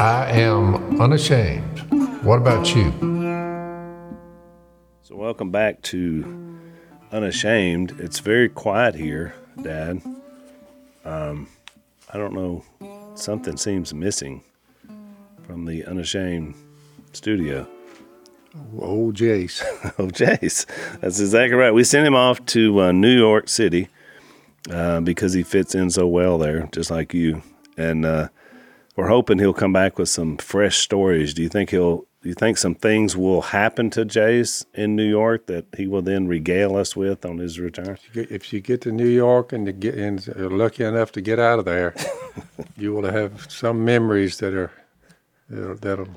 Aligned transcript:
I 0.00 0.30
am 0.30 0.98
unashamed. 0.98 1.80
What 2.24 2.38
about 2.38 2.74
you? 2.74 2.90
So, 5.02 5.14
welcome 5.14 5.50
back 5.50 5.82
to 5.82 6.58
Unashamed. 7.12 8.00
It's 8.00 8.18
very 8.20 8.48
quiet 8.48 8.94
here, 8.94 9.34
Dad. 9.60 10.00
Um, 11.04 11.48
I 12.10 12.16
don't 12.16 12.32
know. 12.32 12.64
Something 13.14 13.58
seems 13.58 13.92
missing 13.92 14.42
from 15.46 15.66
the 15.66 15.84
Unashamed 15.84 16.54
studio. 17.12 17.68
Old 18.78 19.16
Jace. 19.16 19.62
oh, 19.98 20.06
Jace. 20.06 20.64
That's 21.02 21.20
exactly 21.20 21.58
right. 21.58 21.72
We 21.72 21.84
sent 21.84 22.06
him 22.06 22.14
off 22.14 22.42
to 22.46 22.80
uh, 22.80 22.92
New 22.92 23.14
York 23.14 23.50
City 23.50 23.88
uh, 24.70 25.00
because 25.00 25.34
he 25.34 25.42
fits 25.42 25.74
in 25.74 25.90
so 25.90 26.08
well 26.08 26.38
there, 26.38 26.70
just 26.72 26.90
like 26.90 27.12
you. 27.12 27.42
And 27.76 28.06
uh, 28.06 28.28
we're 29.00 29.08
hoping 29.08 29.38
he'll 29.38 29.54
come 29.54 29.72
back 29.72 29.98
with 29.98 30.10
some 30.10 30.36
fresh 30.36 30.76
stories. 30.76 31.32
Do 31.32 31.42
you 31.42 31.48
think 31.48 31.70
he'll? 31.70 32.04
Do 32.20 32.28
you 32.28 32.34
think 32.34 32.58
some 32.58 32.74
things 32.74 33.16
will 33.16 33.40
happen 33.40 33.88
to 33.90 34.04
Jace 34.04 34.66
in 34.74 34.94
New 34.94 35.08
York 35.08 35.46
that 35.46 35.64
he 35.74 35.86
will 35.86 36.02
then 36.02 36.28
regale 36.28 36.76
us 36.76 36.94
with 36.94 37.24
on 37.24 37.38
his 37.38 37.58
return? 37.58 37.96
If 38.12 38.52
you 38.52 38.60
get 38.60 38.82
to 38.82 38.92
New 38.92 39.08
York 39.08 39.54
and 39.54 39.66
you 39.66 39.72
get 39.72 39.94
and 39.94 40.26
you're 40.26 40.50
lucky 40.50 40.84
enough 40.84 41.12
to 41.12 41.22
get 41.22 41.38
out 41.38 41.58
of 41.58 41.64
there, 41.64 41.94
you 42.76 42.92
will 42.92 43.10
have 43.10 43.50
some 43.50 43.86
memories 43.86 44.36
that 44.36 44.52
are 44.52 44.70
that'll, 45.48 45.76
that'll 45.76 46.08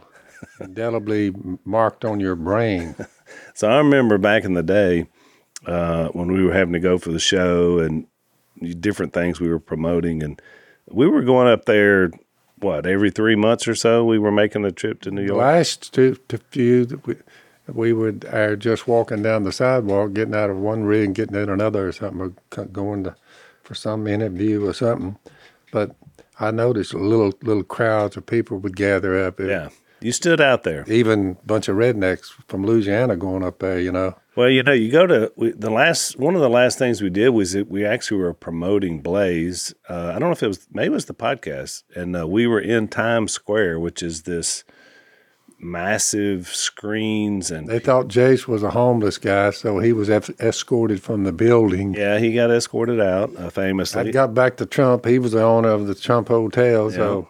indelibly 0.60 1.34
marked 1.64 2.04
on 2.04 2.20
your 2.20 2.36
brain. 2.36 2.98
so 3.54 3.70
I 3.70 3.78
remember 3.78 4.18
back 4.18 4.44
in 4.44 4.56
the 4.56 4.64
day 4.64 5.08
uh, 5.66 6.10
when 6.10 6.34
we 6.34 6.44
were 6.44 6.54
having 6.54 6.74
to 6.74 6.82
go 6.82 6.98
for 6.98 7.14
the 7.14 7.20
show 7.20 7.80
and 7.80 8.08
different 8.82 9.14
things 9.14 9.40
we 9.40 9.48
were 9.48 9.60
promoting, 9.60 10.22
and 10.22 10.42
we 10.92 11.08
were 11.08 11.22
going 11.22 11.48
up 11.48 11.64
there. 11.64 12.12
What 12.64 12.86
every 12.86 13.12
three 13.12 13.36
months 13.36 13.68
or 13.68 13.76
so, 13.76 14.06
we 14.06 14.18
were 14.18 14.32
making 14.32 14.64
a 14.66 14.72
trip 14.72 15.02
to 15.02 15.12
New 15.12 15.24
York. 15.24 15.38
Last 15.38 15.94
two, 15.94 16.16
two 16.28 16.40
few, 16.50 17.02
we, 17.06 17.16
we 17.68 17.94
would 17.94 18.26
are 18.26 18.56
just 18.56 18.88
walking 18.88 19.22
down 19.22 19.44
the 19.44 19.52
sidewalk, 19.52 20.14
getting 20.14 20.36
out 20.36 20.50
of 20.50 20.58
one 20.58 20.84
rig, 20.84 21.06
and 21.06 21.16
getting 21.16 21.36
in 21.36 21.50
another 21.50 21.88
or 21.88 21.92
something, 21.92 22.34
or 22.56 22.66
going 22.66 23.04
to 23.04 23.16
for 23.64 23.76
some 23.76 24.08
interview 24.08 24.66
or 24.66 24.74
something. 24.74 25.18
But 25.72 25.96
I 26.40 26.52
noticed 26.52 26.94
little 26.94 27.34
little 27.42 27.64
crowds 27.64 28.18
of 28.18 28.26
people 28.26 28.58
would 28.60 28.76
gather 28.76 29.26
up. 29.26 29.40
Yeah, 29.40 29.70
you 30.02 30.12
stood 30.12 30.42
out 30.42 30.64
there. 30.64 30.84
Even 30.88 31.38
a 31.42 31.46
bunch 31.46 31.68
of 31.68 31.78
rednecks 31.78 32.32
from 32.48 32.66
Louisiana 32.66 33.16
going 33.16 33.44
up 33.44 33.60
there, 33.60 33.80
you 33.80 33.92
know. 33.92 34.16
Well, 34.36 34.50
you 34.50 34.64
know, 34.64 34.72
you 34.72 34.92
go 34.92 35.06
to 35.06 35.32
we, 35.36 35.52
the 35.52 35.70
last 35.70 36.18
one 36.18 36.34
of 36.36 36.42
the 36.42 36.50
last 36.50 36.80
things 36.80 37.02
we 37.02 37.10
did 37.10 37.30
was 37.30 37.54
that 37.54 37.70
we 37.70 37.86
actually 37.86 38.18
were 38.18 38.34
promoting 38.34 39.02
Blaze. 39.02 39.74
Uh, 39.88 40.08
I 40.08 40.14
don't 40.14 40.22
know 40.22 40.32
if 40.32 40.42
it 40.42 40.48
was 40.48 40.68
maybe 40.72 40.88
it 40.88 40.92
was 40.92 41.06
the 41.06 41.14
podcast, 41.14 41.84
and 41.96 42.16
uh, 42.16 42.28
we 42.28 42.48
were 42.48 42.60
in 42.60 42.88
Times 42.88 43.32
Square, 43.32 43.80
which 43.80 44.02
is 44.02 44.24
this 44.24 44.64
massive 45.64 46.48
screens 46.48 47.50
and 47.50 47.68
they 47.68 47.80
thought 47.80 48.08
Jace 48.08 48.48
was 48.48 48.64
a 48.64 48.72
homeless 48.72 49.18
guy, 49.18 49.52
so 49.52 49.80
he 49.80 49.94
was 49.94 50.10
escorted 50.10 51.02
from 51.02 51.24
the 51.24 51.32
building. 51.32 51.94
Yeah, 51.94 52.20
he 52.20 52.34
got 52.34 52.52
escorted 52.52 53.00
out 53.00 53.36
uh, 53.38 53.50
famously. 53.50 54.10
I 54.10 54.12
got 54.12 54.34
back 54.34 54.58
to 54.58 54.66
Trump. 54.66 55.06
He 55.06 55.20
was 55.20 55.32
the 55.32 55.44
owner 55.44 55.70
of 55.70 55.88
the 55.88 55.96
Trump 55.96 56.28
Hotel, 56.28 56.92
yeah. 56.92 56.98
so 56.98 57.28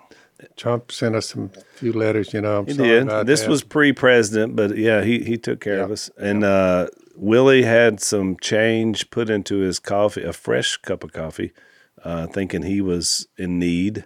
Trump 0.56 0.92
sent 0.92 1.16
us 1.16 1.28
some 1.28 1.52
few 1.76 1.94
letters. 1.94 2.34
You 2.34 2.42
know, 2.42 2.60
I'm 2.60 2.66
he 2.68 2.74
did. 2.74 3.08
this 3.26 3.42
that. 3.42 3.50
was 3.50 3.64
pre-president, 3.64 4.56
but 4.56 4.78
yeah, 4.78 5.04
he 5.04 5.24
he 5.24 5.38
took 5.38 5.60
care 5.60 5.82
of 5.82 5.92
us. 5.92 6.10
And 6.18 6.44
uh, 6.44 6.88
Willie 7.16 7.64
had 7.64 8.00
some 8.00 8.38
change 8.38 9.10
put 9.10 9.30
into 9.30 9.58
his 9.60 9.80
coffee, 9.80 10.24
a 10.24 10.34
fresh 10.34 10.78
cup 10.78 11.04
of 11.04 11.14
coffee, 11.14 11.52
uh, 12.04 12.28
thinking 12.28 12.64
he 12.64 12.82
was 12.82 13.28
in 13.38 13.60
need. 13.60 14.06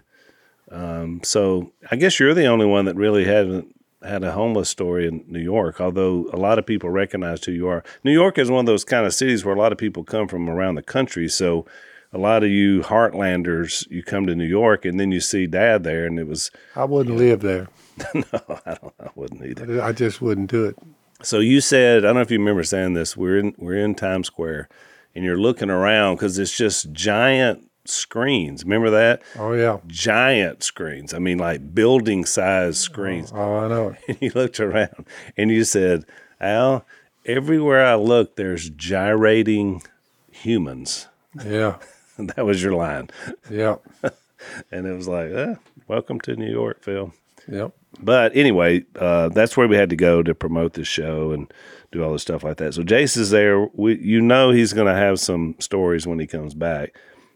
Um, 0.70 1.20
so 1.24 1.72
I 1.90 1.96
guess 1.96 2.20
you're 2.20 2.34
the 2.34 2.46
only 2.46 2.66
one 2.66 2.84
that 2.84 2.96
really 2.96 3.24
hadn't 3.24 3.74
had 4.02 4.22
a 4.22 4.32
homeless 4.32 4.68
story 4.68 5.08
in 5.08 5.24
New 5.26 5.40
York, 5.40 5.80
although 5.80 6.28
a 6.32 6.36
lot 6.36 6.58
of 6.58 6.66
people 6.66 6.90
recognize 6.90 7.44
who 7.44 7.52
you 7.52 7.66
are. 7.68 7.82
New 8.04 8.12
York 8.12 8.38
is 8.38 8.50
one 8.50 8.60
of 8.60 8.66
those 8.66 8.84
kind 8.84 9.06
of 9.06 9.14
cities 9.14 9.44
where 9.44 9.54
a 9.54 9.58
lot 9.58 9.72
of 9.72 9.78
people 9.78 10.04
come 10.04 10.28
from 10.28 10.48
around 10.48 10.76
the 10.76 10.82
country. 10.82 11.28
So 11.28 11.66
a 12.12 12.18
lot 12.18 12.42
of 12.42 12.50
you 12.50 12.82
Heartlanders, 12.82 13.88
you 13.90 14.02
come 14.02 14.26
to 14.26 14.34
New 14.34 14.46
York 14.46 14.84
and 14.84 14.98
then 14.98 15.12
you 15.12 15.20
see 15.20 15.46
Dad 15.46 15.84
there, 15.84 16.06
and 16.06 16.18
it 16.18 16.26
was. 16.26 16.50
I 16.74 16.84
wouldn't 16.84 17.18
you 17.18 17.24
know, 17.24 17.30
live 17.30 17.40
there. 17.40 17.68
no, 18.14 18.60
I 18.66 18.74
don't. 18.74 18.94
I 19.00 19.10
wouldn't 19.14 19.44
either. 19.44 19.82
I 19.82 19.92
just 19.92 20.20
wouldn't 20.22 20.50
do 20.50 20.64
it. 20.64 20.76
So 21.22 21.40
you 21.40 21.60
said, 21.60 21.98
I 21.98 22.08
don't 22.08 22.14
know 22.16 22.20
if 22.20 22.30
you 22.30 22.38
remember 22.38 22.62
saying 22.62 22.94
this. 22.94 23.16
We're 23.16 23.38
in 23.38 23.54
we're 23.58 23.76
in 23.76 23.94
Times 23.94 24.28
Square, 24.28 24.68
and 25.14 25.24
you're 25.24 25.38
looking 25.38 25.70
around 25.70 26.16
because 26.16 26.38
it's 26.38 26.56
just 26.56 26.92
giant 26.92 27.68
screens. 27.84 28.64
Remember 28.64 28.90
that? 28.90 29.22
Oh 29.36 29.52
yeah, 29.52 29.78
giant 29.86 30.62
screens. 30.62 31.12
I 31.12 31.18
mean, 31.18 31.38
like 31.38 31.74
building 31.74 32.24
size 32.24 32.78
screens. 32.78 33.32
Oh, 33.34 33.38
oh 33.38 33.58
I 33.58 33.68
know. 33.68 33.96
And 34.08 34.18
you 34.20 34.30
looked 34.34 34.60
around, 34.60 35.06
and 35.36 35.50
you 35.50 35.64
said, 35.64 36.04
"Al, 36.40 36.86
everywhere 37.26 37.84
I 37.84 37.96
look, 37.96 38.36
there's 38.36 38.70
gyrating 38.70 39.82
humans." 40.30 41.08
Yeah. 41.44 41.78
that 42.34 42.44
was 42.44 42.62
your 42.62 42.74
line. 42.74 43.10
Yeah. 43.50 43.76
and 44.72 44.86
it 44.86 44.92
was 44.92 45.08
like, 45.08 45.30
eh, 45.30 45.54
welcome 45.86 46.20
to 46.22 46.36
New 46.36 46.50
York, 46.50 46.82
Phil. 46.82 47.12
Yep. 47.46 47.72
But 48.00 48.36
anyway, 48.36 48.84
uh, 48.96 49.28
that's 49.30 49.56
where 49.56 49.68
we 49.68 49.76
had 49.76 49.90
to 49.90 49.96
go 49.96 50.22
to 50.22 50.34
promote 50.34 50.74
the 50.74 50.84
show 50.84 51.30
and 51.32 51.52
do 51.92 52.02
all 52.02 52.12
this 52.12 52.22
stuff 52.22 52.44
like 52.44 52.58
that. 52.58 52.74
So 52.74 52.82
Jace 52.82 53.16
is 53.16 53.30
there. 53.30 53.66
We, 53.72 53.98
you 53.98 54.20
know, 54.20 54.50
he's 54.50 54.72
going 54.72 54.92
to 54.92 54.98
have 54.98 55.20
some 55.20 55.54
stories 55.58 56.06
when 56.06 56.18
he 56.18 56.26
comes 56.26 56.54
back 56.54 56.94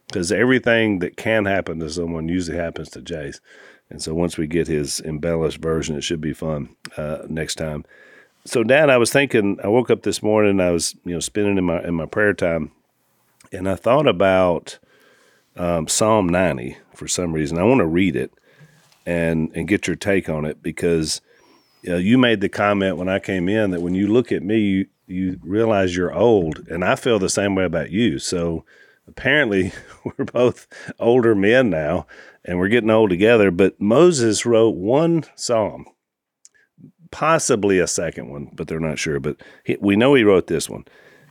because 0.08 0.30
everything 0.30 0.98
that 0.98 1.16
can 1.16 1.44
happen 1.46 1.78
to 1.80 1.88
someone 1.88 2.28
usually 2.28 2.58
happens 2.58 2.90
to 2.90 3.00
Jace. 3.00 3.40
And 3.88 4.02
so 4.02 4.14
once 4.14 4.36
we 4.36 4.46
get 4.46 4.66
his 4.66 5.00
embellished 5.00 5.58
version, 5.58 5.96
it 5.96 6.02
should 6.02 6.20
be 6.20 6.32
fun 6.32 6.74
uh, 6.96 7.18
next 7.28 7.54
time. 7.54 7.84
So, 8.44 8.64
Dad, 8.64 8.90
I 8.90 8.96
was 8.96 9.12
thinking. 9.12 9.58
I 9.62 9.68
woke 9.68 9.90
up 9.90 10.02
this 10.02 10.22
morning. 10.22 10.58
I 10.58 10.70
was, 10.70 10.96
you 11.04 11.12
know, 11.12 11.20
spending 11.20 11.58
in 11.58 11.64
my 11.64 11.80
in 11.84 11.94
my 11.94 12.06
prayer 12.06 12.34
time, 12.34 12.72
and 13.52 13.68
I 13.68 13.74
thought 13.74 14.06
about 14.08 14.78
um, 15.56 15.86
Psalm 15.88 16.28
90 16.28 16.76
for 16.94 17.06
some 17.06 17.32
reason. 17.32 17.58
I 17.58 17.64
want 17.64 17.80
to 17.80 17.86
read 17.86 18.16
it 18.16 18.32
and 19.04 19.50
and 19.54 19.68
get 19.68 19.86
your 19.86 19.96
take 19.96 20.28
on 20.28 20.44
it 20.44 20.62
because 20.62 21.20
you, 21.82 21.90
know, 21.90 21.98
you 21.98 22.18
made 22.18 22.40
the 22.40 22.48
comment 22.48 22.96
when 22.96 23.08
I 23.08 23.18
came 23.18 23.48
in 23.48 23.70
that 23.72 23.82
when 23.82 23.94
you 23.94 24.06
look 24.06 24.32
at 24.32 24.42
me, 24.42 24.58
you, 24.58 24.86
you 25.06 25.40
realize 25.42 25.96
you're 25.96 26.14
old, 26.14 26.66
and 26.68 26.84
I 26.84 26.94
feel 26.94 27.18
the 27.18 27.28
same 27.28 27.54
way 27.54 27.64
about 27.64 27.90
you. 27.90 28.18
So 28.18 28.64
apparently, 29.06 29.72
we're 30.04 30.24
both 30.24 30.66
older 30.98 31.34
men 31.34 31.70
now, 31.70 32.06
and 32.44 32.58
we're 32.58 32.68
getting 32.68 32.90
old 32.90 33.10
together. 33.10 33.50
But 33.50 33.80
Moses 33.80 34.46
wrote 34.46 34.76
one 34.76 35.24
psalm, 35.34 35.86
possibly 37.10 37.78
a 37.78 37.86
second 37.86 38.30
one, 38.30 38.50
but 38.54 38.68
they're 38.68 38.80
not 38.80 38.98
sure. 38.98 39.20
But 39.20 39.36
he, 39.64 39.76
we 39.80 39.96
know 39.96 40.14
he 40.14 40.24
wrote 40.24 40.46
this 40.46 40.70
one, 40.70 40.84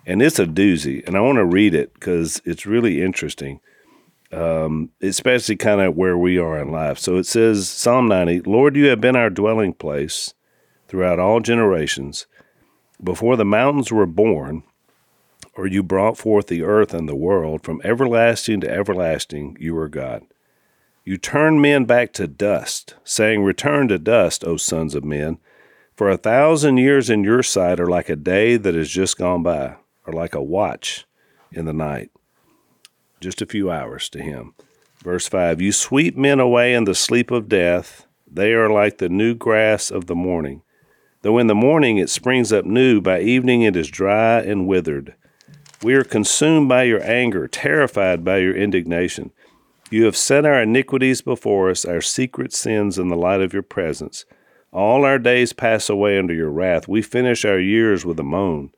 and 0.06 0.22
it's 0.22 0.40
a 0.40 0.46
doozy. 0.46 1.06
And 1.06 1.16
I 1.16 1.22
want 1.22 1.38
to 1.38 1.46
read 1.46 1.74
it 1.74 1.94
because 1.94 2.42
it's 2.46 2.66
really 2.66 3.02
interesting 3.02 3.60
um, 4.32 4.92
especially 5.02 5.58
kind 5.58 5.82
of 5.82 5.96
where 5.96 6.18
we 6.18 6.38
are 6.38 6.60
in 6.60 6.72
life. 6.72 6.98
So 6.98 7.18
it 7.18 7.26
says, 7.26 7.70
Psalm 7.70 8.08
90 8.08 8.42
Lord, 8.42 8.76
you 8.76 8.88
have 8.88 9.02
been 9.02 9.16
our 9.16 9.30
dwelling 9.30 9.74
place 9.74 10.34
throughout 10.88 11.20
all 11.20 11.40
generations. 11.40 12.28
Before 13.04 13.36
the 13.36 13.46
mountains 13.46 13.92
were 13.92 14.06
born, 14.06 14.64
or 15.56 15.68
you 15.68 15.84
brought 15.84 16.18
forth 16.18 16.48
the 16.48 16.64
earth 16.64 16.94
and 16.94 17.10
the 17.10 17.16
world, 17.16 17.64
from 17.64 17.82
everlasting 17.84 18.62
to 18.62 18.70
everlasting, 18.70 19.58
you 19.60 19.78
are 19.78 19.90
God. 19.90 20.24
You 21.04 21.18
turn 21.18 21.60
men 21.60 21.86
back 21.86 22.14
to 22.14 22.28
dust, 22.28 22.96
saying, 23.04 23.44
Return 23.44 23.88
to 23.88 23.98
dust, 23.98 24.46
O 24.46 24.56
sons 24.56 24.96
of 24.96 25.04
men. 25.04 25.40
For 25.96 26.10
a 26.10 26.18
thousand 26.18 26.78
years 26.78 27.10
in 27.10 27.24
your 27.24 27.44
sight 27.44 27.80
are 27.80 27.90
like 27.90 28.08
a 28.08 28.16
day 28.16 28.56
that 28.56 28.76
has 28.76 28.90
just 28.90 29.18
gone 29.18 29.44
by, 29.44 29.76
or 30.06 30.14
like 30.14 30.36
a 30.36 30.42
watch 30.42 31.06
in 31.52 31.66
the 31.66 31.74
night 31.74 32.12
just 33.22 33.42
a 33.42 33.46
few 33.46 33.72
hours 33.72 34.10
to 34.10 34.22
him. 34.22 34.54
Verse 35.04 35.28
5 35.30 35.62
You 35.62 35.72
sweep 35.72 36.18
men 36.18 36.40
away 36.40 36.74
in 36.74 36.84
the 36.84 36.96
sleep 36.96 37.32
of 37.32 37.48
death. 37.48 38.08
They 38.30 38.54
are 38.54 38.70
like 38.70 38.98
the 38.98 39.10
new 39.10 39.36
grass 39.36 39.92
of 39.92 40.08
the 40.08 40.16
morning. 40.16 40.64
Though 41.22 41.38
in 41.38 41.48
the 41.48 41.56
morning 41.56 41.98
it 41.98 42.10
springs 42.10 42.52
up 42.52 42.66
new, 42.66 43.00
by 43.00 43.22
evening 43.22 43.62
it 43.62 43.76
is 43.76 43.90
dry 43.90 44.40
and 44.40 44.68
withered. 44.68 45.14
We 45.84 45.94
are 45.94 46.04
consumed 46.04 46.68
by 46.68 46.84
your 46.84 47.04
anger, 47.04 47.48
terrified 47.48 48.24
by 48.24 48.38
your 48.38 48.56
indignation. 48.56 49.32
You 49.90 50.06
have 50.06 50.18
set 50.18 50.46
our 50.46 50.62
iniquities 50.62 51.22
before 51.22 51.70
us, 51.70 51.86
our 51.86 52.02
secret 52.02 52.54
sins 52.54 52.98
in 52.98 53.10
the 53.10 53.16
light 53.16 53.42
of 53.42 53.54
your 53.54 53.64
presence. 53.64 54.26
All 54.72 55.04
our 55.04 55.20
days 55.20 55.54
pass 55.54 55.90
away 55.90 56.18
under 56.18 56.34
your 56.34 56.50
wrath. 56.50 56.88
We 56.88 57.02
finish 57.02 57.44
our 57.44 57.60
years 57.60 58.06
with 58.06 58.20
a 58.20 58.24
moan. 58.24 58.72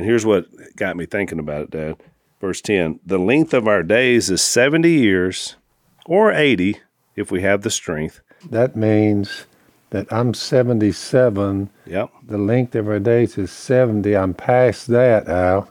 And 0.00 0.08
here's 0.08 0.24
what 0.24 0.46
got 0.76 0.96
me 0.96 1.04
thinking 1.04 1.38
about 1.38 1.64
it, 1.64 1.70
Dad. 1.72 1.96
Verse 2.40 2.62
10 2.62 3.00
The 3.04 3.18
length 3.18 3.52
of 3.52 3.68
our 3.68 3.82
days 3.82 4.30
is 4.30 4.40
70 4.40 4.90
years, 4.90 5.56
or 6.06 6.32
80 6.32 6.80
if 7.16 7.30
we 7.30 7.42
have 7.42 7.60
the 7.60 7.70
strength. 7.70 8.22
That 8.48 8.74
means 8.74 9.44
that 9.90 10.10
I'm 10.10 10.32
77. 10.32 11.68
Yep. 11.84 12.10
The 12.26 12.38
length 12.38 12.74
of 12.76 12.88
our 12.88 12.98
days 12.98 13.36
is 13.36 13.50
70. 13.50 14.16
I'm 14.16 14.32
past 14.32 14.86
that, 14.86 15.28
Al. 15.28 15.70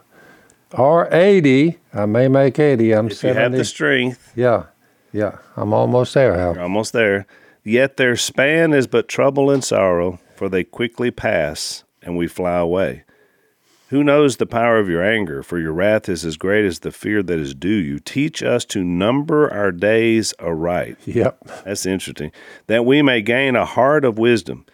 Or 0.74 1.12
80. 1.12 1.78
I 1.92 2.06
may 2.06 2.28
make 2.28 2.60
80. 2.60 2.92
I'm 2.92 3.06
if 3.08 3.16
70. 3.16 3.36
you 3.36 3.42
have 3.42 3.52
the 3.52 3.64
strength. 3.64 4.32
Yeah. 4.36 4.66
Yeah. 5.10 5.38
I'm 5.56 5.72
almost 5.72 6.14
there, 6.14 6.36
Al. 6.36 6.54
You're 6.54 6.62
almost 6.62 6.92
there. 6.92 7.26
Yet 7.64 7.96
their 7.96 8.14
span 8.14 8.74
is 8.74 8.86
but 8.86 9.08
trouble 9.08 9.50
and 9.50 9.64
sorrow, 9.64 10.20
for 10.36 10.48
they 10.48 10.62
quickly 10.62 11.10
pass, 11.10 11.82
and 12.00 12.16
we 12.16 12.28
fly 12.28 12.58
away. 12.58 13.02
Who 13.90 14.04
knows 14.04 14.36
the 14.36 14.46
power 14.46 14.78
of 14.78 14.88
your 14.88 15.02
anger? 15.02 15.42
For 15.42 15.58
your 15.58 15.72
wrath 15.72 16.08
is 16.08 16.24
as 16.24 16.36
great 16.36 16.64
as 16.64 16.78
the 16.78 16.92
fear 16.92 17.24
that 17.24 17.38
is 17.40 17.56
due 17.56 17.68
you. 17.70 17.98
Teach 17.98 18.40
us 18.40 18.64
to 18.66 18.84
number 18.84 19.52
our 19.52 19.72
days 19.72 20.32
aright. 20.38 20.96
Yep. 21.06 21.64
That's 21.64 21.86
interesting. 21.86 22.30
That 22.68 22.86
we 22.86 23.02
may 23.02 23.20
gain 23.20 23.56
a 23.56 23.64
heart 23.64 24.04
of 24.04 24.16
wisdom. 24.16 24.64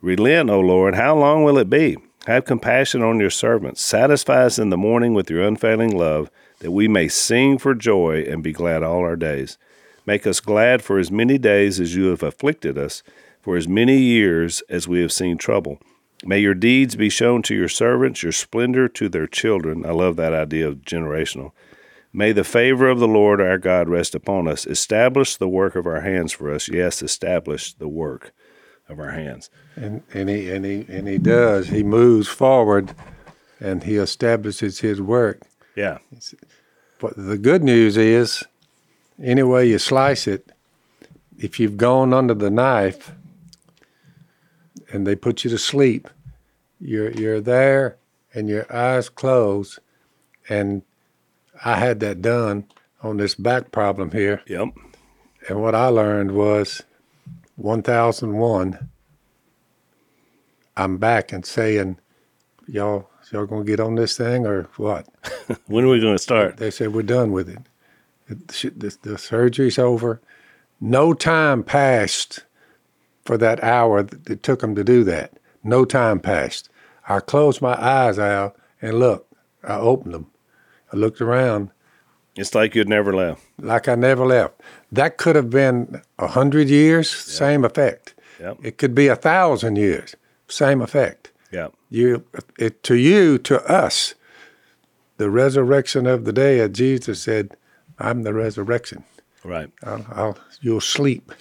Relent, 0.00 0.50
O 0.50 0.58
Lord. 0.58 0.96
How 0.96 1.16
long 1.16 1.44
will 1.44 1.58
it 1.58 1.70
be? 1.70 1.96
Have 2.26 2.44
compassion 2.44 3.02
on 3.02 3.20
your 3.20 3.30
servants. 3.30 3.80
Satisfy 3.82 4.44
us 4.44 4.58
in 4.58 4.70
the 4.70 4.76
morning 4.76 5.14
with 5.14 5.30
your 5.30 5.46
unfailing 5.46 5.96
love, 5.96 6.28
that 6.58 6.72
we 6.72 6.88
may 6.88 7.06
sing 7.06 7.58
for 7.58 7.72
joy 7.72 8.24
and 8.28 8.42
be 8.42 8.52
glad 8.52 8.82
all 8.82 8.98
our 8.98 9.14
days. 9.14 9.58
Make 10.06 10.26
us 10.26 10.40
glad 10.40 10.82
for 10.82 10.98
as 10.98 11.08
many 11.08 11.38
days 11.38 11.78
as 11.78 11.94
you 11.94 12.06
have 12.06 12.24
afflicted 12.24 12.76
us, 12.76 13.04
for 13.40 13.56
as 13.56 13.68
many 13.68 13.98
years 13.98 14.60
as 14.68 14.88
we 14.88 15.02
have 15.02 15.12
seen 15.12 15.38
trouble. 15.38 15.78
May 16.24 16.38
your 16.38 16.54
deeds 16.54 16.96
be 16.96 17.10
shown 17.10 17.42
to 17.42 17.54
your 17.54 17.68
servants, 17.68 18.22
your 18.22 18.32
splendor 18.32 18.88
to 18.88 19.08
their 19.08 19.26
children. 19.26 19.84
I 19.84 19.90
love 19.90 20.16
that 20.16 20.32
idea 20.32 20.66
of 20.66 20.82
generational. 20.82 21.52
May 22.12 22.32
the 22.32 22.44
favor 22.44 22.88
of 22.88 22.98
the 22.98 23.08
Lord 23.08 23.40
our 23.40 23.58
God 23.58 23.88
rest 23.88 24.14
upon 24.14 24.48
us. 24.48 24.66
Establish 24.66 25.36
the 25.36 25.48
work 25.48 25.76
of 25.76 25.86
our 25.86 26.00
hands 26.00 26.32
for 26.32 26.50
us. 26.50 26.68
Yes, 26.68 27.02
establish 27.02 27.74
the 27.74 27.88
work 27.88 28.32
of 28.88 28.98
our 28.98 29.10
hands. 29.10 29.50
And, 29.74 30.02
and 30.14 30.30
he 30.30 30.50
and 30.50 30.64
he 30.64 30.86
and 30.88 31.06
he 31.06 31.18
does. 31.18 31.68
He 31.68 31.82
moves 31.82 32.28
forward, 32.28 32.94
and 33.60 33.82
he 33.82 33.96
establishes 33.96 34.80
his 34.80 35.02
work. 35.02 35.42
Yeah. 35.74 35.98
But 36.98 37.14
the 37.16 37.36
good 37.36 37.62
news 37.62 37.98
is, 37.98 38.44
any 39.22 39.42
way 39.42 39.66
you 39.66 39.78
slice 39.78 40.26
it, 40.26 40.50
if 41.38 41.60
you've 41.60 41.76
gone 41.76 42.14
under 42.14 42.32
the 42.32 42.48
knife, 42.48 43.12
and 44.92 45.06
they 45.06 45.16
put 45.16 45.44
you 45.44 45.50
to 45.50 45.58
sleep, 45.58 46.08
you're 46.80 47.10
you're 47.12 47.40
there, 47.40 47.96
and 48.34 48.48
your 48.48 48.66
eyes 48.74 49.08
closed, 49.08 49.78
and 50.48 50.82
I 51.64 51.76
had 51.78 52.00
that 52.00 52.22
done 52.22 52.66
on 53.02 53.16
this 53.16 53.34
back 53.34 53.72
problem 53.72 54.10
here. 54.12 54.42
Yep. 54.46 54.68
And 55.48 55.62
what 55.62 55.74
I 55.74 55.86
learned 55.88 56.32
was 56.32 56.82
1001. 57.56 58.88
I'm 60.76 60.98
back 60.98 61.32
and 61.32 61.46
saying, 61.46 61.98
y'all, 62.66 63.08
y'all 63.32 63.46
gonna 63.46 63.64
get 63.64 63.80
on 63.80 63.94
this 63.94 64.16
thing 64.16 64.46
or 64.46 64.64
what? 64.76 65.06
When 65.66 65.84
are 65.84 65.88
we 65.88 66.00
to 66.00 66.18
start? 66.18 66.58
They 66.58 66.70
said, 66.70 66.92
we're 66.94 67.02
done 67.02 67.32
with 67.32 67.48
it. 67.48 67.58
Sh- 68.52 68.66
The, 68.76 68.96
the 69.02 69.18
surgery's 69.18 69.78
over. 69.78 70.20
No 70.80 71.14
time 71.14 71.62
passed 71.62 72.44
for 73.26 73.36
that 73.38 73.62
hour 73.62 74.02
that 74.02 74.30
it 74.30 74.42
took 74.42 74.60
them 74.60 74.74
to 74.76 74.84
do 74.84 75.04
that. 75.04 75.38
No 75.64 75.84
time 75.84 76.20
passed. 76.20 76.68
I 77.08 77.20
closed 77.20 77.60
my 77.60 77.74
eyes 77.80 78.18
out 78.18 78.56
and 78.80 78.98
look, 78.98 79.26
I 79.64 79.76
opened 79.76 80.14
them. 80.14 80.26
I 80.92 80.96
looked 80.96 81.20
around 81.20 81.70
It's 82.36 82.54
like 82.54 82.74
you'd 82.74 82.88
never 82.88 83.12
left. 83.12 83.42
like 83.58 83.88
I 83.88 83.94
never 83.96 84.24
left. 84.26 84.60
That 84.92 85.16
could 85.16 85.36
have 85.36 85.50
been 85.50 86.02
a 86.18 86.28
hundred 86.28 86.68
years, 86.68 87.10
same 87.10 87.64
effect. 87.64 88.14
Yep. 88.40 88.58
It 88.62 88.78
could 88.78 88.94
be 88.94 89.08
a 89.08 89.16
thousand 89.16 89.76
years, 89.76 90.14
same 90.48 90.80
effect. 90.82 91.32
Yeah. 91.50 91.68
You, 91.90 92.24
it, 92.58 92.82
to 92.84 92.94
you, 92.96 93.38
to 93.38 93.62
us, 93.70 94.14
the 95.16 95.30
resurrection 95.30 96.06
of 96.06 96.24
the 96.24 96.32
dead. 96.32 96.74
Jesus 96.74 97.22
said, 97.22 97.56
"I'm 97.98 98.22
the 98.24 98.34
resurrection. 98.34 99.04
Right. 99.44 99.70
I'll, 99.82 100.06
I'll 100.10 100.38
you'll 100.60 100.80
sleep." 100.82 101.32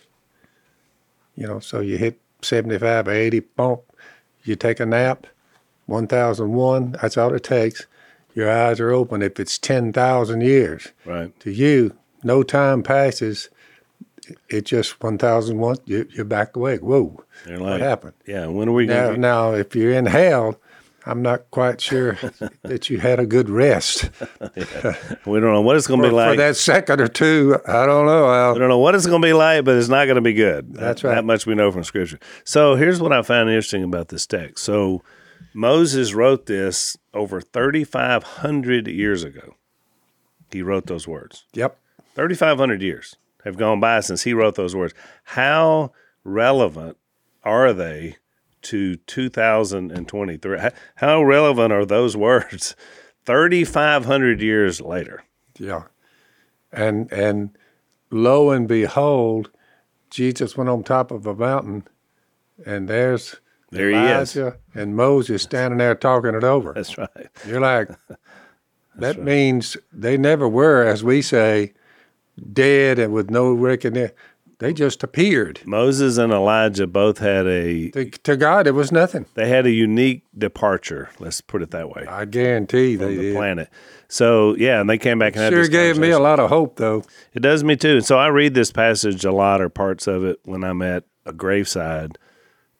You 1.35 1.47
know, 1.47 1.59
so 1.59 1.79
you 1.81 1.97
hit 1.97 2.19
seventy-five 2.41 3.07
or 3.07 3.11
eighty, 3.11 3.39
bump. 3.41 3.81
You 4.43 4.55
take 4.55 4.79
a 4.79 4.85
nap, 4.85 5.27
one 5.85 6.07
thousand 6.07 6.53
one. 6.53 6.93
That's 7.01 7.17
all 7.17 7.33
it 7.33 7.43
takes. 7.43 7.85
Your 8.33 8.51
eyes 8.51 8.79
are 8.79 8.91
open. 8.91 9.21
If 9.21 9.39
it's 9.39 9.57
ten 9.57 9.91
thousand 9.93 10.41
years, 10.41 10.89
Right. 11.05 11.37
to 11.41 11.51
you, 11.51 11.95
no 12.23 12.43
time 12.43 12.83
passes. 12.83 13.49
It 14.49 14.65
just 14.65 15.03
1001, 15.03 15.77
you, 15.85 16.07
you're 16.11 16.25
back 16.25 16.55
awake. 16.55 16.81
Whoa, 16.81 17.23
They're 17.45 17.59
what 17.59 17.79
happened? 17.79 18.13
yeah. 18.25 18.47
When 18.47 18.67
are 18.69 18.71
we 18.71 18.87
Now, 18.87 19.11
now, 19.11 19.53
if 19.53 19.75
you're 19.75 19.91
in 19.93 20.07
hell, 20.07 20.59
I'm 21.05 21.21
not 21.21 21.51
quite 21.51 21.79
sure 21.81 22.17
that 22.63 22.89
you 22.89 22.99
had 22.99 23.19
a 23.19 23.25
good 23.25 23.49
rest. 23.49 24.09
We 25.25 25.39
don't 25.39 25.51
know 25.53 25.61
what 25.61 25.75
it's 25.75 25.87
going 25.87 26.01
to 26.01 26.07
be 26.07 26.13
like. 26.13 26.31
for 26.31 26.37
that 26.37 26.55
second 26.55 27.01
or 27.01 27.07
two, 27.07 27.57
I 27.67 27.85
don't 27.85 28.05
know. 28.05 28.53
We 28.53 28.59
don't 28.59 28.69
know 28.69 28.77
what 28.79 28.93
it's 28.95 29.07
going 29.07 29.21
to 29.21 29.27
be 29.27 29.33
like, 29.33 29.65
but 29.65 29.75
it's 29.75 29.89
not 29.89 30.05
going 30.05 30.15
to 30.15 30.21
be 30.21 30.33
good. 30.33 30.73
That's 30.73 31.03
right. 31.03 31.15
That 31.15 31.25
much 31.25 31.45
we 31.47 31.55
know 31.55 31.71
from 31.71 31.83
Scripture. 31.83 32.19
So 32.43 32.75
here's 32.75 33.01
what 33.01 33.11
I 33.11 33.21
found 33.23 33.49
interesting 33.49 33.83
about 33.83 34.09
this 34.09 34.27
text. 34.27 34.63
So 34.63 35.01
Moses 35.53 36.13
wrote 36.13 36.45
this 36.45 36.95
over 37.13 37.41
3,500 37.41 38.87
years 38.87 39.23
ago. 39.23 39.55
He 40.51 40.61
wrote 40.61 40.85
those 40.85 41.07
words. 41.07 41.45
Yep. 41.53 41.77
3,500 42.13 42.81
years 42.81 43.15
have 43.43 43.57
gone 43.57 43.79
by 43.79 43.99
since 44.01 44.23
he 44.23 44.33
wrote 44.33 44.55
those 44.55 44.75
words. 44.75 44.93
How 45.23 45.91
relevant 46.23 46.97
are 47.43 47.73
they 47.73 48.17
to 48.65 48.95
2023? 48.97 50.59
How- 50.95 51.23
relevant 51.23 51.73
are 51.73 51.85
those 51.85 52.15
words 52.17 52.75
3,500 53.25 54.41
years 54.41 54.81
later? 54.81 55.23
Yeah. 55.57 55.83
And 56.71 57.11
and 57.11 57.57
lo 58.11 58.51
and 58.51 58.67
behold, 58.67 59.49
Jesus 60.09 60.57
went 60.57 60.69
on 60.69 60.83
top 60.83 61.11
of 61.11 61.25
a 61.25 61.33
mountain, 61.35 61.87
and 62.65 62.87
there's 62.87 63.37
There 63.71 63.89
he 63.89 63.95
is. 63.95 64.35
Elijah 64.35 64.57
and 64.73 64.95
Moses 64.95 65.43
standing 65.43 65.77
there 65.77 65.95
talking 65.95 66.35
it 66.35 66.43
over. 66.43 66.73
That's 66.73 66.97
right. 66.97 67.27
You're 67.47 67.61
like, 67.61 67.89
that 68.95 69.21
means 69.21 69.77
they 69.93 70.17
never 70.17 70.47
were, 70.49 70.83
as 70.85 71.03
we 71.03 71.21
say, 71.21 71.73
dead 72.51 72.99
and 72.99 73.13
with 73.13 73.29
no 73.29 73.53
reckoning. 73.53 74.11
They 74.59 74.71
just 74.73 75.03
appeared. 75.03 75.59
Moses 75.65 76.17
and 76.17 76.31
Elijah 76.31 76.87
both 76.87 77.17
had 77.17 77.45
a 77.45 77.89
To, 77.91 78.05
to 78.09 78.37
God, 78.37 78.67
it 78.67 78.71
was 78.71 78.91
nothing. 78.91 79.25
they 79.33 79.49
had 79.49 79.65
a 79.65 79.71
unique 79.71 80.23
departure. 80.37 81.09
Let's 81.19 81.41
put 81.41 81.61
it 81.61 81.71
that 81.71 81.89
way 81.89 82.05
I 82.07 82.25
guarantee 82.25 82.95
they 82.95 83.15
the 83.15 83.21
did. 83.21 83.35
planet. 83.35 83.69
So 84.07 84.55
yeah, 84.55 84.79
and 84.79 84.89
they 84.89 84.97
came 84.97 85.19
back 85.19 85.33
and 85.35 85.43
had 85.43 85.51
Sure 85.53 85.67
gave 85.67 85.97
me 85.97 86.09
a 86.11 86.19
lot 86.19 86.39
of 86.39 86.49
hope, 86.49 86.77
though. 86.77 87.03
It 87.33 87.41
does 87.41 87.63
me 87.63 87.75
too. 87.75 87.99
So 88.01 88.17
I 88.17 88.27
read 88.27 88.53
this 88.53 88.71
passage 88.71 89.25
a 89.25 89.31
lot 89.31 89.61
or 89.61 89.67
parts 89.69 90.07
of 90.07 90.23
it 90.23 90.39
when 90.45 90.63
I'm 90.63 90.81
at 90.81 91.03
a 91.25 91.33
graveside, 91.33 92.17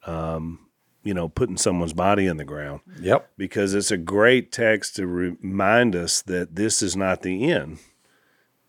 um, 0.05 0.60
you 1.03 1.13
know, 1.13 1.27
putting 1.29 1.58
someone's 1.58 1.94
body 1.94 2.25
in 2.27 2.38
the 2.38 2.46
ground 2.46 2.82
Yep. 3.01 3.29
because 3.38 3.74
it's 3.74 3.91
a 3.91 3.98
great 3.98 4.51
text 4.51 4.96
to 4.98 5.08
remind 5.08 5.96
us 5.96 6.22
that 6.24 6.55
this 6.55 6.82
is 6.82 6.96
not 6.96 7.22
the 7.22 7.51
end. 7.51 7.79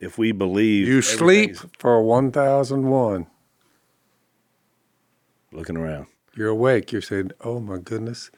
If 0.00 0.18
we 0.18 0.32
believe 0.32 0.86
You 0.86 1.02
sleep 1.02 1.56
for 1.78 2.00
1001. 2.02 3.26
looking 5.52 5.76
around. 5.76 6.06
You're 6.34 6.48
awake. 6.50 6.92
you're 6.92 7.00
saying 7.02 7.32
Oh 7.42 7.60
my 7.60 7.78
goodness, 7.78 8.30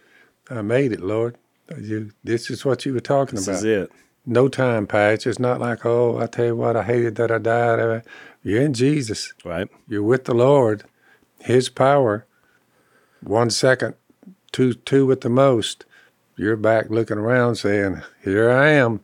I 0.51 0.63
made 0.63 0.93
it, 0.93 1.01
Lord. 1.01 1.37
You, 1.77 2.13
this 2.25 2.49
is 2.51 2.65
what 2.65 2.87
you 2.87 2.95
were 2.95 3.01
talking 3.01 3.37
This 3.37 3.47
about. 3.49 3.59
is 3.59 3.65
it. 3.65 3.93
No 4.25 4.49
time 4.49 4.87
passed. 4.87 5.27
It's 5.27 5.39
not 5.39 5.61
like, 5.61 5.85
oh, 5.85 6.19
I 6.19 6.27
tell 6.27 6.47
you 6.47 6.57
what, 6.57 6.77
I 6.77 6.83
hated 6.83 7.17
that 7.17 7.31
I 7.31 7.39
died. 7.39 8.03
You're 8.43 8.63
in 8.63 8.75
Jesus. 8.75 9.33
Right. 9.45 9.69
You're 9.89 10.03
with 10.03 10.25
the 10.25 10.35
Lord. 10.35 10.85
His 11.41 11.69
power. 11.69 12.27
One 13.23 13.51
second, 13.51 13.95
two, 14.53 14.75
two 14.75 15.11
at 15.13 15.23
the 15.23 15.29
most. 15.29 15.85
You're 16.37 16.57
back 16.57 16.89
looking 16.91 17.19
around 17.19 17.57
saying, 17.57 18.03
Here 18.23 18.51
I 18.51 18.69
am. 18.71 19.01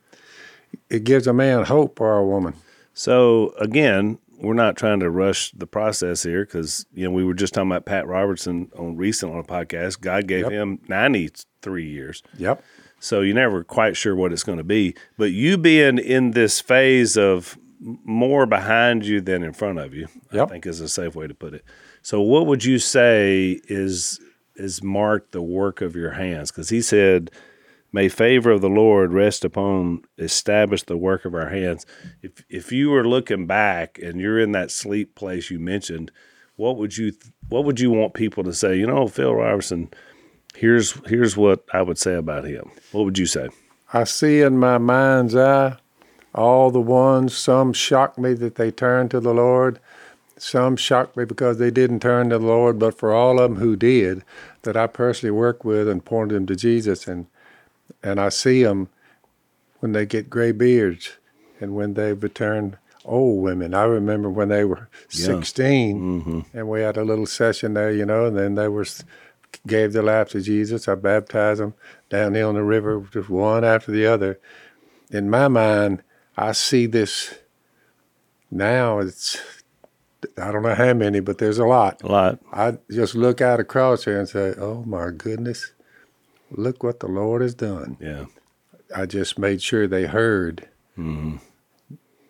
It 0.91 1.05
gives 1.05 1.27
a 1.27 1.33
man 1.33 1.65
hope 1.65 2.01
or 2.01 2.17
a 2.19 2.27
woman. 2.27 2.55
So 2.93 3.55
again, 3.59 4.19
we're 4.39 4.55
not 4.55 4.77
trying 4.77 5.01
to 5.01 5.11
rush 5.11 5.51
the 5.53 5.67
process 5.67 6.23
here 6.23 6.45
because 6.45 6.87
you 6.93 7.05
know 7.05 7.11
we 7.11 7.25
were 7.25 7.35
just 7.35 7.55
talking 7.55 7.71
about 7.71 7.87
Pat 7.87 8.07
Robertson 8.07 8.71
on 8.79 8.97
recent 8.97 9.33
on 9.33 9.39
a 9.39 9.45
podcast. 9.45 10.01
God 10.01 10.27
gave 10.27 10.43
Yep. 10.43 10.53
him 10.53 10.79
ninety 10.89 11.31
three 11.63 11.89
years, 11.89 12.23
Yep. 12.37 12.63
so 13.01 13.21
you're 13.23 13.35
never 13.35 13.65
quite 13.65 13.97
sure 13.97 14.15
what 14.15 14.33
it's 14.33 14.43
going 14.43 14.59
to 14.59 14.65
be. 14.65 14.95
But 15.17 15.33
you 15.33 15.57
being 15.57 15.99
in 15.99 16.33
this 16.33 16.61
phase 16.61 17.17
of 17.17 17.57
more 17.81 18.45
behind 18.47 19.07
you 19.07 19.21
than 19.21 19.43
in 19.43 19.53
front 19.53 19.79
of 19.79 19.95
you, 19.95 20.09
I 20.33 20.45
think 20.47 20.67
is 20.67 20.81
a 20.81 20.89
safe 20.89 21.15
way 21.15 21.27
to 21.27 21.35
put 21.35 21.55
it. 21.55 21.65
So 22.03 22.21
what 22.21 22.47
would 22.47 22.65
you 22.65 22.79
say 22.79 23.61
is 23.69 24.21
is 24.57 24.83
marked 24.83 25.33
the 25.33 25.43
work 25.43 25.81
of 25.81 25.97
your 25.97 26.11
hands? 26.13 26.51
Because 26.51 26.69
he 26.69 26.83
said. 26.83 27.31
May 27.95 28.09
favor 28.09 28.51
of 28.51 28.61
the 28.61 28.69
Lord 28.69 29.13
rest 29.13 29.45
upon 29.45 30.03
establish 30.19 30.83
the 30.83 30.97
work 30.97 31.25
of 31.25 31.33
our 31.33 31.51
hands. 31.51 31.87
If 32.23 32.45
if 32.49 32.73
you 32.73 32.91
were 32.91 33.07
looking 33.07 33.47
back 33.47 34.01
and 34.03 34.21
you're 34.21 34.41
in 34.41 34.51
that 34.51 34.73
sleep 34.73 35.15
place 35.15 35.49
you 35.49 35.61
mentioned, 35.61 36.11
what 36.57 36.77
would 36.77 36.99
you 36.99 37.13
what 37.51 37.65
would 37.65 37.79
you 37.79 37.93
want 37.93 38.15
people 38.15 38.43
to 38.43 38.53
say? 38.53 38.75
You 38.77 38.89
know, 38.89 39.07
Phil 39.07 39.33
Robertson, 39.33 39.91
here's 40.57 40.95
here's 41.07 41.37
what 41.37 41.65
I 41.73 41.83
would 41.83 41.97
say 41.97 42.17
about 42.17 42.43
him. 42.43 42.69
What 42.91 43.05
would 43.05 43.17
you 43.17 43.27
say? 43.27 43.49
I 43.93 44.03
see 44.03 44.41
in 44.41 44.59
my 44.59 44.79
mind's 44.79 45.37
eye 45.37 45.77
all 46.35 46.73
the 46.73 46.81
ones, 46.81 47.37
some 47.37 47.73
shocked 47.73 48.19
me 48.19 48.33
that 48.35 48.57
they 48.57 48.73
turned 48.73 49.13
to 49.13 49.21
the 49.21 49.33
Lord, 49.33 49.79
some 50.37 50.75
shocked 50.75 51.17
me 51.17 51.27
because 51.27 51.59
they 51.59 51.71
didn't 51.71 52.01
turn 52.01 52.31
to 52.31 52.41
the 52.41 52.47
Lord, 52.47 52.77
but 52.77 52.99
for 52.99 53.15
all 53.15 53.39
of 53.39 53.53
them 53.53 53.61
who 53.61 53.77
did, 53.77 54.25
that 54.63 54.77
I 54.77 54.89
personally 54.89 55.31
worked 55.31 55.65
with 55.65 55.87
and 55.87 56.05
pointed 56.05 56.35
them 56.35 56.47
to 56.47 56.57
Jesus, 56.57 57.07
and 57.07 57.29
and 58.03 58.21
I 58.21 58.29
see 58.29 58.63
them 58.63 58.89
when 59.81 59.93
they 59.93 60.07
get 60.07 60.31
gray 60.31 60.53
beards 60.53 61.13
and 61.61 61.75
when 61.75 61.95
they 61.95 62.13
return 62.13 62.77
old 63.05 63.43
women. 63.43 63.75
I 63.75 63.85
remember 63.85 64.31
when 64.31 64.49
they 64.49 64.65
were 64.65 64.89
Yeah. 65.11 65.27
16 65.27 66.01
mm-hmm. 66.01 66.41
and 66.59 66.69
we 66.69 66.81
had 66.81 66.97
a 66.97 67.05
little 67.05 67.27
session 67.27 67.75
there, 67.75 67.93
you 67.93 68.07
know, 68.07 68.27
and 68.27 68.37
then 68.37 68.55
they 68.55 68.69
were 68.69 68.87
gave 69.67 69.93
their 69.93 70.03
life 70.03 70.31
to 70.31 70.41
Jesus. 70.41 70.89
I 70.89 70.95
baptized 70.95 71.61
them 71.61 71.75
down 72.11 72.33
there 72.33 72.47
on 72.47 72.55
the 72.55 72.63
river, 72.63 73.07
just 73.13 73.29
one 73.29 73.65
after 73.65 73.93
the 73.93 74.07
other. 74.07 74.41
In 75.11 75.31
my 75.31 75.49
mind, 75.49 76.03
I 76.37 76.53
see 76.53 76.87
this 76.87 77.35
now. 78.51 78.99
It's 78.99 79.39
I 80.39 80.51
don't 80.51 80.63
know 80.63 80.75
how 80.75 80.95
many, 80.95 81.21
but 81.21 81.39
there's 81.39 81.59
a 81.59 81.67
lot. 81.67 82.03
A 82.03 82.07
lot. 82.07 82.39
I 82.53 82.79
just 82.91 83.15
look 83.15 83.41
out 83.41 83.61
across 83.61 84.05
here 84.05 84.19
and 84.19 84.29
say, 84.29 84.55
"Oh 84.59 84.83
my 84.87 85.11
goodness, 85.11 85.73
look 86.51 86.83
what 86.83 87.01
the 87.01 87.09
Lord 87.09 87.43
has 87.43 87.55
done." 87.55 87.97
Yeah. 88.01 88.27
I 88.95 89.07
just 89.07 89.39
made 89.39 89.63
sure 89.63 89.87
they 89.87 90.07
heard 90.07 90.69
mm-hmm. 90.97 91.37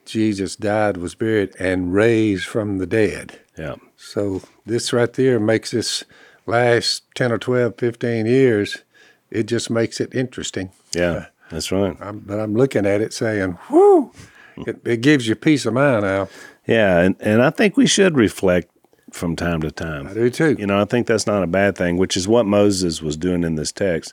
Jesus 0.05 0.57
died, 0.57 0.97
was 0.97 1.15
buried, 1.15 1.55
and 1.59 1.93
raised 1.93 2.47
from 2.47 2.79
the 2.79 2.87
dead. 2.87 3.41
Yeah. 3.59 3.77
So 3.97 4.43
this 4.67 4.93
right 4.93 5.13
there 5.13 5.41
makes 5.41 5.71
this 5.71 6.05
last 6.47 7.05
10 7.15 7.33
or 7.33 7.39
12, 7.39 7.77
15 7.79 8.27
years, 8.27 8.79
it 9.31 9.45
just 9.45 9.71
makes 9.71 10.01
it 10.01 10.15
interesting. 10.15 10.71
Yeah. 10.95 11.27
That's 11.51 11.71
right. 11.73 11.97
I'm, 12.01 12.21
but 12.21 12.41
I'm 12.41 12.55
looking 12.55 12.87
at 12.87 13.01
it 13.01 13.13
saying, 13.13 13.59
whoo, 13.71 14.13
it, 14.57 14.81
it 14.85 15.01
gives 15.01 15.29
you 15.29 15.35
peace 15.35 15.67
of 15.67 15.75
mind 15.75 16.03
now. 16.03 16.29
Yeah, 16.67 17.01
and, 17.01 17.17
and 17.21 17.43
I 17.43 17.51
think 17.51 17.77
we 17.77 17.87
should 17.87 18.17
reflect 18.17 18.74
from 19.15 19.37
time 19.37 19.61
to 19.63 19.71
time. 19.71 20.09
I 20.09 20.15
do 20.15 20.29
too. 20.29 20.57
You 20.59 20.67
know, 20.67 20.81
I 20.81 20.85
think 20.85 21.07
that's 21.07 21.27
not 21.27 21.43
a 21.43 21.47
bad 21.47 21.77
thing, 21.77 21.97
which 21.97 22.17
is 22.17 22.27
what 22.29 22.47
Moses 22.47 23.01
was 23.01 23.17
doing 23.17 23.45
in 23.45 23.55
this 23.55 23.73
text. 23.73 24.13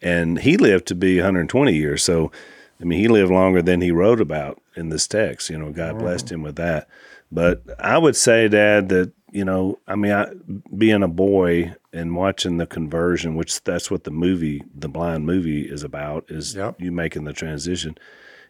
And 0.00 0.38
he 0.38 0.56
lived 0.56 0.86
to 0.86 0.94
be 0.94 1.16
120 1.18 1.74
years. 1.74 2.02
So, 2.02 2.32
I 2.80 2.84
mean, 2.84 2.98
he 2.98 3.08
lived 3.08 3.30
longer 3.30 3.62
than 3.62 3.80
he 3.80 3.90
wrote 3.90 4.20
about 4.20 4.60
in 4.76 4.88
this 4.88 5.06
text. 5.06 5.50
You 5.50 5.58
know, 5.58 5.70
God 5.70 5.98
blessed 5.98 6.30
him 6.30 6.42
with 6.42 6.56
that. 6.56 6.88
But 7.30 7.62
I 7.78 7.98
would 7.98 8.16
say, 8.16 8.48
Dad, 8.48 8.88
that, 8.88 9.12
you 9.30 9.44
know, 9.44 9.78
I 9.86 9.96
mean, 9.96 10.12
I, 10.12 10.30
being 10.76 11.02
a 11.02 11.08
boy 11.08 11.74
and 11.92 12.16
watching 12.16 12.56
the 12.56 12.66
conversion, 12.66 13.34
which 13.34 13.62
that's 13.64 13.90
what 13.90 14.04
the 14.04 14.10
movie, 14.10 14.62
the 14.74 14.88
blind 14.88 15.26
movie 15.26 15.62
is 15.62 15.82
about, 15.82 16.24
is 16.28 16.54
Yep. 16.54 16.80
you 16.80 16.90
making 16.92 17.24
the 17.24 17.32
transition, 17.32 17.98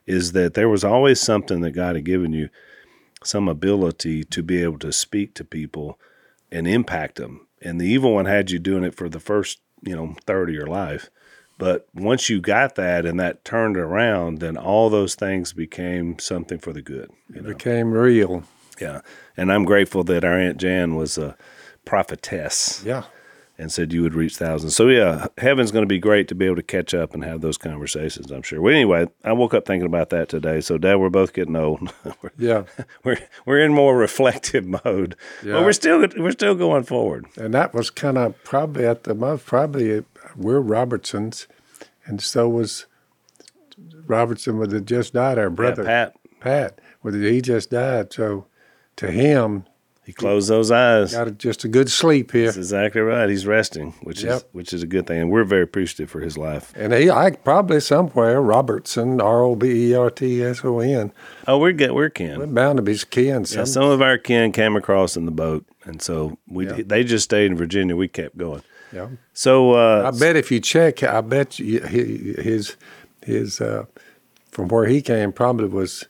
is 0.07 0.33
that 0.33 0.55
there 0.55 0.69
was 0.69 0.85
always 0.85 1.21
something 1.21 1.61
that 1.62 1.73
God 1.73 1.97
had 1.97 2.05
given 2.05 2.33
you, 2.33 2.50
some 3.25 3.49
ability 3.49 4.25
to 4.25 4.43
be 4.43 4.63
able 4.63 4.79
to 4.81 4.93
speak 4.93 5.35
to 5.35 5.45
people 5.45 5.99
and 6.51 6.67
impact 6.67 7.17
them. 7.17 7.47
And 7.61 7.81
the 7.81 7.87
evil 7.87 8.15
one 8.15 8.27
had 8.27 8.51
you 8.51 8.59
doing 8.59 8.85
it 8.85 8.95
for 8.95 9.09
the 9.09 9.21
first, 9.21 9.61
you 9.83 9.95
know, 9.97 10.15
third 10.27 10.49
of 10.49 10.55
your 10.55 10.67
life. 10.67 11.11
But 11.59 11.89
once 11.93 12.31
you 12.31 12.41
got 12.41 12.77
that 12.77 13.05
and 13.05 13.19
that 13.19 13.45
turned 13.45 13.77
around, 13.77 14.39
then 14.39 14.57
all 14.57 14.89
those 14.91 15.17
things 15.17 15.53
became 15.53 16.19
something 16.21 16.59
for 16.59 16.73
the 16.73 16.83
good. 16.83 17.11
You 17.29 17.41
It 17.41 17.43
know? 17.43 17.49
became 17.55 17.91
real. 17.91 18.45
Yeah. 18.81 19.01
And 19.37 19.53
I'm 19.53 19.65
grateful 19.65 20.05
that 20.05 20.25
our 20.25 20.39
Aunt 20.39 20.59
Jan 20.59 20.95
was 20.95 21.19
a 21.19 21.37
prophetess 21.85 22.83
Yeah. 22.85 23.05
And 23.61 23.73
said 23.73 23.93
you 23.93 24.03
would 24.03 24.15
reach 24.15 24.37
thousands. 24.37 24.77
So 24.77 24.87
yeah, 24.88 25.27
heaven's 25.38 25.73
going 25.73 25.83
to 25.83 25.88
be 25.88 25.99
great 25.99 26.29
to 26.29 26.35
be 26.35 26.47
able 26.47 26.57
to 26.57 26.62
catch 26.62 26.95
up 26.95 27.12
and 27.12 27.25
have 27.25 27.41
those 27.41 27.59
conversations. 27.59 28.31
I'm 28.31 28.43
sure. 28.43 28.61
Well, 28.61 28.73
anyway, 28.73 29.09
I 29.25 29.33
woke 29.33 29.53
up 29.53 29.67
thinking 29.67 29.87
about 29.87 30.11
that 30.11 30.29
today. 30.29 30.61
So 30.61 30.79
Dad, 30.79 30.97
we're 30.97 31.11
both 31.11 31.33
getting 31.33 31.57
old. 31.57 31.93
we're, 32.23 32.31
Yeah. 32.38 32.62
we're 33.05 33.19
we're 33.45 33.59
in 33.59 33.73
more 33.75 33.97
reflective 33.97 34.65
mode, 34.85 35.17
Yeah. 35.45 35.55
but 35.55 35.65
we're 35.65 35.73
still 35.73 36.07
we're 36.17 36.31
still 36.31 36.55
going 36.55 36.85
forward. 36.85 37.27
And 37.37 37.53
that 37.55 37.75
was 37.75 37.91
kind 37.91 38.17
of 38.17 38.43
probably 38.45 38.87
at 38.87 39.03
the 39.05 39.15
most, 39.15 39.45
probably 39.45 40.05
we're 40.37 40.61
Robertsons, 40.61 41.49
and 42.07 42.21
so 42.23 42.49
was 42.49 42.87
Robertson 44.07 44.59
with 44.59 44.71
the 44.71 44.81
just 44.81 45.15
died, 45.15 45.38
our 45.38 45.50
brother. 45.50 45.83
Yeah, 45.83 46.07
Pat, 46.11 46.17
Pat, 46.41 46.79
with 47.03 47.21
the, 47.21 47.31
he 47.31 47.41
just 47.41 47.71
died. 47.71 48.12
So 48.12 48.47
to 48.97 49.11
him, 49.11 49.65
he 50.09 50.15
closed 50.15 50.49
those 50.49 50.71
eyes. 50.71 51.12
got 51.12 51.29
a, 51.29 51.31
just 51.31 51.65
a 51.65 51.69
good 51.69 51.91
sleep 51.91 52.33
here. 52.33 52.47
That's 52.47 52.57
exactly 52.57 53.03
right. 53.03 53.29
He's 53.29 53.45
resting, 53.45 53.93
which 54.03 54.25
is 54.25 54.43
which 54.53 54.73
is 54.73 54.83
a 54.83 54.87
good 54.87 55.07
thing, 55.07 55.21
and 55.21 55.31
we're 55.31 55.45
very 55.45 55.65
appreciative 55.65 56.09
for 56.11 56.21
his 56.21 56.38
life. 56.38 56.73
And 56.75 56.95
he, 56.95 57.11
I 57.11 57.33
probably 57.33 57.81
somewhere, 57.81 58.41
Robertson, 58.41 59.21
R 59.21 59.43
O 59.43 59.55
B 59.55 59.91
E 59.91 59.95
R 59.95 60.09
T 60.11 60.43
S 60.43 60.65
O 60.65 60.81
N. 60.81 61.12
Oh, 61.47 61.59
we're 61.59 61.73
get 61.73 61.95
we're 61.95 62.09
kin. 62.09 62.38
We're 62.38 62.47
bound 62.47 62.79
to 62.79 62.83
be 62.83 62.97
kin. 62.97 63.41
Yeah, 63.41 63.45
Some, 63.45 63.67
some 63.67 63.85
of 63.85 64.00
our 64.00 64.17
kin 64.17 64.50
came 64.53 64.77
across 64.77 65.15
in 65.15 65.27
the 65.27 65.31
boat, 65.31 65.67
and 65.85 66.00
so 66.00 66.38
we 66.49 66.67
Yeah. 66.67 66.81
they 66.87 67.05
just 67.05 67.25
stayed 67.25 67.50
in 67.50 67.57
Virginia. 67.59 67.95
We 67.95 68.09
kept 68.09 68.38
going. 68.38 68.62
yeah. 68.95 69.09
So 69.35 69.73
uh, 69.75 70.11
I 70.11 70.19
bet 70.19 70.37
if 70.37 70.50
you 70.50 70.59
check, 70.61 71.03
I 71.03 71.21
bet 71.21 71.59
you, 71.59 71.81
his 71.81 72.77
his 73.27 73.61
uh, 73.61 73.85
from 74.50 74.69
where 74.69 74.87
he 74.87 75.03
came 75.03 75.33
probably 75.33 75.69
was 75.69 76.07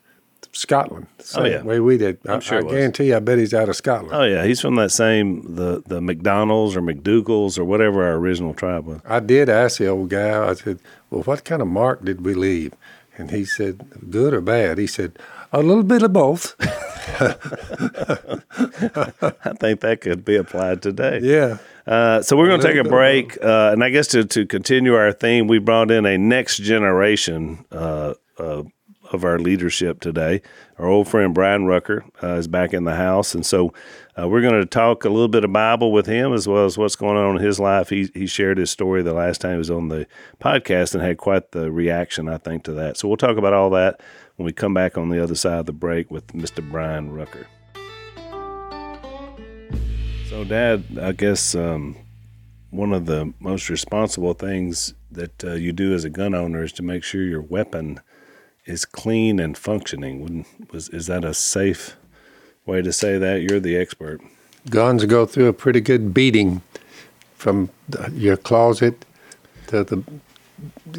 Scotland. 0.51 1.07
Same 1.19 1.43
Oh, 1.43 1.47
yeah. 1.47 1.61
way 1.63 1.79
we 1.79 1.97
did. 1.97 2.17
i 2.27 2.39
sure 2.39 2.59
I 2.59 2.69
guarantee. 2.69 3.13
I 3.13 3.19
bet 3.19 3.37
he's 3.37 3.53
out 3.53 3.69
of 3.69 3.75
Scotland. 3.75 4.13
Oh 4.13 4.23
yeah, 4.23 4.43
he's 4.45 4.61
from 4.61 4.75
that 4.75 4.91
same 4.91 5.55
the 5.55 5.83
the 5.85 6.01
McDonald's 6.01 6.75
or 6.75 6.81
McDougal's 6.81 7.57
or 7.59 7.65
whatever 7.65 8.03
our 8.03 8.15
original 8.15 8.53
tribe 8.53 8.85
was. 8.85 9.01
I 9.05 9.19
did 9.19 9.49
ask 9.49 9.77
the 9.77 9.87
old 9.87 10.09
guy. 10.09 10.47
I 10.49 10.53
said, 10.55 10.79
"Well, 11.09 11.23
what 11.23 11.43
kind 11.45 11.61
of 11.61 11.67
mark 11.67 12.03
did 12.03 12.25
we 12.25 12.33
leave?" 12.33 12.73
And 13.17 13.31
he 13.31 13.45
said, 13.45 13.85
"Good 14.09 14.33
or 14.33 14.41
bad?" 14.41 14.77
He 14.77 14.87
said, 14.87 15.17
"A 15.53 15.61
little 15.61 15.83
bit 15.83 16.01
of 16.03 16.13
both." 16.13 16.55
I 17.19 17.33
think 19.59 19.81
that 19.81 19.99
could 20.01 20.25
be 20.25 20.35
applied 20.35 20.81
today. 20.81 21.19
yeah. 21.21 21.57
Uh, 21.87 22.21
so 22.21 22.37
we're 22.37 22.47
going 22.47 22.61
to 22.61 22.67
take 22.67 22.75
a 22.75 22.83
little 22.83 22.85
bit 22.91 22.91
of 22.91 22.93
break, 23.37 23.37
uh, 23.43 23.71
and 23.73 23.83
I 23.83 23.89
guess 23.89 24.07
to 24.09 24.23
to 24.25 24.45
continue 24.45 24.93
our 24.93 25.11
theme, 25.11 25.47
we 25.47 25.57
brought 25.59 25.89
in 25.89 26.05
a 26.05 26.17
next 26.17 26.57
generation 26.57 27.65
uh, 27.71 28.13
uh, 28.37 28.63
of 29.11 29.23
our 29.23 29.39
leadership 29.39 29.99
today. 29.99 30.41
Our 30.77 30.87
old 30.87 31.07
friend 31.07 31.33
Bryan 31.33 31.65
Rucker 31.65 32.05
uh, 32.21 32.35
is 32.35 32.47
back 32.47 32.73
in 32.73 32.83
the 32.83 32.95
house, 32.95 33.33
and 33.35 33.45
so 33.45 33.73
uh, 34.17 34.27
we're 34.27 34.41
going 34.41 34.59
to 34.59 34.65
talk 34.65 35.05
a 35.05 35.09
little 35.09 35.27
bit 35.27 35.43
of 35.43 35.51
Bible 35.51 35.91
with 35.91 36.05
him 36.05 36.33
as 36.33 36.47
well 36.47 36.65
as 36.65 36.77
what's 36.77 36.95
going 36.95 37.17
on 37.17 37.37
in 37.37 37.43
his 37.43 37.59
life. 37.59 37.89
He 37.89 38.09
he 38.13 38.27
shared 38.27 38.57
his 38.57 38.69
story 38.69 39.01
the 39.01 39.13
last 39.13 39.41
time 39.41 39.53
he 39.53 39.57
was 39.57 39.71
on 39.71 39.89
the 39.89 40.07
podcast 40.39 40.93
and 40.93 41.03
had 41.03 41.17
quite 41.17 41.51
the 41.51 41.71
reaction, 41.71 42.29
I 42.29 42.37
think, 42.37 42.63
to 42.65 42.73
that. 42.73 42.97
So 42.97 43.07
we'll 43.07 43.17
talk 43.17 43.37
about 43.37 43.53
all 43.53 43.69
that 43.71 44.01
when 44.35 44.45
we 44.45 44.53
come 44.53 44.73
back 44.73 44.97
on 44.97 45.09
the 45.09 45.21
other 45.21 45.35
side 45.35 45.59
of 45.59 45.65
the 45.65 45.73
break 45.73 46.09
with 46.09 46.27
Mr. 46.27 46.67
Bryan 46.69 47.11
Rucker. 47.11 47.47
So, 50.29 50.43
Dad, 50.43 50.85
I 51.01 51.11
guess 51.11 51.55
um, 51.55 51.97
one 52.69 52.93
of 52.93 53.05
the 53.05 53.33
most 53.39 53.69
responsible 53.69 54.33
things 54.33 54.93
that 55.11 55.43
uh, 55.43 55.53
you 55.53 55.71
do 55.71 55.93
as 55.93 56.03
a 56.03 56.09
gun 56.09 56.35
owner 56.35 56.63
is 56.63 56.71
to 56.73 56.83
make 56.83 57.03
sure 57.03 57.23
your 57.23 57.41
weapon 57.41 57.99
is 58.69 58.85
clean 58.85 59.39
and 59.39 59.57
functioning. 59.57 60.21
Wouldn't- 60.21 60.47
Was 60.71 60.89
is 60.89 61.07
that 61.07 61.25
a 61.25 61.33
safe 61.33 61.95
way 62.65 62.81
to 62.81 62.93
say 62.93 63.17
that? 63.17 63.41
You're 63.41 63.59
the 63.59 63.75
expert. 63.77 64.21
Guns 64.69 65.05
go 65.05 65.25
through 65.25 65.47
a 65.47 65.53
pretty 65.53 65.81
good 65.81 66.13
beating 66.13 66.61
from 67.35 67.69
the, 67.87 68.11
your 68.13 68.37
closet 68.37 69.05
to 69.67 69.83
the 69.83 70.03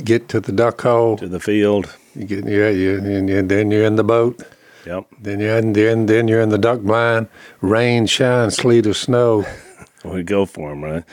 get 0.05 0.29
to 0.29 0.41
the 0.41 0.53
duck 0.53 0.81
hole. 0.81 1.17
To 1.19 1.29
the 1.29 1.41
field. 1.41 1.95
You 2.15 2.25
get 2.25 2.45
yeah, 2.47 2.71
you, 2.71 2.99
and, 2.99 3.31
and 3.31 3.49
then 3.51 3.71
you're 3.71 3.85
in 3.85 3.97
the 3.97 4.05
boat. 4.05 4.43
Yep. 4.87 5.07
Then 5.21 5.41
you're 5.41 5.59
in, 5.59 5.73
then 5.75 6.07
then 6.07 6.27
you're 6.29 6.41
in 6.41 6.49
the 6.49 6.59
duck 6.59 6.81
blind. 6.81 7.29
Rain, 7.61 8.07
shine, 8.07 8.51
sleet, 8.51 8.87
or 8.87 8.95
snow. 8.95 9.45
We 10.03 10.23
go 10.23 10.47
for 10.47 10.71
them, 10.71 10.83
right? 10.83 11.05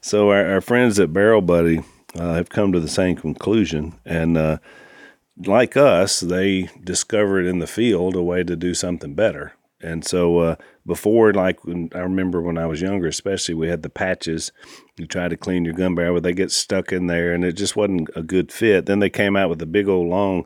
So 0.00 0.30
our, 0.30 0.46
our 0.52 0.60
friends 0.62 0.98
at 0.98 1.12
Barrel 1.12 1.42
Buddy 1.42 1.82
uh, 2.14 2.32
have 2.32 2.48
come 2.48 2.72
to 2.72 2.80
the 2.80 2.88
same 2.88 3.16
conclusion, 3.16 3.92
and 4.06 4.38
uh, 4.38 4.56
like 5.46 5.76
us, 5.76 6.20
they 6.20 6.68
discovered 6.84 7.46
in 7.46 7.58
the 7.58 7.66
field 7.66 8.16
a 8.16 8.22
way 8.22 8.44
to 8.44 8.56
do 8.56 8.74
something 8.74 9.14
better. 9.14 9.52
And 9.82 10.04
so 10.04 10.38
uh, 10.38 10.56
before, 10.86 11.32
like 11.32 11.64
when, 11.64 11.88
I 11.94 12.00
remember 12.00 12.42
when 12.42 12.58
I 12.58 12.66
was 12.66 12.82
younger, 12.82 13.06
especially, 13.06 13.54
we 13.54 13.68
had 13.68 13.82
the 13.82 13.88
patches. 13.88 14.52
You 14.98 15.06
try 15.06 15.28
to 15.28 15.36
clean 15.36 15.64
your 15.64 15.74
gun 15.74 15.94
barrel, 15.94 16.16
but 16.16 16.22
they 16.22 16.32
get 16.34 16.52
stuck 16.52 16.92
in 16.92 17.06
there, 17.06 17.32
and 17.32 17.44
it 17.44 17.52
just 17.52 17.76
wasn't 17.76 18.10
a 18.14 18.22
good 18.22 18.52
fit. 18.52 18.86
Then 18.86 18.98
they 18.98 19.08
came 19.08 19.36
out 19.36 19.48
with 19.48 19.62
a 19.62 19.66
big 19.66 19.88
old 19.88 20.08
long 20.08 20.44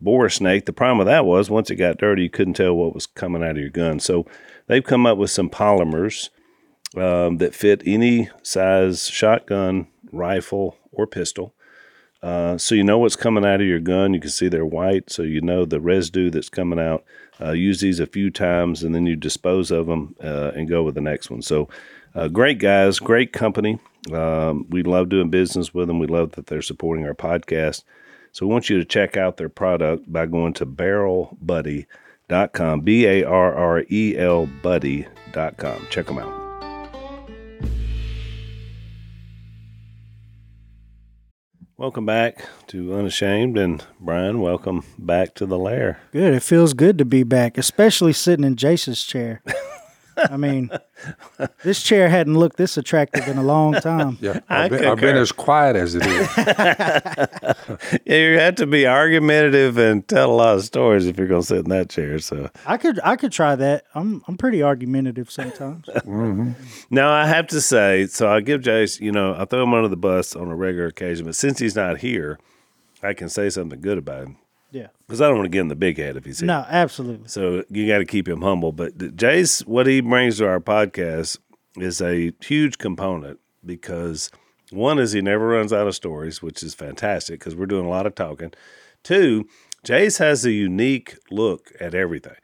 bore 0.00 0.30
snake. 0.30 0.64
The 0.64 0.72
problem 0.72 0.98
with 0.98 1.08
that 1.08 1.26
was 1.26 1.50
once 1.50 1.70
it 1.70 1.76
got 1.76 1.98
dirty, 1.98 2.22
you 2.22 2.30
couldn't 2.30 2.54
tell 2.54 2.74
what 2.74 2.94
was 2.94 3.06
coming 3.06 3.42
out 3.42 3.50
of 3.50 3.58
your 3.58 3.68
gun. 3.68 4.00
So 4.00 4.24
they've 4.66 4.82
come 4.84 5.04
up 5.04 5.18
with 5.18 5.30
some 5.30 5.50
polymers 5.50 6.30
um, 6.96 7.36
that 7.36 7.54
fit 7.54 7.82
any 7.84 8.30
size 8.42 9.08
shotgun, 9.08 9.88
rifle, 10.10 10.78
or 10.90 11.06
pistol. 11.06 11.54
Uh, 12.22 12.58
so 12.58 12.74
you 12.74 12.84
know 12.84 12.98
what's 12.98 13.16
coming 13.16 13.46
out 13.46 13.60
of 13.60 13.66
your 13.66 13.80
gun. 13.80 14.14
You 14.14 14.20
can 14.20 14.30
see 14.30 14.48
they're 14.48 14.66
white, 14.66 15.10
so 15.10 15.22
you 15.22 15.40
know 15.40 15.64
the 15.64 15.80
residue 15.80 16.30
that's 16.30 16.50
coming 16.50 16.78
out. 16.78 17.04
Uh, 17.40 17.52
use 17.52 17.80
these 17.80 18.00
a 18.00 18.06
few 18.06 18.30
times, 18.30 18.82
and 18.82 18.94
then 18.94 19.06
you 19.06 19.16
dispose 19.16 19.70
of 19.70 19.86
them 19.86 20.14
uh, 20.22 20.52
and 20.54 20.68
go 20.68 20.82
with 20.82 20.94
the 20.94 21.00
next 21.00 21.30
one. 21.30 21.40
So, 21.40 21.70
uh, 22.14 22.28
great 22.28 22.58
guys, 22.58 22.98
great 22.98 23.32
company. 23.32 23.78
Um, 24.12 24.66
we 24.68 24.82
love 24.82 25.08
doing 25.08 25.30
business 25.30 25.72
with 25.72 25.88
them. 25.88 25.98
We 25.98 26.06
love 26.06 26.32
that 26.32 26.48
they're 26.48 26.60
supporting 26.62 27.06
our 27.06 27.14
podcast. 27.14 27.84
So 28.32 28.46
we 28.46 28.52
want 28.52 28.70
you 28.70 28.78
to 28.78 28.84
check 28.84 29.16
out 29.16 29.38
their 29.38 29.48
product 29.48 30.12
by 30.12 30.26
going 30.26 30.52
to 30.54 30.66
barrelbuddy.com, 30.66 32.80
B 32.82 33.06
A 33.06 33.24
R 33.24 33.54
R 33.54 33.84
E 33.90 34.16
L 34.18 34.46
buddy.com. 34.62 35.86
Check 35.90 36.06
them 36.06 36.18
out. 36.18 36.49
Welcome 41.80 42.04
back 42.04 42.46
to 42.66 42.92
Unashamed. 42.92 43.56
And 43.56 43.82
Bryan, 43.98 44.42
welcome 44.42 44.84
back 44.98 45.34
to 45.36 45.46
the 45.46 45.58
lair. 45.58 45.98
Good. 46.12 46.34
It 46.34 46.42
feels 46.42 46.74
good 46.74 46.98
to 46.98 47.06
be 47.06 47.22
back, 47.22 47.56
especially 47.56 48.12
sitting 48.12 48.44
in 48.44 48.56
Jace's 48.56 49.02
chair. 49.02 49.42
I 50.30 50.36
mean, 50.36 50.70
this 51.62 51.82
chair 51.82 52.08
hadn't 52.08 52.38
looked 52.38 52.56
this 52.56 52.76
attractive 52.76 53.26
in 53.28 53.38
a 53.38 53.42
long 53.42 53.74
time. 53.74 54.18
Yeah, 54.20 54.40
I 54.48 54.64
I've 54.64 54.70
been, 54.70 54.84
I've 54.84 55.00
been 55.00 55.16
as 55.16 55.32
quiet 55.32 55.76
as 55.76 55.94
it 55.94 56.06
is. 56.06 56.28
Yeah, 58.04 58.16
you 58.16 58.38
have 58.38 58.56
to 58.56 58.66
be 58.66 58.86
argumentative 58.86 59.78
and 59.78 60.06
tell 60.06 60.30
a 60.30 60.32
lot 60.32 60.56
of 60.56 60.64
stories 60.64 61.06
if 61.06 61.16
you're 61.18 61.28
going 61.28 61.42
to 61.42 61.46
sit 61.46 61.58
in 61.58 61.68
that 61.70 61.88
chair. 61.88 62.18
So 62.18 62.50
I 62.66 62.76
could 62.76 62.98
I 63.04 63.16
could 63.16 63.32
try 63.32 63.54
that. 63.56 63.84
I'm 63.94 64.22
I'm 64.26 64.36
pretty 64.36 64.62
argumentative 64.62 65.30
sometimes. 65.30 65.86
Mm-hmm. 65.86 66.52
now 66.90 67.10
I 67.10 67.26
have 67.26 67.46
to 67.48 67.60
say, 67.60 68.06
so 68.06 68.28
I 68.28 68.40
give 68.40 68.62
Jace, 68.62 69.00
you 69.00 69.12
know, 69.12 69.34
I 69.38 69.44
throw 69.44 69.62
him 69.62 69.74
under 69.74 69.88
the 69.88 69.96
bus 69.96 70.34
on 70.34 70.48
a 70.48 70.56
regular 70.56 70.88
occasion, 70.88 71.26
but 71.26 71.36
since 71.36 71.58
he's 71.58 71.76
not 71.76 71.98
here, 71.98 72.38
I 73.02 73.12
can 73.12 73.28
say 73.28 73.50
something 73.50 73.80
good 73.80 73.98
about 73.98 74.26
him 74.26 74.36
Yeah. 74.72 74.88
because 75.06 75.20
I 75.20 75.26
don't 75.26 75.36
want 75.36 75.46
to 75.46 75.50
get 75.50 75.60
in 75.60 75.68
the 75.68 75.76
big 75.76 75.98
head 75.98 76.16
if 76.16 76.24
he's 76.24 76.40
here. 76.40 76.46
No, 76.46 76.64
absolutely. 76.68 77.28
So 77.28 77.64
you 77.70 77.86
got 77.88 77.98
to 77.98 78.04
keep 78.04 78.28
him 78.28 78.42
humble. 78.42 78.72
But 78.72 78.96
Jace, 78.98 79.66
what 79.66 79.86
he 79.86 80.00
brings 80.00 80.38
to 80.38 80.46
our 80.46 80.60
podcast 80.60 81.38
is 81.76 82.00
a 82.00 82.32
huge 82.40 82.78
component 82.78 83.40
because 83.64 84.30
one 84.70 84.98
is 84.98 85.12
he 85.12 85.20
never 85.20 85.48
runs 85.48 85.72
out 85.72 85.86
of 85.86 85.94
stories, 85.94 86.40
which 86.42 86.62
is 86.62 86.74
fantastic 86.74 87.40
because 87.40 87.56
we're 87.56 87.66
doing 87.66 87.86
a 87.86 87.90
lot 87.90 88.06
of 88.06 88.14
talking. 88.14 88.52
Two, 89.02 89.46
Jace 89.84 90.18
has 90.18 90.44
a 90.44 90.52
unique 90.52 91.16
look 91.30 91.72
at 91.80 91.94
everything, 91.94 92.36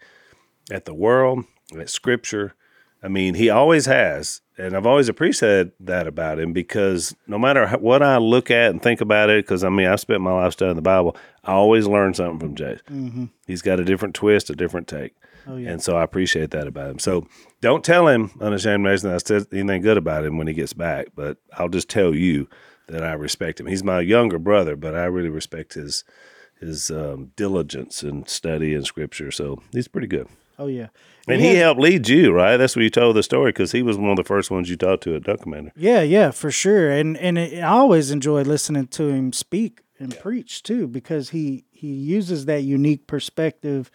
at 0.71 0.85
the 0.85 0.95
world, 0.95 1.45
at 1.79 1.91
scripture. 1.91 2.55
I 3.03 3.09
mean, 3.09 3.35
he 3.35 3.51
always 3.51 3.87
has. 3.87 4.41
And 4.59 4.75
I've 4.75 4.87
always 4.87 5.09
appreciated 5.09 5.73
that 5.81 6.07
about 6.07 6.39
him 6.39 6.53
because 6.53 7.15
no 7.27 7.39
matter 7.39 7.69
what 7.77 8.03
I 8.03 8.17
look 8.17 8.51
at 8.51 8.71
and 8.71 8.83
think 8.83 9.01
about 9.03 9.29
it, 9.29 9.45
because 9.45 9.63
I 9.63 9.69
mean, 9.69 9.87
I've 9.87 10.01
spent 10.01 10.23
my 10.23 10.33
life 10.33 10.55
studying 10.55 10.77
the 10.77 10.83
Bible, 10.83 11.17
I 11.45 11.53
always 11.53 11.87
learn 11.87 12.15
something 12.15 12.39
from 12.39 12.55
Jace. 12.55 13.29
He's 13.47 13.63
got 13.63 13.81
a 13.81 13.85
different 13.85 14.15
twist, 14.15 14.49
a 14.49 14.57
different 14.57 14.89
take. 14.89 15.15
Oh 15.47 15.57
yeah. 15.57 15.71
And 15.71 15.83
so 15.83 15.97
I 15.97 16.03
appreciate 16.03 16.51
that 16.53 16.67
about 16.67 16.91
him. 16.91 16.99
So 16.99 17.27
don't 17.61 17.85
tell 17.85 18.09
him, 18.09 18.33
unashamed 18.41 18.83
Mason, 18.83 19.11
that 19.11 19.15
I 19.17 19.19
said 19.19 19.47
anything 19.53 19.83
good 19.83 19.97
about 19.97 20.25
him 20.25 20.39
when 20.39 20.47
he 20.47 20.55
gets 20.55 20.73
back, 20.73 21.09
but 21.15 21.39
I'll 21.53 21.69
just 21.69 21.89
tell 21.89 22.15
you 22.15 22.49
that 22.89 23.05
I 23.05 23.13
respect 23.13 23.61
him. 23.61 23.67
He's 23.67 23.85
my 23.85 24.01
younger 24.01 24.39
brother, 24.39 24.75
but 24.77 24.95
I 24.95 25.05
really 25.05 25.29
respect 25.29 25.75
his 25.75 26.05
his 26.59 26.91
um, 26.91 27.33
diligence 27.37 28.03
and 28.03 28.29
study 28.29 28.73
in 28.75 28.83
scripture. 28.83 29.31
So 29.31 29.63
he's 29.73 29.89
pretty 29.89 30.07
good. 30.07 30.29
Oh 30.59 30.69
yeah. 30.69 30.89
And 31.29 31.43
Yeah. 31.43 31.51
he 31.51 31.57
helped 31.57 31.81
lead 31.81 32.09
you, 32.09 32.33
right? 32.33 32.57
That's 32.57 32.77
what 32.77 32.83
you 32.83 32.91
told 32.91 33.17
the 33.17 33.23
story 33.23 33.51
because 33.51 33.73
he 33.73 33.83
was 33.83 33.99
one 33.99 34.11
of 34.11 34.17
the 34.17 34.25
first 34.25 34.51
ones 34.51 34.71
you 34.71 34.77
talked 34.77 35.03
to 35.05 35.17
at 35.17 35.25
Duck 35.25 35.41
Commander. 35.43 35.73
Yeah, 35.77 36.03
yeah, 36.03 36.31
for 36.31 36.51
sure. 36.51 36.91
And 36.91 37.17
and 37.19 37.37
it, 37.39 37.59
I 37.61 37.69
always 37.69 38.11
enjoy 38.11 38.43
listening 38.43 38.87
to 38.89 39.09
him 39.09 39.33
speak 39.33 39.81
and 39.99 40.17
preach 40.21 40.63
too, 40.63 40.87
because 40.87 41.31
he 41.31 41.65
he 41.73 41.89
uses 41.89 42.45
that 42.47 42.63
unique 42.63 43.07
perspective 43.07 43.91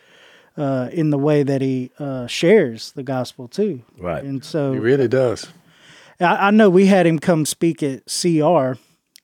uh, 0.58 0.90
in 0.92 1.10
the 1.10 1.18
way 1.18 1.44
that 1.44 1.62
he 1.62 1.92
uh, 2.00 2.28
shares 2.28 2.92
the 2.92 3.04
gospel 3.04 3.48
too. 3.48 3.82
Right. 3.98 4.24
And 4.24 4.44
so 4.44 4.74
He 4.74 4.80
really 4.80 5.08
does. 5.08 5.48
I, 6.20 6.48
I 6.48 6.52
know 6.52 6.70
we 6.70 6.88
had 6.88 7.08
him 7.08 7.18
come 7.20 7.46
speak 7.46 7.82
at 7.82 8.04
CR 8.08 8.74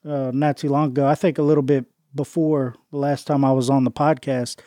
uh, 0.08 0.32
not 0.34 0.58
too 0.58 0.70
long 0.70 0.88
ago. 0.92 1.06
I 1.06 1.16
think 1.16 1.38
a 1.38 1.44
little 1.44 1.62
bit 1.64 1.86
before 2.16 2.76
the 2.92 2.98
last 2.98 3.28
time 3.28 3.44
I 3.44 3.52
was 3.52 3.70
on 3.70 3.84
the 3.84 3.92
podcast, 3.92 4.60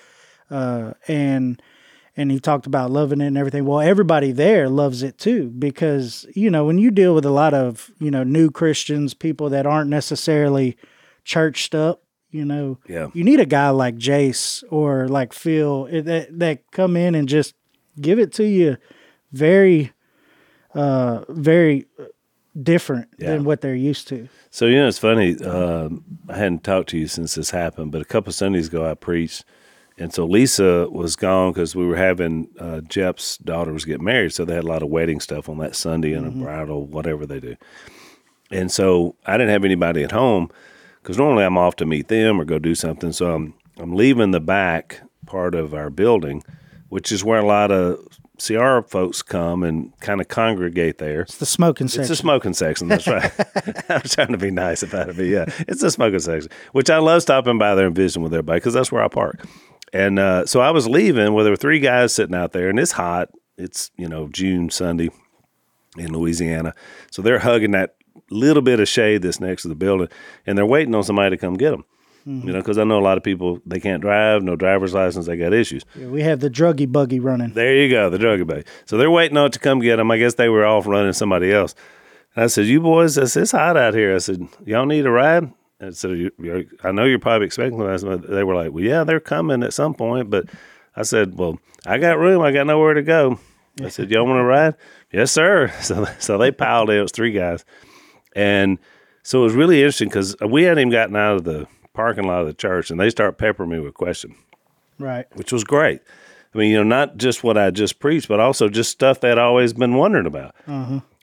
uh, 0.50 0.92
and 1.08 1.60
and 2.20 2.30
he 2.30 2.38
talked 2.38 2.66
about 2.66 2.90
loving 2.90 3.20
it 3.20 3.26
and 3.26 3.38
everything. 3.38 3.64
Well, 3.64 3.80
everybody 3.80 4.32
there 4.32 4.68
loves 4.68 5.02
it 5.02 5.18
too 5.18 5.50
because 5.50 6.26
you 6.34 6.50
know 6.50 6.64
when 6.64 6.78
you 6.78 6.90
deal 6.90 7.14
with 7.14 7.24
a 7.24 7.30
lot 7.30 7.54
of 7.54 7.90
you 7.98 8.10
know 8.10 8.22
new 8.24 8.50
Christians, 8.50 9.14
people 9.14 9.48
that 9.50 9.66
aren't 9.66 9.90
necessarily 9.90 10.76
churched 11.24 11.74
up. 11.74 12.02
You 12.32 12.44
know, 12.44 12.78
Yeah. 12.88 13.08
you 13.12 13.24
need 13.24 13.40
a 13.40 13.46
guy 13.46 13.70
like 13.70 13.96
Jace 13.96 14.62
or 14.70 15.08
like 15.08 15.32
Phil 15.32 15.88
eh, 15.90 16.00
that 16.02 16.38
that 16.38 16.70
come 16.70 16.96
in 16.96 17.14
and 17.16 17.28
just 17.28 17.54
give 18.00 18.20
it 18.20 18.32
to 18.34 18.44
you 18.44 18.76
very, 19.32 19.92
uh, 20.74 21.24
very 21.28 21.86
different 22.60 23.08
Yeah. 23.18 23.30
than 23.32 23.44
what 23.44 23.60
they're 23.60 23.74
used 23.74 24.08
to. 24.08 24.28
So 24.50 24.66
you 24.66 24.76
know, 24.76 24.88
it's 24.88 24.98
funny. 24.98 25.36
Um, 25.44 26.04
I 26.28 26.36
hadn't 26.36 26.62
talked 26.64 26.88
to 26.90 26.98
you 26.98 27.06
since 27.08 27.34
this 27.34 27.50
happened, 27.50 27.90
but 27.92 28.00
a 28.00 28.04
couple 28.04 28.32
Sundays 28.32 28.68
ago, 28.68 28.88
I 28.88 28.94
preached, 28.94 29.44
and 30.00 30.14
so 30.14 30.24
Lisa 30.24 30.88
was 30.90 31.14
gone 31.14 31.52
because 31.52 31.76
we 31.76 31.86
were 31.86 31.96
having 31.96 32.48
uh, 32.58 32.80
Jep's 32.80 33.36
daughter 33.36 33.72
was 33.72 33.84
getting 33.84 34.04
married, 34.04 34.32
so 34.32 34.46
they 34.46 34.54
had 34.54 34.64
a 34.64 34.66
lot 34.66 34.82
of 34.82 34.88
wedding 34.88 35.20
stuff 35.20 35.48
on 35.48 35.58
that 35.58 35.76
Sunday 35.76 36.14
and 36.14 36.26
a 36.26 36.30
bridal, 36.30 36.86
whatever 36.86 37.26
they 37.26 37.38
do. 37.38 37.54
And 38.50 38.72
so 38.72 39.14
I 39.26 39.36
didn't 39.36 39.50
have 39.50 39.64
anybody 39.64 40.02
at 40.02 40.12
home 40.12 40.50
because 41.02 41.18
normally 41.18 41.44
I'm 41.44 41.58
off 41.58 41.76
to 41.76 41.86
meet 41.86 42.08
them 42.08 42.40
or 42.40 42.46
go 42.46 42.58
do 42.58 42.74
something. 42.74 43.12
So 43.12 43.34
I'm 43.34 43.54
I'm 43.76 43.94
leaving 43.94 44.30
the 44.30 44.40
back 44.40 45.02
part 45.26 45.54
of 45.54 45.74
our 45.74 45.90
building, 45.90 46.42
which 46.88 47.12
is 47.12 47.22
where 47.22 47.40
a 47.40 47.46
lot 47.46 47.70
of 47.70 48.02
CR 48.40 48.80
folks 48.80 49.22
come 49.22 49.62
and 49.62 49.92
kind 50.00 50.20
of 50.20 50.28
congregate 50.28 50.98
there. 50.98 51.22
It's 51.22 51.36
the 51.36 51.46
smoking 51.46 51.88
section. 51.88 52.00
It's 52.02 52.08
the 52.08 52.16
smoking 52.16 52.54
section. 52.54 52.88
That's 52.88 53.06
right. 53.06 53.30
I'm 53.90 54.00
trying 54.00 54.32
to 54.32 54.38
be 54.38 54.50
nice 54.50 54.82
about 54.82 55.10
it, 55.10 55.16
but 55.16 55.26
yeah, 55.26 55.44
it's 55.68 55.82
the 55.82 55.90
smoking 55.90 56.20
section, 56.20 56.50
which 56.72 56.88
I 56.88 56.98
love 56.98 57.22
stopping 57.22 57.58
by 57.58 57.74
there 57.74 57.86
and 57.86 57.94
visiting 57.94 58.22
with 58.22 58.32
everybody 58.32 58.58
because 58.58 58.74
that's 58.74 58.90
where 58.90 59.02
I 59.02 59.08
park. 59.08 59.44
And 59.92 60.18
uh, 60.18 60.46
so 60.46 60.60
I 60.60 60.70
was 60.70 60.88
leaving 60.88 61.34
where 61.34 61.44
there 61.44 61.52
were 61.52 61.56
three 61.56 61.80
guys 61.80 62.14
sitting 62.14 62.34
out 62.34 62.52
there, 62.52 62.68
and 62.68 62.78
it's 62.78 62.92
hot. 62.92 63.28
It's 63.58 63.90
you 63.96 64.08
know 64.08 64.28
June 64.28 64.70
Sunday 64.70 65.10
in 65.98 66.12
Louisiana, 66.12 66.74
so 67.10 67.20
they're 67.20 67.40
hugging 67.40 67.72
that 67.72 67.96
little 68.30 68.62
bit 68.62 68.80
of 68.80 68.88
shade 68.88 69.22
that's 69.22 69.40
next 69.40 69.62
to 69.62 69.68
the 69.68 69.74
building, 69.74 70.08
and 70.46 70.56
they're 70.56 70.66
waiting 70.66 70.94
on 70.94 71.02
somebody 71.02 71.36
to 71.36 71.40
come 71.40 71.54
get 71.54 71.72
them. 71.72 71.84
Mm-hmm. 72.26 72.46
You 72.46 72.52
know, 72.52 72.60
because 72.60 72.78
I 72.78 72.84
know 72.84 72.98
a 72.98 73.02
lot 73.02 73.16
of 73.16 73.24
people 73.24 73.60
they 73.64 73.80
can't 73.80 74.02
drive, 74.02 74.42
no 74.42 74.56
driver's 74.56 74.94
license, 74.94 75.26
they 75.26 75.36
got 75.36 75.52
issues. 75.52 75.84
Yeah, 75.94 76.08
we 76.08 76.22
have 76.22 76.40
the 76.40 76.50
druggy 76.50 76.90
buggy 76.90 77.18
running. 77.18 77.54
There 77.54 77.74
you 77.74 77.90
go, 77.90 78.10
the 78.10 78.18
druggy 78.18 78.46
buggy. 78.46 78.64
So 78.84 78.96
they're 78.98 79.10
waiting 79.10 79.36
on 79.36 79.46
it 79.46 79.52
to 79.54 79.58
come 79.58 79.80
get 79.80 79.96
them. 79.96 80.10
I 80.10 80.18
guess 80.18 80.34
they 80.34 80.48
were 80.48 80.66
off 80.66 80.86
running 80.86 81.12
somebody 81.12 81.52
else. 81.52 81.74
And 82.34 82.44
I 82.44 82.46
said, 82.48 82.66
"You 82.66 82.80
boys, 82.80 83.16
I 83.18 83.24
said, 83.24 83.42
it's 83.44 83.52
hot 83.52 83.76
out 83.76 83.94
here." 83.94 84.14
I 84.14 84.18
said, 84.18 84.46
"Y'all 84.64 84.86
need 84.86 85.06
a 85.06 85.10
ride?" 85.10 85.52
And 85.80 85.96
so 85.96 86.08
you, 86.08 86.30
you're, 86.38 86.64
I 86.84 86.92
know 86.92 87.04
you're 87.04 87.18
probably 87.18 87.46
expecting 87.46 87.78
them. 87.78 88.24
They 88.28 88.44
were 88.44 88.54
like, 88.54 88.72
"Well, 88.72 88.84
yeah, 88.84 89.04
they're 89.04 89.20
coming 89.20 89.62
at 89.62 89.72
some 89.72 89.94
point." 89.94 90.30
But 90.30 90.46
I 90.94 91.02
said, 91.02 91.38
"Well, 91.38 91.58
I 91.86 91.98
got 91.98 92.18
room. 92.18 92.42
I 92.42 92.52
got 92.52 92.66
nowhere 92.66 92.94
to 92.94 93.02
go." 93.02 93.40
I 93.82 93.88
said, 93.88 94.10
"Y'all 94.10 94.26
want 94.26 94.38
to 94.38 94.44
ride?" 94.44 94.74
yes, 95.12 95.32
sir. 95.32 95.72
So 95.80 96.06
so 96.18 96.38
they 96.38 96.52
piled 96.52 96.90
in. 96.90 96.98
It 96.98 97.02
was 97.02 97.12
three 97.12 97.32
guys, 97.32 97.64
and 98.34 98.78
so 99.22 99.40
it 99.40 99.44
was 99.44 99.54
really 99.54 99.78
interesting 99.78 100.08
because 100.08 100.36
we 100.46 100.64
hadn't 100.64 100.78
even 100.78 100.90
gotten 100.90 101.16
out 101.16 101.36
of 101.36 101.44
the 101.44 101.66
parking 101.92 102.24
lot 102.24 102.40
of 102.42 102.46
the 102.46 102.54
church, 102.54 102.90
and 102.90 102.98
they 103.00 103.10
start 103.10 103.38
peppering 103.38 103.70
me 103.70 103.78
with 103.80 103.94
questions 103.94 104.34
Right. 104.98 105.26
which 105.34 105.52
was 105.52 105.64
great. 105.64 106.00
I 106.54 106.58
mean, 106.58 106.70
you 106.72 106.76
know, 106.78 106.82
not 106.82 107.16
just 107.16 107.44
what 107.44 107.56
I 107.56 107.70
just 107.70 108.00
preached, 108.00 108.26
but 108.28 108.40
also 108.40 108.68
just 108.68 108.90
stuff 108.90 109.20
that 109.20 109.32
I'd 109.32 109.38
always 109.38 109.72
been 109.72 109.94
wondering 109.94 110.26
about. 110.26 110.54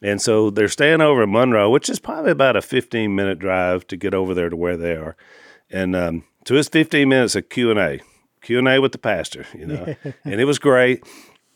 And 0.01 0.21
so 0.21 0.49
they're 0.49 0.67
staying 0.69 1.01
over 1.01 1.23
in 1.23 1.31
Monroe, 1.31 1.69
which 1.69 1.89
is 1.89 1.99
probably 1.99 2.31
about 2.31 2.55
a 2.55 2.61
15 2.61 3.13
minute 3.15 3.37
drive 3.39 3.85
to 3.87 3.97
get 3.97 4.13
over 4.13 4.33
there 4.33 4.49
to 4.49 4.55
where 4.55 4.77
they 4.77 4.95
are. 4.95 5.15
And 5.69 5.95
um, 5.95 6.23
so 6.47 6.55
it's 6.55 6.69
15 6.69 7.09
minutes 7.09 7.35
of 7.35 7.49
Q 7.49 7.71
and 7.71 7.79
A, 7.79 7.99
Q 8.41 8.59
and 8.59 8.67
A 8.69 8.79
with 8.79 8.93
the 8.93 8.97
pastor, 8.99 9.45
you 9.53 9.65
know, 9.65 9.95
and 10.23 10.39
it 10.39 10.45
was 10.45 10.59
great. 10.59 11.03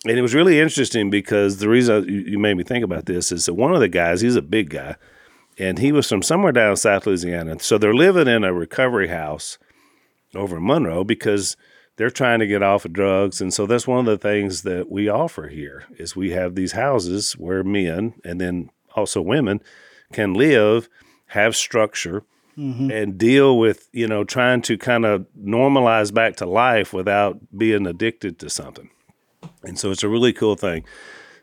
And 0.06 0.18
it 0.18 0.22
was 0.22 0.34
really 0.34 0.60
interesting 0.60 1.10
because 1.10 1.60
the 1.60 1.70
reason 1.70 2.08
you 2.10 2.40
made 2.40 2.56
me 2.58 2.64
think 2.64 2.84
about 2.84 3.06
this 3.06 3.32
is 3.32 3.46
that 3.46 3.54
one 3.54 3.74
of 3.74 3.80
the 3.80 3.88
guys, 3.88 4.20
he's 4.22 4.36
a 4.36 4.42
big 4.42 4.72
guy, 4.72 4.96
and 5.58 5.80
he 5.80 5.92
was 5.92 6.08
from 6.08 6.22
somewhere 6.22 6.52
down 6.52 6.78
South 6.78 7.06
Louisiana. 7.06 7.60
So 7.60 7.78
they're 7.78 7.94
living 7.94 8.28
in 8.28 8.44
a 8.44 8.54
recovery 8.54 9.08
house 9.10 9.58
over 10.36 10.58
in 10.58 10.66
Monroe 10.66 11.04
because 11.04 11.58
they're 11.98 12.10
trying 12.10 12.40
to 12.40 12.48
get 12.48 12.64
off 12.64 12.86
of 12.86 12.94
drugs. 12.94 13.42
And 13.42 13.54
so 13.54 13.66
that's 13.66 13.88
one 13.88 14.00
of 14.00 14.06
the 14.06 14.18
things 14.18 14.64
that 14.64 14.90
we 14.90 15.10
offer 15.10 15.48
here 15.48 15.86
is 15.98 16.16
we 16.16 16.32
have 16.32 16.56
these 16.56 16.72
houses 16.72 17.34
where 17.34 17.64
men 17.64 18.16
and 18.24 18.40
then 18.40 18.70
also 18.96 19.22
women 19.22 19.62
can 20.12 20.34
live 20.34 20.90
have 21.28 21.56
structure 21.56 22.24
mm-hmm. 22.58 22.92
and 22.92 23.18
deal 23.18 23.58
with 23.58 23.88
you 23.94 24.08
know 24.08 24.24
trying 24.24 24.62
to 24.62 24.78
kind 24.78 25.06
of 25.06 25.26
normalize 25.40 26.14
back 26.14 26.36
to 26.38 26.46
life 26.46 26.94
without 26.94 27.40
being 27.58 27.88
addicted 27.88 28.40
to 28.40 28.50
something. 28.50 28.90
And 29.64 29.78
so 29.78 29.92
it's 29.92 30.04
a 30.04 30.10
really 30.10 30.34
cool 30.34 30.56
thing. 30.56 30.84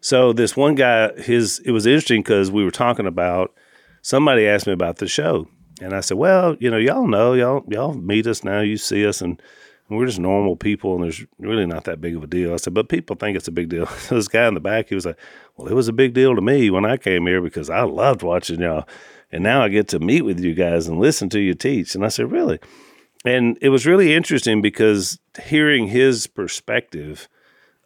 So 0.00 0.32
this 0.32 0.56
one 0.56 0.74
guy 0.74 1.12
his 1.20 1.60
it 1.60 1.72
was 1.72 1.86
interesting 1.86 2.22
because 2.22 2.50
we 2.50 2.64
were 2.64 2.70
talking 2.70 3.06
about 3.06 3.54
somebody 4.08 4.46
asked 4.46 4.66
me 4.66 4.72
about 4.72 4.96
the 4.96 5.06
show 5.06 5.46
and 5.82 5.92
i 5.92 6.00
said 6.00 6.16
well 6.16 6.56
you 6.60 6.70
know 6.70 6.78
y'all 6.78 7.06
know 7.06 7.34
y'all 7.34 7.62
y'all 7.68 7.92
meet 7.92 8.26
us 8.26 8.42
now 8.42 8.60
you 8.60 8.76
see 8.76 9.06
us 9.06 9.20
and 9.20 9.40
we're 9.90 10.06
just 10.06 10.18
normal 10.18 10.56
people 10.56 10.94
and 10.94 11.04
there's 11.04 11.24
really 11.38 11.66
not 11.66 11.84
that 11.84 12.00
big 12.00 12.14
of 12.14 12.22
a 12.22 12.26
deal. 12.26 12.52
I 12.52 12.56
said, 12.56 12.74
but 12.74 12.88
people 12.88 13.16
think 13.16 13.36
it's 13.36 13.48
a 13.48 13.52
big 13.52 13.70
deal. 13.70 13.88
this 14.10 14.28
guy 14.28 14.46
in 14.46 14.54
the 14.54 14.60
back, 14.60 14.88
he 14.88 14.94
was 14.94 15.06
like, 15.06 15.18
well, 15.56 15.68
it 15.68 15.74
was 15.74 15.88
a 15.88 15.92
big 15.92 16.12
deal 16.12 16.34
to 16.34 16.42
me 16.42 16.70
when 16.70 16.84
I 16.84 16.96
came 16.96 17.26
here 17.26 17.40
because 17.40 17.70
I 17.70 17.82
loved 17.82 18.22
watching 18.22 18.60
y'all. 18.60 18.86
And 19.32 19.42
now 19.42 19.62
I 19.62 19.68
get 19.68 19.88
to 19.88 19.98
meet 19.98 20.22
with 20.22 20.40
you 20.40 20.54
guys 20.54 20.88
and 20.88 20.98
listen 20.98 21.28
to 21.30 21.40
you 21.40 21.54
teach. 21.54 21.94
And 21.94 22.04
I 22.04 22.08
said, 22.08 22.30
really? 22.30 22.58
And 23.24 23.58
it 23.60 23.70
was 23.70 23.86
really 23.86 24.14
interesting 24.14 24.62
because 24.62 25.18
hearing 25.42 25.88
his 25.88 26.26
perspective 26.26 27.28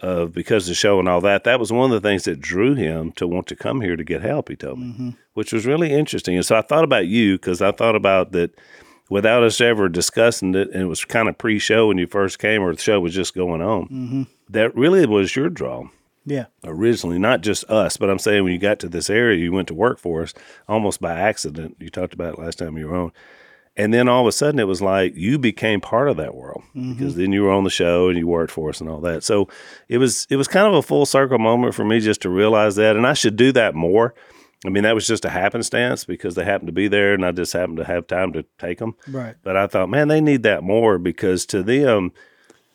of 0.03 0.33
because 0.33 0.65
of 0.65 0.71
the 0.71 0.75
show 0.75 0.99
and 0.99 1.09
all 1.09 1.21
that. 1.21 1.45
That 1.45 1.61
was 1.61 1.73
one 1.73 1.93
of 1.93 2.03
the 2.03 2.07
things 2.07 2.25
that 2.25 2.41
drew 2.41 2.75
him 2.75 3.12
to 3.12 3.27
want 3.27 3.47
to 3.47 3.57
come 3.57 3.81
here 3.81 3.97
to 3.97 4.05
get 4.05 4.21
help. 4.21 4.49
He 4.49 4.57
told 4.57 4.81
me, 4.81 4.87
mm-hmm. 4.87 5.11
which 5.35 5.53
was 5.53 5.65
really 5.65 5.93
interesting. 5.93 6.37
And 6.37 6.45
so 6.45 6.57
I 6.57 6.62
thought 6.62 6.85
about 6.85 7.07
you 7.07 7.38
because 7.38 7.62
I 7.62 7.71
thought 7.71 7.97
about 7.97 8.33
that 8.33 8.51
without 9.09 9.43
us 9.43 9.61
ever 9.61 9.88
discussing 9.88 10.55
it, 10.55 10.71
and 10.73 10.83
it 10.83 10.87
was 10.87 11.05
kind 11.05 11.29
of 11.29 11.38
pre-show 11.38 11.88
when 11.88 11.99
you 11.99 12.07
first 12.07 12.38
came, 12.38 12.62
or 12.62 12.75
the 12.75 12.81
show 12.81 13.01
was 13.01 13.15
just 13.15 13.35
going 13.35 13.62
on. 13.62 13.85
Mm-hmm. 13.85 14.23
That 14.49 14.75
really 14.75 15.07
was 15.07 15.37
your 15.37 15.51
draw 15.51 15.88
Yeah. 16.25 16.47
originally, 16.65 17.19
not 17.19 17.41
just 17.43 17.65
us, 17.71 17.97
but 17.97 18.11
I'm 18.11 18.19
saying 18.19 18.45
when 18.45 18.53
you 18.53 18.59
got 18.59 18.79
to 18.81 18.88
this 18.88 19.11
area, 19.11 19.38
you 19.38 19.53
went 19.53 19.69
to 19.69 19.75
work 19.75 19.99
for 19.99 20.23
us 20.23 20.35
almost 20.69 21.01
by 21.01 21.12
accident. 21.12 21.77
You 21.79 21.91
talked 21.91 22.15
about 22.15 22.35
it 22.35 22.41
last 22.41 22.59
time 22.59 22.77
you 22.77 22.88
were 22.88 22.97
on. 22.97 23.12
And 23.77 23.95
then 23.95 24.07
all 24.07 24.21
of 24.21 24.27
a 24.27 24.33
sudden 24.33 24.61
it 24.61 24.67
was 24.67 24.83
like 24.83 25.15
you 25.17 25.39
became 25.39 25.81
part 25.81 26.09
of 26.09 26.19
that 26.19 26.35
world 26.35 26.63
because 26.75 27.17
then 27.17 27.33
you 27.33 27.43
were 27.43 27.51
on 27.51 27.65
the 27.65 27.71
show 27.71 28.09
and 28.09 28.19
you 28.19 28.27
worked 28.27 28.53
for 28.53 28.69
us 28.69 28.81
and 28.83 28.91
all 28.91 29.01
that. 29.01 29.25
So 29.25 29.49
it 29.89 29.97
was 29.97 30.27
it 30.29 30.37
was 30.37 30.47
kind 30.47 30.67
of 30.67 30.75
a 30.75 30.83
full 30.83 31.07
circle 31.07 31.39
moment 31.39 31.75
for 31.75 31.85
me 31.85 31.99
just 32.01 32.21
to 32.23 32.29
realize 32.31 32.77
that 32.77 32.97
and 32.97 33.07
I 33.07 33.15
should 33.15 33.37
do 33.37 33.51
that 33.53 33.75
more. 33.75 34.15
I 34.67 34.69
mean 34.69 34.83
that 34.83 34.95
was 34.95 35.07
just 35.07 35.25
a 35.25 35.31
happenstance 35.31 36.05
because 36.05 36.35
they 36.35 36.45
happened 36.45 36.69
to 36.69 36.73
be 36.73 36.87
there 36.87 37.15
and 37.15 37.25
I 37.25 37.33
just 37.33 37.55
happened 37.55 37.79
to 37.79 37.85
have 37.85 38.07
time 38.07 38.35
to 38.35 38.45
take 38.59 38.79
them. 38.79 38.95
Right. 39.09 39.37
But 39.43 39.57
I 39.57 39.67
thought, 39.67 39.89
man, 39.89 40.09
they 40.09 40.21
need 40.21 40.43
that 40.43 40.63
more 40.63 40.99
because 40.99 41.47
to 41.47 41.63
them, 41.63 42.13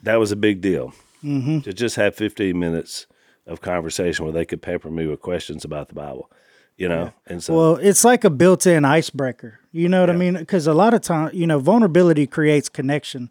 that 0.01 0.15
was 0.15 0.31
a 0.31 0.35
big 0.35 0.61
deal. 0.61 0.93
Mm-hmm. 1.23 1.59
To 1.61 1.73
just 1.73 1.95
have 1.95 2.15
15 2.15 2.57
minutes 2.57 3.07
of 3.45 3.61
conversation 3.61 4.25
where 4.25 4.33
they 4.33 4.45
could 4.45 4.61
pepper 4.61 4.89
me 4.89 5.07
with 5.07 5.21
questions 5.21 5.65
about 5.65 5.87
the 5.87 5.95
Bible, 5.95 6.29
you 6.77 6.87
know? 6.87 7.13
And 7.25 7.43
so, 7.43 7.55
Well, 7.55 7.75
it's 7.75 8.05
like 8.05 8.23
a 8.23 8.29
built-in 8.29 8.85
icebreaker. 8.85 9.59
You 9.71 9.89
know 9.89 9.99
what 9.99 10.09
I 10.09 10.15
mean? 10.15 10.35
Because 10.35 10.65
a 10.65 10.73
lot 10.73 10.93
of 10.93 11.01
time, 11.01 11.31
you 11.33 11.45
know, 11.45 11.59
vulnerability 11.59 12.25
creates 12.25 12.69
connection, 12.69 13.29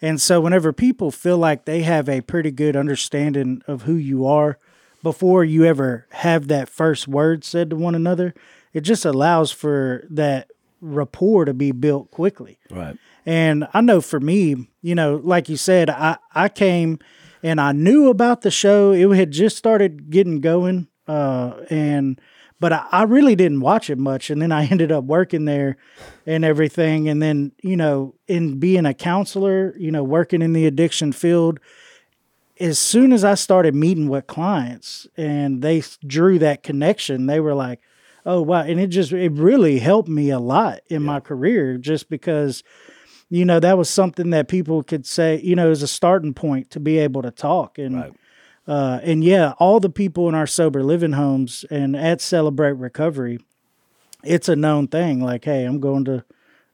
and 0.00 0.20
so 0.20 0.40
whenever 0.40 0.72
people 0.72 1.10
feel 1.10 1.38
like 1.38 1.64
they 1.64 1.82
have 1.82 2.08
a 2.08 2.20
pretty 2.20 2.50
good 2.50 2.76
understanding 2.76 3.62
of 3.66 3.82
who 3.82 3.94
you 3.94 4.26
are 4.26 4.58
before 5.02 5.44
you 5.44 5.64
ever 5.64 6.06
have 6.10 6.48
that 6.48 6.68
first 6.68 7.06
word 7.06 7.44
said 7.44 7.70
to 7.70 7.76
one 7.76 7.94
another, 7.94 8.34
it 8.72 8.80
just 8.80 9.04
allows 9.04 9.52
for 9.52 10.04
that 10.10 10.50
rapport 10.80 11.44
to 11.44 11.54
be 11.54 11.72
built 11.72 12.10
quickly. 12.10 12.58
right. 12.70 12.98
And 13.26 13.66
I 13.72 13.80
know 13.80 14.02
for 14.02 14.20
me, 14.20 14.68
you 14.82 14.94
know, 14.94 15.18
like 15.24 15.48
you 15.48 15.56
said, 15.56 15.88
I, 15.88 16.18
I 16.34 16.50
came 16.50 16.98
and 17.42 17.58
I 17.58 17.72
knew 17.72 18.10
about 18.10 18.42
the 18.42 18.50
show. 18.50 18.92
It 18.92 19.08
had 19.16 19.30
just 19.30 19.56
started 19.56 20.10
getting 20.10 20.40
going. 20.40 20.88
Uh, 21.08 21.62
and, 21.70 22.20
but 22.60 22.72
I, 22.72 22.86
I 22.90 23.02
really 23.04 23.34
didn't 23.34 23.60
watch 23.60 23.90
it 23.90 23.98
much. 23.98 24.30
And 24.30 24.40
then 24.40 24.52
I 24.52 24.66
ended 24.70 24.92
up 24.92 25.04
working 25.04 25.44
there 25.44 25.76
and 26.26 26.44
everything. 26.44 27.08
And 27.08 27.22
then, 27.22 27.52
you 27.62 27.76
know, 27.76 28.14
in 28.26 28.58
being 28.58 28.86
a 28.86 28.94
counselor, 28.94 29.74
you 29.78 29.90
know, 29.90 30.04
working 30.04 30.42
in 30.42 30.52
the 30.52 30.66
addiction 30.66 31.12
field, 31.12 31.60
as 32.60 32.78
soon 32.78 33.12
as 33.12 33.24
I 33.24 33.34
started 33.34 33.74
meeting 33.74 34.08
with 34.08 34.26
clients 34.26 35.06
and 35.16 35.60
they 35.60 35.82
drew 36.06 36.38
that 36.38 36.62
connection, 36.62 37.26
they 37.26 37.40
were 37.40 37.54
like, 37.54 37.80
oh, 38.24 38.40
wow. 38.40 38.62
And 38.62 38.78
it 38.78 38.88
just, 38.88 39.12
it 39.12 39.32
really 39.32 39.80
helped 39.80 40.08
me 40.08 40.30
a 40.30 40.38
lot 40.38 40.80
in 40.88 41.02
my 41.02 41.20
career 41.20 41.76
just 41.76 42.08
because, 42.08 42.62
you 43.28 43.44
know, 43.44 43.58
that 43.58 43.76
was 43.76 43.90
something 43.90 44.30
that 44.30 44.48
people 44.48 44.82
could 44.82 45.04
say, 45.04 45.40
you 45.42 45.56
know, 45.56 45.70
as 45.70 45.82
a 45.82 45.88
starting 45.88 46.32
point 46.32 46.70
to 46.70 46.80
be 46.80 46.98
able 46.98 47.22
to 47.22 47.30
talk. 47.30 47.78
And, 47.78 47.96
Right. 47.96 48.12
Uh, 48.66 49.00
and 49.02 49.22
yeah, 49.22 49.52
all 49.58 49.78
the 49.80 49.90
people 49.90 50.28
in 50.28 50.34
our 50.34 50.46
sober 50.46 50.82
living 50.82 51.12
homes 51.12 51.64
and 51.70 51.94
at 51.96 52.20
Celebrate 52.20 52.72
Recovery, 52.72 53.38
it's 54.22 54.48
a 54.48 54.56
known 54.56 54.88
thing. 54.88 55.20
Like, 55.20 55.44
hey, 55.44 55.64
I'm 55.64 55.80
going 55.80 56.04
to 56.06 56.24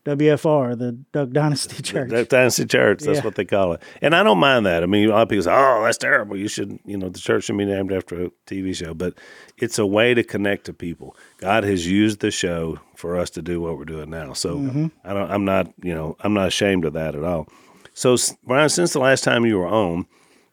WFR, 0.07 0.79
the 0.79 0.93
Duck 1.13 1.31
Dynasty 1.31 1.83
Church. 1.83 2.29
Dynasty 2.29 2.65
Church, 2.65 3.01
that's 3.03 3.19
Yeah. 3.19 3.25
what 3.25 3.35
they 3.35 3.45
call 3.45 3.73
it. 3.75 3.83
And 4.01 4.15
I 4.15 4.23
don't 4.23 4.39
mind 4.39 4.65
that. 4.67 4.83
I 4.83 4.87
mean, 4.87 5.09
a 5.09 5.13
lot 5.13 5.23
of 5.23 5.29
people 5.29 5.43
say, 5.43 5.53
oh, 5.53 5.83
that's 5.85 5.99
terrible. 5.99 6.37
You 6.37 6.49
should, 6.49 6.79
you 6.87 6.97
know, 6.97 7.09
the 7.11 7.19
church 7.19 7.45
should 7.45 7.59
be 7.59 7.67
named 7.67 7.93
after 7.93 8.25
a 8.27 8.31
TV 8.47 8.75
show. 8.75 8.95
But 8.95 9.15
it's 9.59 9.79
a 9.79 9.85
way 9.87 10.15
to 10.15 10.23
connect 10.25 10.65
to 10.67 10.73
people. 10.73 11.17
God 11.39 11.65
has 11.65 11.87
used 11.87 12.21
the 12.21 12.31
show 12.31 12.79
for 12.97 13.17
us 13.17 13.29
to 13.31 13.43
do 13.43 13.61
what 13.61 13.77
we're 13.77 13.85
doing 13.85 14.09
now. 14.11 14.33
So 14.33 14.91
I 15.05 15.13
don't, 15.13 15.31
I'm 15.31 15.45
not, 15.45 15.71
you 15.83 15.95
know, 15.95 16.17
I'm 16.21 16.33
not 16.35 16.49
ashamed 16.49 16.85
of 16.87 16.95
that 16.95 17.15
at 17.15 17.23
all. 17.25 17.47
So, 17.93 18.17
Bryan, 18.47 18.69
since 18.71 18.93
the 18.95 19.01
last 19.01 19.23
time 19.25 19.45
you 19.45 19.59
were 19.59 19.69
on 19.69 20.07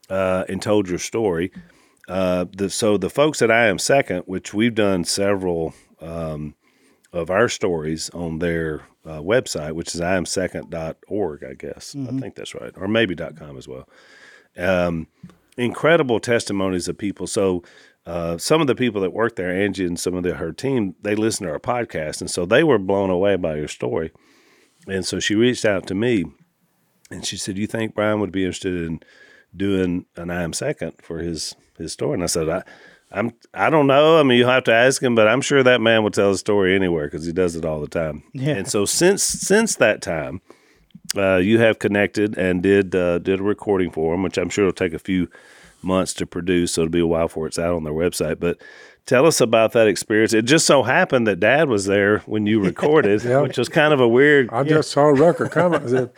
uh, 0.10 0.46
and 0.48 0.62
told 0.62 0.90
your 0.90 1.00
story, 1.00 1.52
uh, 2.08 2.46
the, 2.56 2.70
so 2.70 2.98
the 2.98 3.10
folks 3.10 3.42
at 3.42 3.52
I 3.52 3.68
Am 3.68 3.80
Second, 3.80 4.24
which 4.26 4.54
we've 4.54 4.76
done 4.76 5.04
several 5.04 5.74
um, 6.00 6.56
of 7.12 7.30
our 7.30 7.50
stories 7.50 8.10
on 8.12 8.40
their 8.40 8.82
uh, 9.06 9.20
website, 9.20 9.74
which 9.74 9.94
is 9.94 10.02
iamsecond.org, 10.02 11.44
I 11.44 11.54
guess. 11.54 11.96
I 11.96 12.20
think 12.20 12.36
that's 12.36 12.54
right. 12.54 12.72
Or 12.76 12.88
maybe 12.88 13.16
.com 13.16 13.58
as 13.58 13.68
well. 13.68 13.88
Um, 14.58 15.08
incredible 15.58 16.20
testimonies 16.20 16.88
of 16.88 16.98
people. 16.98 17.28
So 17.28 17.64
uh, 18.06 18.38
some 18.38 18.62
of 18.62 18.68
the 18.68 18.76
people 18.76 19.02
that 19.02 19.14
work 19.14 19.36
there, 19.36 19.52
Angie 19.52 19.86
and 19.86 20.00
some 20.00 20.14
of 20.14 20.24
the, 20.24 20.36
her 20.36 20.52
team, 20.52 20.96
they 21.02 21.16
listen 21.16 21.46
to 21.46 21.52
our 21.52 21.60
podcast. 21.60 22.22
And 22.22 22.30
so 22.30 22.46
they 22.46 22.64
were 22.64 22.78
blown 22.78 23.10
away 23.10 23.36
by 23.36 23.56
your 23.56 23.68
story. 23.68 24.12
And 24.88 25.06
so 25.06 25.20
she 25.20 25.36
reached 25.36 25.66
out 25.66 25.88
to 25.88 25.96
me 25.96 26.26
and 27.12 27.26
she 27.26 27.38
said, 27.38 27.58
you 27.58 27.68
think 27.68 27.96
Bryan 27.96 28.20
would 28.20 28.32
be 28.32 28.44
interested 28.44 28.76
in 28.76 29.02
doing 29.58 30.06
an 30.16 30.30
I 30.30 30.44
am 30.44 30.54
second 30.54 30.94
for 31.02 31.20
his, 31.20 31.56
his 31.78 31.92
story? 31.94 32.14
And 32.16 32.24
I 32.24 32.28
said, 32.28 32.50
I, 32.50 32.64
I'm, 33.12 33.34
I 33.54 33.70
don't 33.70 33.88
know. 33.88 34.20
I 34.20 34.24
mean, 34.24 34.38
you'll 34.38 34.50
have 34.50 34.66
to 34.66 34.74
ask 34.74 35.02
him, 35.02 35.16
but 35.16 35.28
I'm 35.28 35.42
sure 35.42 35.64
that 35.64 35.82
man 35.82 36.04
will 36.04 36.12
tell 36.12 36.32
a 36.32 36.38
story 36.38 36.76
anywhere 36.76 37.08
because 37.08 37.26
he 37.26 37.34
does 37.34 37.56
it 37.56 37.66
all 37.66 37.82
the 37.82 37.88
time. 37.88 38.24
Yeah. 38.34 38.56
And 38.56 38.68
so 38.68 38.86
since, 38.86 39.24
since 39.24 39.76
that 39.76 40.02
time, 40.02 40.42
uh, 41.16 41.38
you 41.38 41.60
have 41.60 41.80
connected 41.80 42.38
and 42.38 42.62
did, 42.62 42.94
uh, 42.96 43.20
did 43.20 43.40
a 43.40 43.44
recording 43.44 43.92
for 43.92 44.14
him, 44.14 44.24
which 44.24 44.38
I'm 44.38 44.50
sure 44.50 44.66
it'll 44.66 44.74
take 44.74 44.94
a 44.94 45.00
few 45.00 45.30
months 45.82 46.14
to 46.16 46.26
produce. 46.26 46.74
So 46.74 46.82
it'll 46.82 46.92
be 46.92 47.00
a 47.00 47.08
while 47.08 47.28
before 47.28 47.48
it's 47.48 47.60
out 47.60 47.76
on 47.76 47.84
their 47.84 47.94
website, 47.94 48.40
but 48.40 48.58
tell 49.08 49.26
us 49.26 49.42
about 49.42 49.72
that 49.72 49.88
experience. 49.88 50.34
It 50.34 50.44
just 50.46 50.68
so 50.68 50.84
happened 50.84 51.26
that 51.26 51.40
dad 51.40 51.68
was 51.70 51.86
there 51.86 52.20
when 52.28 52.46
you 52.46 52.62
recorded, 52.62 53.24
Yeah. 53.26 53.42
which 53.42 53.58
was 53.58 53.70
kind 53.70 53.94
of 53.94 54.00
a 54.00 54.08
weird, 54.08 54.50
I 54.52 54.64
just 54.64 54.92
saw 54.92 55.08
a 55.08 55.14
record 55.14 55.50
coming. 55.50 55.82
It 55.82 56.12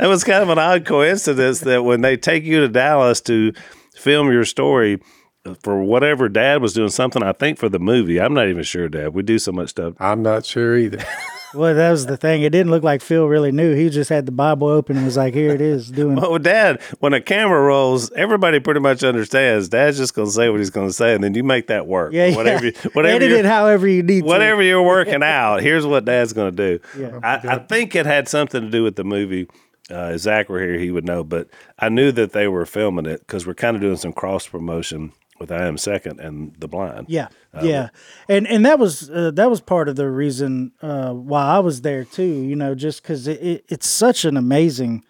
was 0.06 0.22
kind 0.22 0.42
of 0.42 0.50
an 0.50 0.58
odd 0.58 0.84
coincidence 0.84 1.60
that 1.60 1.82
when 1.82 2.02
they 2.02 2.16
take 2.16 2.44
you 2.44 2.60
to 2.60 2.68
Dallas 2.68 3.20
to 3.22 3.52
film 3.94 4.30
your 4.30 4.44
story 4.44 5.00
uh, 5.46 5.54
for 5.62 5.82
whatever 5.82 6.28
dad 6.28 6.62
was 6.62 6.72
doing 6.74 6.90
something, 6.90 7.22
I 7.22 7.32
think 7.32 7.58
for 7.58 7.68
the 7.68 7.78
movie. 7.80 8.20
I'm 8.20 8.34
not 8.34 8.48
even 8.48 8.62
sure, 8.62 8.88
Dad. 8.88 9.14
We 9.14 9.22
do 9.22 9.38
so 9.38 9.50
much 9.52 9.70
stuff. 9.70 9.94
I'm 9.98 10.22
not 10.22 10.44
sure 10.44 10.76
either. 10.76 11.02
Well, 11.54 11.74
that 11.74 11.90
was 11.90 12.06
the 12.06 12.16
thing. 12.16 12.42
It 12.42 12.50
didn't 12.50 12.70
look 12.70 12.82
like 12.82 13.00
Phil 13.02 13.26
really 13.26 13.52
knew. 13.52 13.74
He 13.74 13.88
just 13.90 14.10
had 14.10 14.26
the 14.26 14.32
Bible 14.32 14.66
open 14.68 14.96
and 14.96 15.04
was 15.04 15.16
like, 15.16 15.34
"Here 15.34 15.52
it 15.54 15.60
is." 15.60 15.90
Doing 15.90 16.16
Well, 16.16 16.38
Dad, 16.38 16.80
when 17.00 17.12
a 17.14 17.20
camera 17.20 17.60
rolls, 17.62 18.10
everybody 18.12 18.60
pretty 18.60 18.80
much 18.80 19.02
understands. 19.04 19.68
Dad's 19.68 19.96
just 19.96 20.14
going 20.14 20.26
to 20.28 20.32
say 20.32 20.48
what 20.50 20.58
he's 20.58 20.70
going 20.70 20.88
to 20.88 20.92
say, 20.92 21.14
and 21.14 21.22
then 21.22 21.34
you 21.34 21.44
make 21.44 21.68
that 21.68 21.86
work. 21.86 22.12
yeah, 22.12 22.34
whatever, 22.34 22.66
yeah. 22.66 22.72
you- 22.84 22.90
whatever 22.92 23.16
Edit 23.16 23.28
you're- 23.28 23.40
it 23.40 23.46
however 23.46 23.86
you 23.88 24.02
need 24.02 24.24
whatever 24.24 24.62
you're 24.62 24.82
working 24.86 25.22
out, 25.22 25.62
here's 25.62 25.86
what 25.86 26.04
Dad's 26.04 26.32
going 26.32 26.54
to 26.54 26.78
do. 26.78 26.84
Yeah. 26.98 27.18
I, 27.22 27.34
I 27.54 27.58
think 27.58 27.94
it 27.94 28.06
had 28.06 28.28
something 28.28 28.60
to 28.62 28.70
do 28.70 28.82
with 28.82 28.96
the 28.96 29.04
movie. 29.04 29.46
Uh, 29.90 30.12
if 30.14 30.20
Zach 30.22 30.48
were 30.48 30.60
here, 30.60 30.78
he 30.78 30.90
would 30.90 31.04
know. 31.04 31.22
But 31.22 31.48
I 31.78 31.90
knew 31.90 32.10
that 32.12 32.32
they 32.32 32.48
were 32.48 32.64
filming 32.64 33.04
it 33.06 33.20
because 33.20 33.46
we're 33.46 33.52
kind 33.54 33.76
of 33.76 33.82
doing 33.82 33.98
some 33.98 34.14
cross 34.14 34.46
promotion 34.48 35.12
with 35.44 35.52
I 35.52 35.66
Am 35.66 35.76
Second 35.76 36.20
and 36.20 36.54
The 36.58 36.68
Blind. 36.68 37.06
Yeah, 37.08 37.28
yeah, 37.62 37.90
and 38.28 38.46
and 38.46 38.64
that 38.64 38.78
was 38.78 39.10
uh, 39.10 39.30
that 39.32 39.50
was 39.50 39.60
part 39.60 39.88
of 39.90 39.96
the 39.96 40.10
reason 40.10 40.72
uh, 40.80 41.12
why 41.12 41.44
I 41.44 41.58
was 41.58 41.82
there 41.82 42.04
too. 42.04 42.22
You 42.22 42.56
know, 42.56 42.74
just 42.74 43.02
because 43.02 43.28
it, 43.28 43.42
it, 43.42 43.64
it's 43.68 43.86
such 43.86 44.24
an 44.24 44.36
amazing 44.36 45.04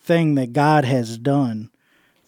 thing 0.00 0.36
that 0.36 0.52
God 0.52 0.84
has 0.84 1.18
done 1.18 1.70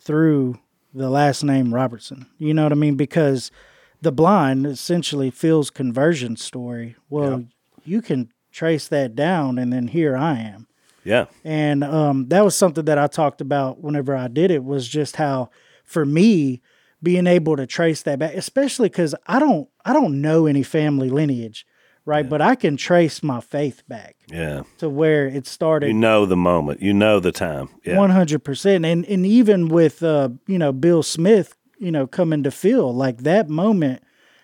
through 0.00 0.58
the 0.92 1.08
last 1.08 1.44
name 1.44 1.72
Robertson. 1.72 2.26
You 2.38 2.54
know 2.54 2.64
what 2.64 2.72
I 2.72 2.76
mean? 2.76 2.96
Because 2.96 3.52
the 4.00 4.12
blind 4.12 4.66
essentially 4.66 5.30
Phil's 5.30 5.70
conversion 5.70 6.36
story. 6.36 6.96
Well, 7.08 7.44
you 7.84 8.02
can 8.02 8.32
trace 8.50 8.88
that 8.88 9.14
down, 9.14 9.58
and 9.58 9.72
then 9.72 9.88
here 9.88 10.16
I 10.16 10.38
am. 10.38 10.66
Yeah. 11.06 11.26
and 11.44 11.84
um, 11.84 12.28
that 12.28 12.42
was 12.42 12.56
something 12.56 12.86
that 12.86 12.96
I 12.96 13.08
talked 13.08 13.42
about 13.42 13.82
whenever 13.82 14.16
I 14.16 14.26
did 14.26 14.50
it 14.50 14.64
was 14.64 14.88
just 14.88 15.16
how 15.16 15.50
for 15.84 16.06
me 16.06 16.62
being 17.04 17.28
able 17.28 17.56
to 17.56 17.66
trace 17.66 18.02
that 18.02 18.18
back, 18.18 18.34
especially 18.34 18.88
because 18.88 19.14
I 19.26 19.38
don't 19.38 19.68
I 19.84 19.92
don't 19.92 20.20
know 20.20 20.46
any 20.46 20.62
family 20.64 21.10
lineage, 21.10 21.64
right? 22.04 22.28
But 22.28 22.40
I 22.42 22.56
can 22.56 22.76
trace 22.76 23.22
my 23.22 23.40
faith 23.40 23.82
back 23.88 24.16
Yeah. 24.28 24.62
to 24.78 24.88
where 24.88 25.26
it 25.28 25.46
started. 25.46 25.88
You 25.88 25.94
know 25.94 26.26
the 26.26 26.36
moment. 26.36 26.82
You 26.82 26.92
know 26.94 27.20
the 27.20 27.30
time. 27.32 27.68
Yeah. 27.84 27.98
One 27.98 28.10
hundred 28.10 28.42
percent, 28.42 28.84
and 28.84 29.04
and 29.06 29.24
even 29.24 29.68
with 29.68 30.02
uh, 30.02 30.30
you 30.48 30.58
know 30.58 30.72
Bill 30.72 31.02
Smith, 31.04 31.54
you 31.78 31.92
know 31.92 32.06
coming 32.08 32.42
to 32.42 32.50
Phil 32.50 32.92
like 32.92 33.18
that 33.18 33.48
moment, 33.48 34.02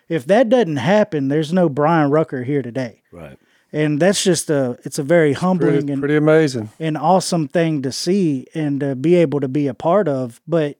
if 0.08 0.26
that 0.26 0.48
doesn't 0.48 0.76
happen, 0.76 1.28
there's 1.28 1.52
no 1.52 1.68
Bryan 1.68 2.10
Rucker 2.10 2.42
here 2.44 2.62
today, 2.62 3.02
Right. 3.12 3.38
and 3.72 4.00
that's 4.00 4.22
just 4.24 4.50
a 4.50 4.76
it's 4.84 4.98
a 4.98 5.04
very 5.04 5.32
humbling 5.32 5.72
Pretty, 5.86 5.92
and 5.92 6.02
pretty 6.02 6.16
amazing. 6.16 6.68
and 6.80 6.96
awesome 6.98 7.46
thing 7.48 7.82
to 7.82 7.92
see 7.92 8.46
and 8.54 8.80
to 8.80 8.94
be 8.96 9.14
able 9.14 9.40
to 9.40 9.48
be 9.48 9.68
a 9.68 9.74
part 9.74 10.08
of. 10.08 10.40
But 10.48 10.76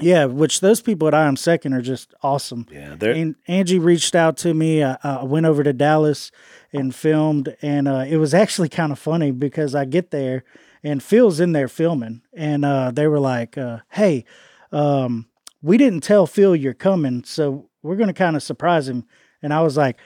yeah, 0.00 0.24
which 0.24 0.60
those 0.60 0.80
people 0.80 1.08
at 1.08 1.14
I 1.14 1.26
Am 1.26 1.36
Second 1.36 1.72
are 1.74 1.82
just 1.82 2.14
awesome. 2.22 2.66
Yeah. 2.70 2.94
They're, 2.98 3.12
And 3.12 3.36
Angie 3.46 3.78
reached 3.78 4.14
out 4.14 4.36
to 4.38 4.54
me. 4.54 4.82
I, 4.82 4.96
I 5.02 5.24
went 5.24 5.46
over 5.46 5.62
to 5.62 5.72
Dallas 5.72 6.30
and 6.72 6.94
filmed, 6.94 7.56
and 7.62 7.88
uh, 7.88 8.04
it 8.08 8.16
was 8.16 8.34
actually 8.34 8.68
kind 8.68 8.92
of 8.92 8.98
funny 8.98 9.30
because 9.30 9.74
I 9.74 9.84
get 9.84 10.10
there 10.10 10.44
and 10.82 11.02
Phil's 11.02 11.40
in 11.40 11.52
there 11.52 11.68
filming, 11.68 12.22
and 12.32 12.64
uh, 12.64 12.90
they 12.90 13.06
were 13.06 13.20
like, 13.20 13.58
uh, 13.58 13.80
"Hey, 13.90 14.24
um, 14.72 15.26
we 15.62 15.76
didn't 15.76 16.02
tell 16.02 16.26
Phil 16.26 16.56
you're 16.56 16.74
coming, 16.74 17.24
so 17.24 17.68
we're 17.82 17.96
going 17.96 18.08
to 18.08 18.14
kind 18.14 18.36
of 18.36 18.42
surprise 18.42 18.88
him. 18.88 19.04
And 19.42 19.52
I 19.52 19.62
was 19.62 19.76
like, 19.76 19.98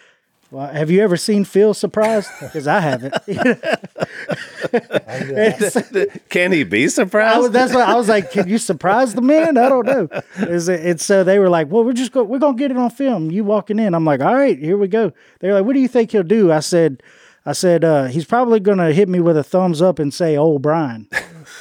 well, 0.54 0.72
have 0.72 0.88
you 0.88 1.02
ever 1.02 1.16
seen 1.16 1.44
Phil 1.44 1.74
surprised? 1.74 2.30
Because 2.40 2.68
I 2.68 2.80
haven't. 2.80 3.14
Can 6.28 6.52
he 6.52 6.62
be 6.62 6.84
I 6.84 6.86
surprised? 6.86 7.40
was, 7.40 7.50
that's 7.50 7.74
what 7.74 7.88
I 7.88 7.94
was 7.94 8.08
like. 8.08 8.30
Can 8.30 8.48
you 8.48 8.58
surprise 8.58 9.14
the 9.14 9.22
man? 9.22 9.56
I 9.56 9.68
don't 9.68 9.86
know. 9.86 10.08
Is 10.36 10.68
it, 10.68 10.84
and 10.84 11.00
so 11.00 11.24
they 11.24 11.38
were 11.38 11.48
like, 11.48 11.70
"Well, 11.70 11.84
we're 11.84 11.92
just 11.92 12.12
go, 12.12 12.22
we're 12.22 12.38
gonna 12.38 12.56
get 12.56 12.70
it 12.70 12.76
on 12.76 12.90
film. 12.90 13.30
You 13.30 13.44
walking 13.44 13.78
in." 13.78 13.94
I'm 13.94 14.04
like, 14.04 14.20
"All 14.20 14.34
right, 14.34 14.58
here 14.58 14.76
we 14.76 14.88
go." 14.88 15.12
They're 15.40 15.54
like, 15.54 15.64
"What 15.64 15.74
do 15.74 15.80
you 15.80 15.88
think 15.88 16.12
he'll 16.12 16.22
do?" 16.22 16.52
I 16.52 16.60
said, 16.60 17.02
"I 17.44 17.52
said 17.52 17.84
uh, 17.84 18.04
he's 18.04 18.24
probably 18.24 18.60
gonna 18.60 18.92
hit 18.92 19.08
me 19.08 19.20
with 19.20 19.36
a 19.36 19.44
thumbs 19.44 19.82
up 19.82 19.98
and 19.98 20.14
say, 20.14 20.36
"Oh, 20.36 20.58
Bryan." 20.58 21.08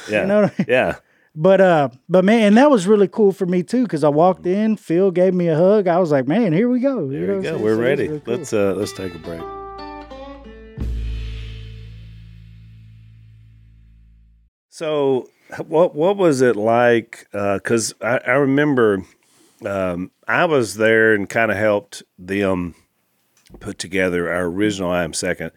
yeah. 0.08 0.24
know 0.24 0.42
what 0.42 0.60
I 0.60 0.64
yeah. 0.68 0.96
But 1.36 1.60
uh, 1.60 1.88
but 2.08 2.24
man, 2.24 2.42
and 2.42 2.56
that 2.56 2.70
was 2.70 2.86
really 2.86 3.08
cool 3.08 3.32
for 3.32 3.44
me 3.44 3.62
too 3.64 3.82
because 3.82 4.04
I 4.04 4.08
walked 4.08 4.46
in, 4.46 4.76
Phil 4.76 5.10
gave 5.10 5.34
me 5.34 5.48
a 5.48 5.56
hug. 5.56 5.88
I 5.88 5.98
was 5.98 6.12
like, 6.12 6.28
"Man, 6.28 6.52
here 6.52 6.68
we 6.68 6.78
go." 6.78 7.10
You 7.10 7.26
know 7.26 7.36
we 7.38 7.42
go 7.42 7.58
we're 7.58 7.74
So 7.74 7.80
ready. 7.80 8.08
really 8.08 8.20
cool. 8.20 8.34
Let's 8.36 8.52
uh 8.52 8.74
let's 8.76 8.92
take 8.92 9.14
a 9.14 9.18
break. 9.18 9.42
So, 14.68 15.28
what 15.66 15.94
what 15.94 16.16
was 16.16 16.40
it 16.40 16.56
like? 16.56 17.26
Because 17.32 17.94
I, 18.00 18.18
I 18.26 18.32
remember 18.32 19.04
um, 19.64 20.10
I 20.26 20.44
was 20.46 20.74
there 20.74 21.14
and 21.14 21.28
kind 21.28 21.50
of 21.50 21.56
helped 21.56 22.02
them 22.18 22.74
put 23.60 23.78
together 23.78 24.32
our 24.32 24.44
original 24.44 24.90
"I 24.90 25.04
Am 25.04 25.12
Second. 25.12 25.52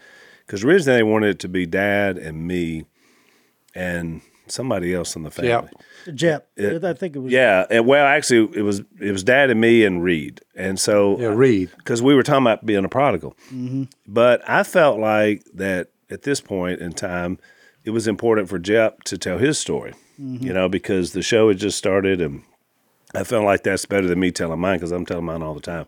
Because 0.46 0.64
originally 0.64 1.00
they 1.00 1.04
wanted 1.04 1.30
it 1.32 1.40
to 1.40 1.50
be 1.50 1.66
Dad 1.66 2.18
and 2.18 2.48
me 2.48 2.86
and 3.76 4.22
somebody 4.52 4.94
else 4.94 5.16
in 5.16 5.24
the 5.24 5.32
family. 5.32 5.70
Yep. 6.06 6.16
Jep. 6.16 6.50
It- 6.56 6.84
I 6.84 6.94
think 6.94 7.16
it 7.16 7.20
was. 7.20 7.32
Yeah, 7.32 7.66
and 7.70 7.86
well, 7.86 8.06
actually, 8.06 8.58
it 8.58 8.62
was 8.62 8.82
it 9.00 9.12
was 9.12 9.24
Dad 9.24 9.50
and 9.50 9.60
me 9.60 9.84
and 9.84 10.04
Reed, 10.04 10.42
and 10.56 10.80
so 10.80 11.20
Yeah, 11.20 11.28
Reed. 11.28 11.70
because 11.78 12.02
we 12.02 12.16
were 12.16 12.24
talking 12.24 12.44
about 12.44 12.66
being 12.66 12.86
a 12.86 12.90
prodigal. 12.90 13.36
Mm-hmm. 13.52 13.84
But 14.08 14.48
I 14.50 14.64
felt 14.64 15.00
like 15.00 15.44
that 15.54 15.90
at 16.10 16.24
this 16.24 16.40
point 16.42 16.80
in 16.80 16.94
time, 16.94 17.40
it 17.84 17.92
was 17.92 18.08
important 18.08 18.50
for 18.50 18.60
Jep 18.60 19.04
to 19.04 19.18
tell 19.18 19.38
his 19.38 19.58
story, 19.58 19.94
mm-hmm. 20.20 20.46
you 20.46 20.54
know, 20.54 20.70
because 20.70 21.14
the 21.14 21.22
show 21.22 21.50
had 21.50 21.58
just 21.58 21.78
started, 21.78 22.22
and 22.22 22.44
I 23.14 23.24
felt 23.24 23.46
like 23.46 23.64
that's 23.64 23.86
better 23.86 24.08
than 24.08 24.20
me 24.20 24.32
telling 24.32 24.60
mine 24.60 24.78
because 24.78 24.92
I'm 24.92 25.06
telling 25.06 25.26
mine 25.26 25.42
all 25.42 25.54
the 25.54 25.62
time. 25.62 25.86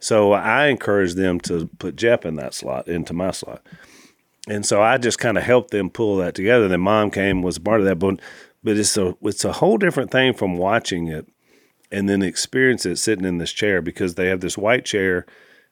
So 0.00 0.32
I 0.32 0.66
encouraged 0.66 1.16
them 1.16 1.38
to 1.42 1.68
put 1.78 1.94
Jep 1.94 2.24
in 2.24 2.34
that 2.34 2.54
slot, 2.54 2.88
into 2.88 3.12
my 3.12 3.30
slot. 3.30 3.62
And 4.48 4.66
so 4.66 4.82
I 4.82 4.98
just 4.98 5.18
kind 5.18 5.38
of 5.38 5.44
helped 5.44 5.70
them 5.70 5.90
pull 5.90 6.16
that 6.16 6.34
together. 6.34 6.68
Then 6.68 6.80
mom 6.80 7.10
came 7.10 7.42
was 7.42 7.58
part 7.58 7.80
of 7.80 7.86
that, 7.86 7.98
but 7.98 8.20
but 8.64 8.76
it's 8.76 8.96
a 8.96 9.16
it's 9.22 9.44
a 9.44 9.52
whole 9.52 9.78
different 9.78 10.10
thing 10.10 10.34
from 10.34 10.56
watching 10.56 11.08
it 11.08 11.28
and 11.90 12.08
then 12.08 12.22
experience 12.22 12.86
it 12.86 12.96
sitting 12.96 13.24
in 13.24 13.38
this 13.38 13.52
chair 13.52 13.82
because 13.82 14.14
they 14.14 14.28
have 14.28 14.40
this 14.40 14.58
white 14.58 14.84
chair 14.84 15.26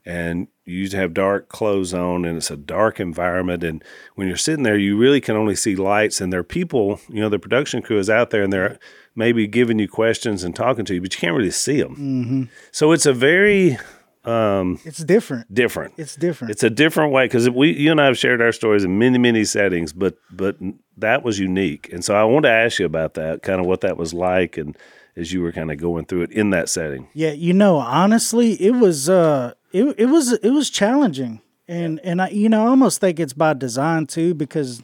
and 0.05 0.49
you 0.65 0.79
used 0.79 0.93
to 0.93 0.99
have 0.99 1.13
dark 1.13 1.49
clothes 1.49 1.93
on 1.93 2.25
and 2.25 2.37
it's 2.37 2.51
a 2.51 2.57
dark 2.57 3.01
environment. 3.01 3.65
And 3.65 3.83
when 4.15 4.29
you're 4.29 4.37
sitting 4.37 4.63
there 4.63 4.79
you 4.79 4.97
really 4.97 5.21
can 5.21 5.37
only 5.37 5.57
see 5.57 5.75
lights 5.75 6.21
and 6.21 6.33
there 6.33 6.41
are 6.41 6.45
people 6.45 7.01
you 7.09 7.21
know 7.21 7.29
the 7.29 7.39
production 7.39 7.83
crew 7.83 7.99
is 7.99 8.11
out 8.11 8.31
there 8.31 8.43
and 8.43 8.53
they're 8.53 8.79
maybe 9.17 9.47
giving 9.47 9.81
you 9.81 9.89
questions 9.89 10.45
and 10.45 10.55
talking 10.55 10.85
to 10.85 10.95
you 10.95 11.01
but 11.01 11.13
you 11.13 11.19
can't 11.19 11.37
really 11.37 11.51
see 11.51 11.83
them 11.83 11.97
mm-hmm. 11.97 12.45
so 12.71 12.93
it's 12.93 13.07
a 13.07 13.13
very 13.13 13.77
It's 14.25 15.03
different. 15.05 15.53
different 15.53 15.95
It's 15.97 16.15
different. 16.15 16.51
it's 16.51 16.63
a 16.63 16.71
different 16.71 17.13
way 17.13 17.25
because 17.25 17.49
we 17.51 17.73
you 17.73 17.91
and 17.91 18.01
I 18.01 18.07
have 18.07 18.19
shared 18.19 18.43
our 18.43 18.53
stories 18.53 18.85
in 18.85 18.99
many 18.99 19.19
many 19.19 19.45
settings, 19.45 19.93
but 19.93 20.17
but 20.31 20.57
that 20.97 21.23
was 21.23 21.39
unique, 21.39 21.91
and 21.93 22.05
so 22.05 22.15
I 22.15 22.25
wanted 22.25 22.49
to 22.49 22.55
ask 22.55 22.79
you 22.79 22.87
about 22.87 23.15
that, 23.15 23.43
kind 23.43 23.61
of 23.61 23.67
what 23.67 23.81
that 23.81 23.97
was 23.97 24.13
like, 24.13 24.59
and 24.59 24.77
as 25.17 25.33
you 25.33 25.43
were 25.43 25.53
kind 25.53 25.71
of 25.71 25.79
going 25.79 26.05
through 26.05 26.23
it 26.23 26.33
in 26.33 26.51
that 26.51 26.69
setting. 26.69 27.09
Yeah, 27.15 27.33
you 27.33 27.53
know, 27.53 27.77
honestly, 27.77 28.53
it 28.61 28.73
was 28.73 29.09
uh 29.09 29.55
it 29.73 29.85
it 29.99 30.07
was 30.07 30.33
it 30.33 30.51
was 30.51 30.71
challenging. 30.71 31.41
And 31.69 32.01
and 32.03 32.21
I 32.21 32.29
you 32.31 32.49
know, 32.49 32.65
I 32.65 32.69
almost 32.69 33.01
think 33.01 33.21
it's 33.21 33.33
by 33.33 33.55
design 33.55 34.07
too 34.07 34.35
because 34.35 34.83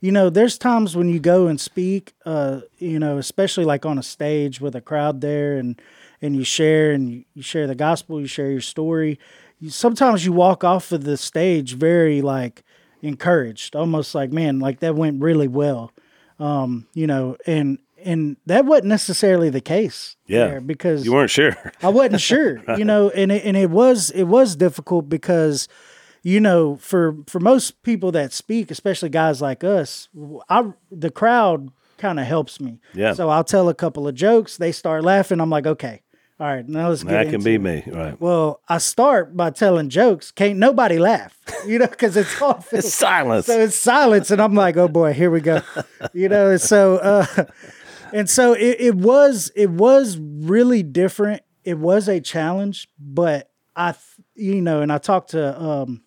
you 0.00 0.12
know, 0.12 0.30
there's 0.30 0.56
times 0.56 0.94
when 0.94 1.08
you 1.08 1.18
go 1.18 1.46
and 1.48 1.60
speak 1.60 2.12
uh 2.24 2.60
you 2.78 2.98
know, 2.98 3.18
especially 3.18 3.64
like 3.64 3.84
on 3.84 3.98
a 3.98 4.02
stage 4.02 4.60
with 4.60 4.74
a 4.74 4.80
crowd 4.80 5.20
there 5.20 5.56
and 5.58 5.80
and 6.20 6.34
you 6.34 6.44
share 6.44 6.92
and 6.92 7.24
you, 7.34 7.42
share 7.42 7.66
the 7.66 7.74
gospel, 7.74 8.20
you 8.20 8.26
share 8.26 8.50
your 8.50 8.60
story. 8.60 9.18
You, 9.60 9.70
sometimes 9.70 10.24
you 10.24 10.32
walk 10.32 10.64
off 10.64 10.92
of 10.92 11.04
the 11.04 11.16
stage 11.16 11.74
very 11.74 12.22
like 12.22 12.62
encouraged, 13.02 13.76
almost 13.76 14.14
like 14.14 14.32
man, 14.32 14.58
like 14.60 14.80
that 14.80 14.94
went 14.94 15.22
really 15.22 15.48
well. 15.48 15.92
Um, 16.38 16.86
you 16.94 17.06
know, 17.06 17.36
and 17.46 17.78
and 18.04 18.36
that 18.46 18.64
wasn't 18.64 18.86
necessarily 18.86 19.50
the 19.50 19.60
case. 19.60 20.16
Yeah. 20.26 20.46
there 20.48 20.60
because 20.60 21.04
You 21.04 21.12
weren't 21.12 21.30
sure. 21.30 21.56
I 21.82 21.88
wasn't 21.88 22.20
sure, 22.20 22.62
you 22.78 22.84
know, 22.84 23.10
and 23.10 23.32
it, 23.32 23.44
and 23.44 23.56
it 23.56 23.70
was 23.70 24.10
it 24.10 24.24
was 24.24 24.56
difficult 24.56 25.08
because, 25.08 25.68
you 26.22 26.40
know, 26.40 26.76
for 26.76 27.16
for 27.26 27.40
most 27.40 27.82
people 27.82 28.12
that 28.12 28.32
speak, 28.32 28.70
especially 28.70 29.08
guys 29.08 29.42
like 29.42 29.64
us, 29.64 30.08
I 30.48 30.72
the 30.90 31.10
crowd 31.10 31.70
kind 31.98 32.20
of 32.20 32.26
helps 32.26 32.60
me. 32.60 32.78
Yeah. 32.94 33.12
So 33.12 33.28
I'll 33.28 33.44
tell 33.44 33.68
a 33.68 33.74
couple 33.74 34.06
of 34.06 34.14
jokes, 34.14 34.56
they 34.56 34.70
start 34.72 35.02
laughing. 35.02 35.40
I'm 35.40 35.50
like, 35.50 35.66
okay, 35.66 36.02
all 36.40 36.46
right, 36.46 36.68
now 36.68 36.88
let's 36.88 37.02
get 37.02 37.10
that 37.24 37.30
can 37.30 37.42
be 37.42 37.58
me, 37.58 37.82
right? 37.86 38.20
Well, 38.20 38.60
I 38.68 38.78
start 38.78 39.36
by 39.36 39.50
telling 39.50 39.88
jokes. 39.88 40.30
Can't 40.30 40.58
nobody 40.58 40.98
laugh, 40.98 41.36
you 41.66 41.78
know, 41.80 41.86
because 41.88 42.16
it's 42.16 42.40
all 42.42 42.64
It's 42.70 42.94
silence. 42.94 43.46
so 43.46 43.58
it's 43.60 43.74
silence, 43.76 44.30
and 44.30 44.40
I'm 44.40 44.54
like, 44.54 44.76
oh 44.76 44.88
boy, 44.88 45.12
here 45.12 45.30
we 45.30 45.40
go. 45.40 45.62
You 46.12 46.28
know, 46.28 46.50
and 46.50 46.60
so 46.60 46.96
uh, 46.98 47.44
and 48.12 48.30
so 48.30 48.52
it, 48.52 48.76
it 48.80 48.94
was 48.94 49.50
it 49.56 49.70
was 49.70 50.16
really 50.18 50.82
different. 50.84 51.42
It 51.64 51.78
was 51.78 52.08
a 52.08 52.20
challenge, 52.20 52.88
but 52.98 53.50
I, 53.74 53.94
you 54.34 54.62
know, 54.62 54.80
and 54.80 54.92
I 54.92 54.98
talked 54.98 55.30
to 55.30 55.60
um, 55.60 56.02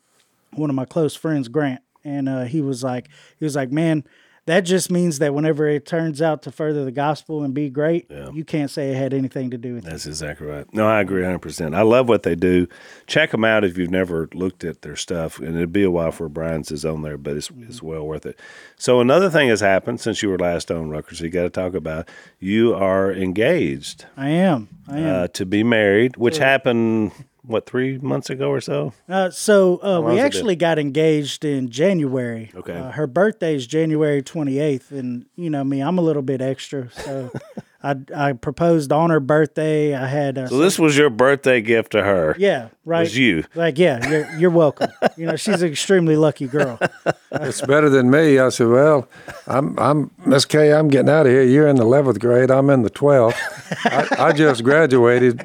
one 0.54 0.70
of 0.70 0.76
my 0.76 0.86
close 0.86 1.16
friends, 1.16 1.50
Grant, 1.50 1.82
and 2.04 2.28
uh, 2.30 2.44
he 2.46 2.62
was 2.62 2.84
like, 2.84 3.10
he 3.38 3.46
was 3.46 3.56
like, 3.56 3.72
man. 3.72 4.06
That 4.48 4.62
just 4.62 4.90
means 4.90 5.20
that 5.20 5.36
whenever 5.36 5.68
it 5.68 5.86
turns 5.86 6.20
out 6.20 6.42
to 6.44 6.52
further 6.52 6.84
the 6.84 6.92
gospel 6.92 7.44
and 7.44 7.54
be 7.54 7.70
great, 7.70 8.10
you 8.34 8.44
can't 8.44 8.72
say 8.72 8.90
it 8.90 8.96
had 8.96 9.14
anything 9.14 9.52
to 9.52 9.58
do 9.58 9.76
with 9.76 9.86
it. 9.86 9.90
That's 9.90 10.08
exactly 10.08 10.48
right. 10.48 10.66
No, 10.74 10.88
I 10.88 11.00
agree 11.00 11.22
100%. 11.22 11.76
I 11.76 11.84
love 11.84 12.10
what 12.10 12.24
they 12.24 12.34
do. 12.34 12.68
Check 13.06 13.32
them 13.32 13.46
out 13.46 13.64
if 13.64 13.78
you've 13.78 13.92
never 13.92 14.28
looked 14.34 14.64
at 14.64 14.82
their 14.82 14.96
stuff. 14.96 15.38
And 15.40 15.56
it'd 15.56 15.72
be 15.72 15.84
a 15.84 15.92
while 15.92 16.12
for 16.12 16.28
Bryan's 16.28 16.72
is 16.72 16.86
on 16.86 17.04
there, 17.04 17.18
but 17.20 17.38
it's, 17.38 17.52
it's 17.60 17.84
well 17.84 18.06
worth 18.06 18.26
it. 18.26 18.40
So, 18.78 19.00
another 19.00 19.30
thing 19.30 19.50
has 19.50 19.60
happened 19.62 20.02
since 20.02 20.24
you 20.24 20.30
were 20.30 20.40
last 20.40 20.72
on 20.72 20.90
Rucker, 20.90 21.14
so 21.14 21.24
you 21.26 21.30
got 21.30 21.44
to 21.44 21.50
talk 21.52 21.76
about 21.76 22.10
you 22.40 22.74
are 22.74 23.12
engaged 23.14 24.06
I 24.18 24.30
am. 24.30 24.70
I 24.88 24.98
am. 25.00 25.24
uh, 25.24 25.28
to 25.28 25.46
be 25.46 25.64
married, 25.64 26.18
which 26.18 26.40
happened, 26.40 27.12
what, 27.46 27.66
three 27.66 27.98
months 27.98 28.30
ago 28.30 28.50
or 28.50 28.62
so? 28.62 28.94
Uh, 29.10 29.30
so 29.30 29.82
uh, 29.84 30.00
we 30.02 30.20
actually 30.20 30.56
got 30.56 30.78
engaged 30.80 31.44
in 31.46 31.70
January. 31.70 32.52
Okay. 32.56 32.74
Uh, 32.78 32.92
her 32.92 33.08
birthday 33.08 33.56
is 33.56 33.68
January 33.68 34.22
28th, 34.22 34.92
and 34.92 35.26
you 35.36 35.50
know 35.50 35.64
me, 35.64 35.82
I'm 35.82 35.98
a 35.98 36.02
little 36.02 36.22
bit 36.22 36.42
extra, 36.42 36.90
so 36.92 37.32
I 37.84 37.96
I 38.16 38.34
proposed 38.34 38.92
on 38.92 39.10
her 39.10 39.20
birthday. 39.20 39.96
I 39.96 40.06
had 40.06 40.38
uh, 40.38 40.48
So, 40.48 40.58
this 40.60 40.78
was 40.78 40.96
your 40.96 41.10
birthday 41.10 41.62
gift 41.62 41.92
to 41.94 42.04
her. 42.04 42.36
yeah 42.38 42.70
right 42.86 43.02
Was 43.02 43.18
you. 43.18 43.44
like 43.56 43.78
yeah 43.80 44.08
you're 44.08 44.32
you're 44.38 44.50
welcome. 44.52 44.92
you 45.18 45.26
know 45.26 45.36
she's 45.36 45.62
an 45.64 45.70
extremely 45.72 46.16
lucky 46.16 46.48
girl. 46.48 46.80
It's 47.34 47.62
better 47.62 47.90
than 47.90 48.12
me. 48.12 48.40
I 48.40 48.50
said, 48.50 48.68
well, 48.68 49.08
I'm, 49.48 49.80
I'm 49.80 50.12
Miss 50.26 50.44
Kay. 50.44 50.74
I'm 50.74 50.90
getting 50.90 51.08
out 51.10 51.26
of 51.26 51.32
here. 51.32 51.44
You're 51.44 51.70
in 51.70 51.78
the 51.78 51.84
eleventh 51.84 52.20
grade. 52.20 52.52
I'm 52.52 52.70
in 52.70 52.82
the 52.82 52.90
twelfth. 52.90 53.40
I, 53.86 54.28
I 54.28 54.32
just 54.34 54.66
graduated. 54.66 55.40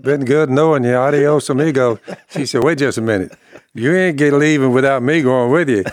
Been 0.04 0.24
good 0.24 0.50
knowing 0.50 0.84
you. 0.84 0.94
Adios, 0.94 1.48
amigo. 1.50 1.98
She 2.30 2.46
said, 2.46 2.64
wait 2.64 2.78
just 2.78 2.98
a 2.98 3.02
minute. 3.02 3.36
You 3.74 3.94
ain't 3.94 4.16
get 4.16 4.32
leaving 4.32 4.72
without 4.72 5.02
me 5.02 5.22
going 5.22 5.50
with 5.50 5.68
you. 5.68 5.84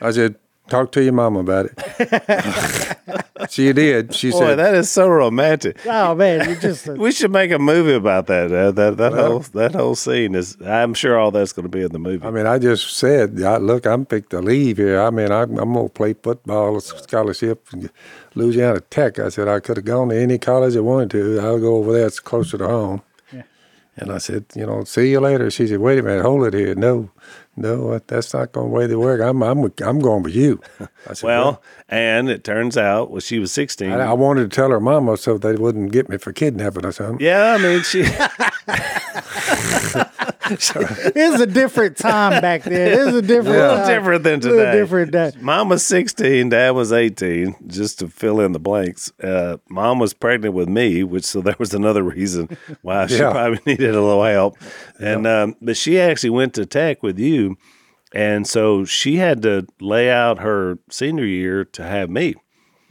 I 0.00 0.10
said, 0.10 0.36
talk 0.68 0.90
to 0.92 1.02
your 1.02 1.12
mama 1.12 1.40
about 1.40 1.66
it. 1.66 3.26
she 3.50 3.72
did. 3.72 4.14
She 4.14 4.30
said 4.30 4.38
Boy, 4.38 4.46
said, 4.48 4.58
that 4.58 4.74
is 4.74 4.90
so 4.90 5.08
romantic. 5.08 5.78
Oh 5.86 6.14
man, 6.14 6.48
you 6.48 6.56
just 6.56 6.88
uh, 6.88 6.92
We 6.98 7.12
should 7.12 7.30
make 7.30 7.50
a 7.50 7.58
movie 7.58 7.94
about 7.94 8.26
that. 8.26 8.52
Uh, 8.52 8.70
that 8.72 8.96
that 8.96 9.12
whole 9.12 9.40
that 9.40 9.74
whole 9.74 9.94
scene 9.94 10.34
is. 10.34 10.56
I'm 10.62 10.94
sure 10.94 11.18
all 11.18 11.30
that's 11.30 11.52
going 11.52 11.64
to 11.64 11.68
be 11.68 11.82
in 11.82 11.92
the 11.92 11.98
movie. 11.98 12.24
I 12.26 12.30
mean, 12.30 12.46
I 12.46 12.58
just 12.58 12.96
said, 12.96 13.42
I, 13.42 13.58
look, 13.58 13.86
I'm 13.86 14.04
picked 14.06 14.30
to 14.30 14.40
leave 14.40 14.78
here. 14.78 15.00
I 15.00 15.10
mean, 15.10 15.30
I'm, 15.30 15.58
I'm 15.58 15.72
going 15.72 15.88
to 15.88 15.92
play 15.92 16.14
football 16.14 16.80
scholarship 16.80 17.68
Louisiana 18.34 18.80
Tech. 18.80 19.18
I 19.18 19.28
said, 19.28 19.48
I 19.48 19.60
could 19.60 19.76
have 19.76 19.86
gone 19.86 20.08
to 20.08 20.20
any 20.20 20.38
college 20.38 20.76
I 20.76 20.80
wanted 20.80 21.10
to. 21.12 21.40
I'll 21.40 21.60
go 21.60 21.76
over 21.76 21.92
there. 21.92 22.06
It's 22.06 22.20
closer 22.20 22.58
to 22.58 22.66
home. 22.66 23.02
And 23.96 24.10
I 24.10 24.18
said, 24.18 24.46
you 24.54 24.64
know, 24.64 24.84
see 24.84 25.10
you 25.10 25.20
later. 25.20 25.50
She 25.50 25.66
said, 25.66 25.80
wait 25.80 25.98
a 25.98 26.02
minute, 26.02 26.22
hold 26.22 26.46
it 26.46 26.54
here. 26.54 26.74
No, 26.74 27.10
no, 27.56 27.98
that's 27.98 28.32
not 28.32 28.52
going 28.52 28.70
the 28.70 28.74
way 28.74 28.86
they 28.86 28.96
work. 28.96 29.20
I'm, 29.20 29.42
I'm, 29.42 29.70
I'm 29.84 30.00
going 30.00 30.22
with 30.22 30.34
you. 30.34 30.62
I 31.08 31.12
said, 31.12 31.26
well, 31.26 31.62
and 31.90 32.30
it 32.30 32.42
turns 32.42 32.78
out, 32.78 33.10
well, 33.10 33.20
she 33.20 33.38
was 33.38 33.52
16. 33.52 33.92
I, 33.92 34.06
I 34.06 34.12
wanted 34.14 34.50
to 34.50 34.54
tell 34.54 34.70
her 34.70 34.80
mama 34.80 35.18
so 35.18 35.36
they 35.36 35.56
wouldn't 35.56 35.92
get 35.92 36.08
me 36.08 36.16
for 36.16 36.32
kidnapping 36.32 36.86
or 36.86 36.92
something. 36.92 37.24
yeah, 37.24 37.52
I 37.52 37.58
mean, 37.62 37.82
she. 37.82 38.02
It's 40.50 41.40
a 41.40 41.46
different 41.46 41.96
time 41.96 42.40
back 42.40 42.64
then. 42.64 43.08
It's 43.08 43.16
a 43.16 43.22
different, 43.22 43.56
A 43.56 43.60
little 43.60 43.76
time. 43.76 43.88
different 43.88 44.22
than 44.24 44.34
A 44.34 44.42
little 44.42 44.58
today. 44.58 44.72
different 44.72 45.12
day. 45.12 45.32
Mom 45.40 45.68
was 45.68 45.84
16, 45.86 46.48
dad 46.48 46.70
was 46.70 46.92
18, 46.92 47.56
just 47.68 47.98
to 48.00 48.08
fill 48.08 48.40
in 48.40 48.52
the 48.52 48.58
blanks. 48.58 49.12
Uh, 49.22 49.58
mom 49.68 49.98
was 49.98 50.14
pregnant 50.14 50.54
with 50.54 50.68
me, 50.68 51.02
which 51.04 51.24
so 51.24 51.40
there 51.40 51.56
was 51.58 51.74
another 51.74 52.02
reason 52.02 52.56
why 52.82 53.06
she 53.06 53.16
Yeah. 53.18 53.30
probably 53.30 53.60
needed 53.66 53.94
a 53.94 54.00
little 54.02 54.24
help. 54.24 54.56
And 54.98 55.26
um, 55.26 55.56
but 55.62 55.76
she 55.76 56.00
actually 56.00 56.30
went 56.30 56.54
to 56.54 56.66
tech 56.66 57.02
with 57.02 57.18
you, 57.18 57.56
and 58.14 58.46
so 58.46 58.84
she 58.84 59.16
had 59.16 59.42
to 59.42 59.66
lay 59.80 60.10
out 60.10 60.38
her 60.40 60.78
senior 60.90 61.24
year 61.24 61.64
to 61.66 61.82
have 61.82 62.10
me. 62.10 62.34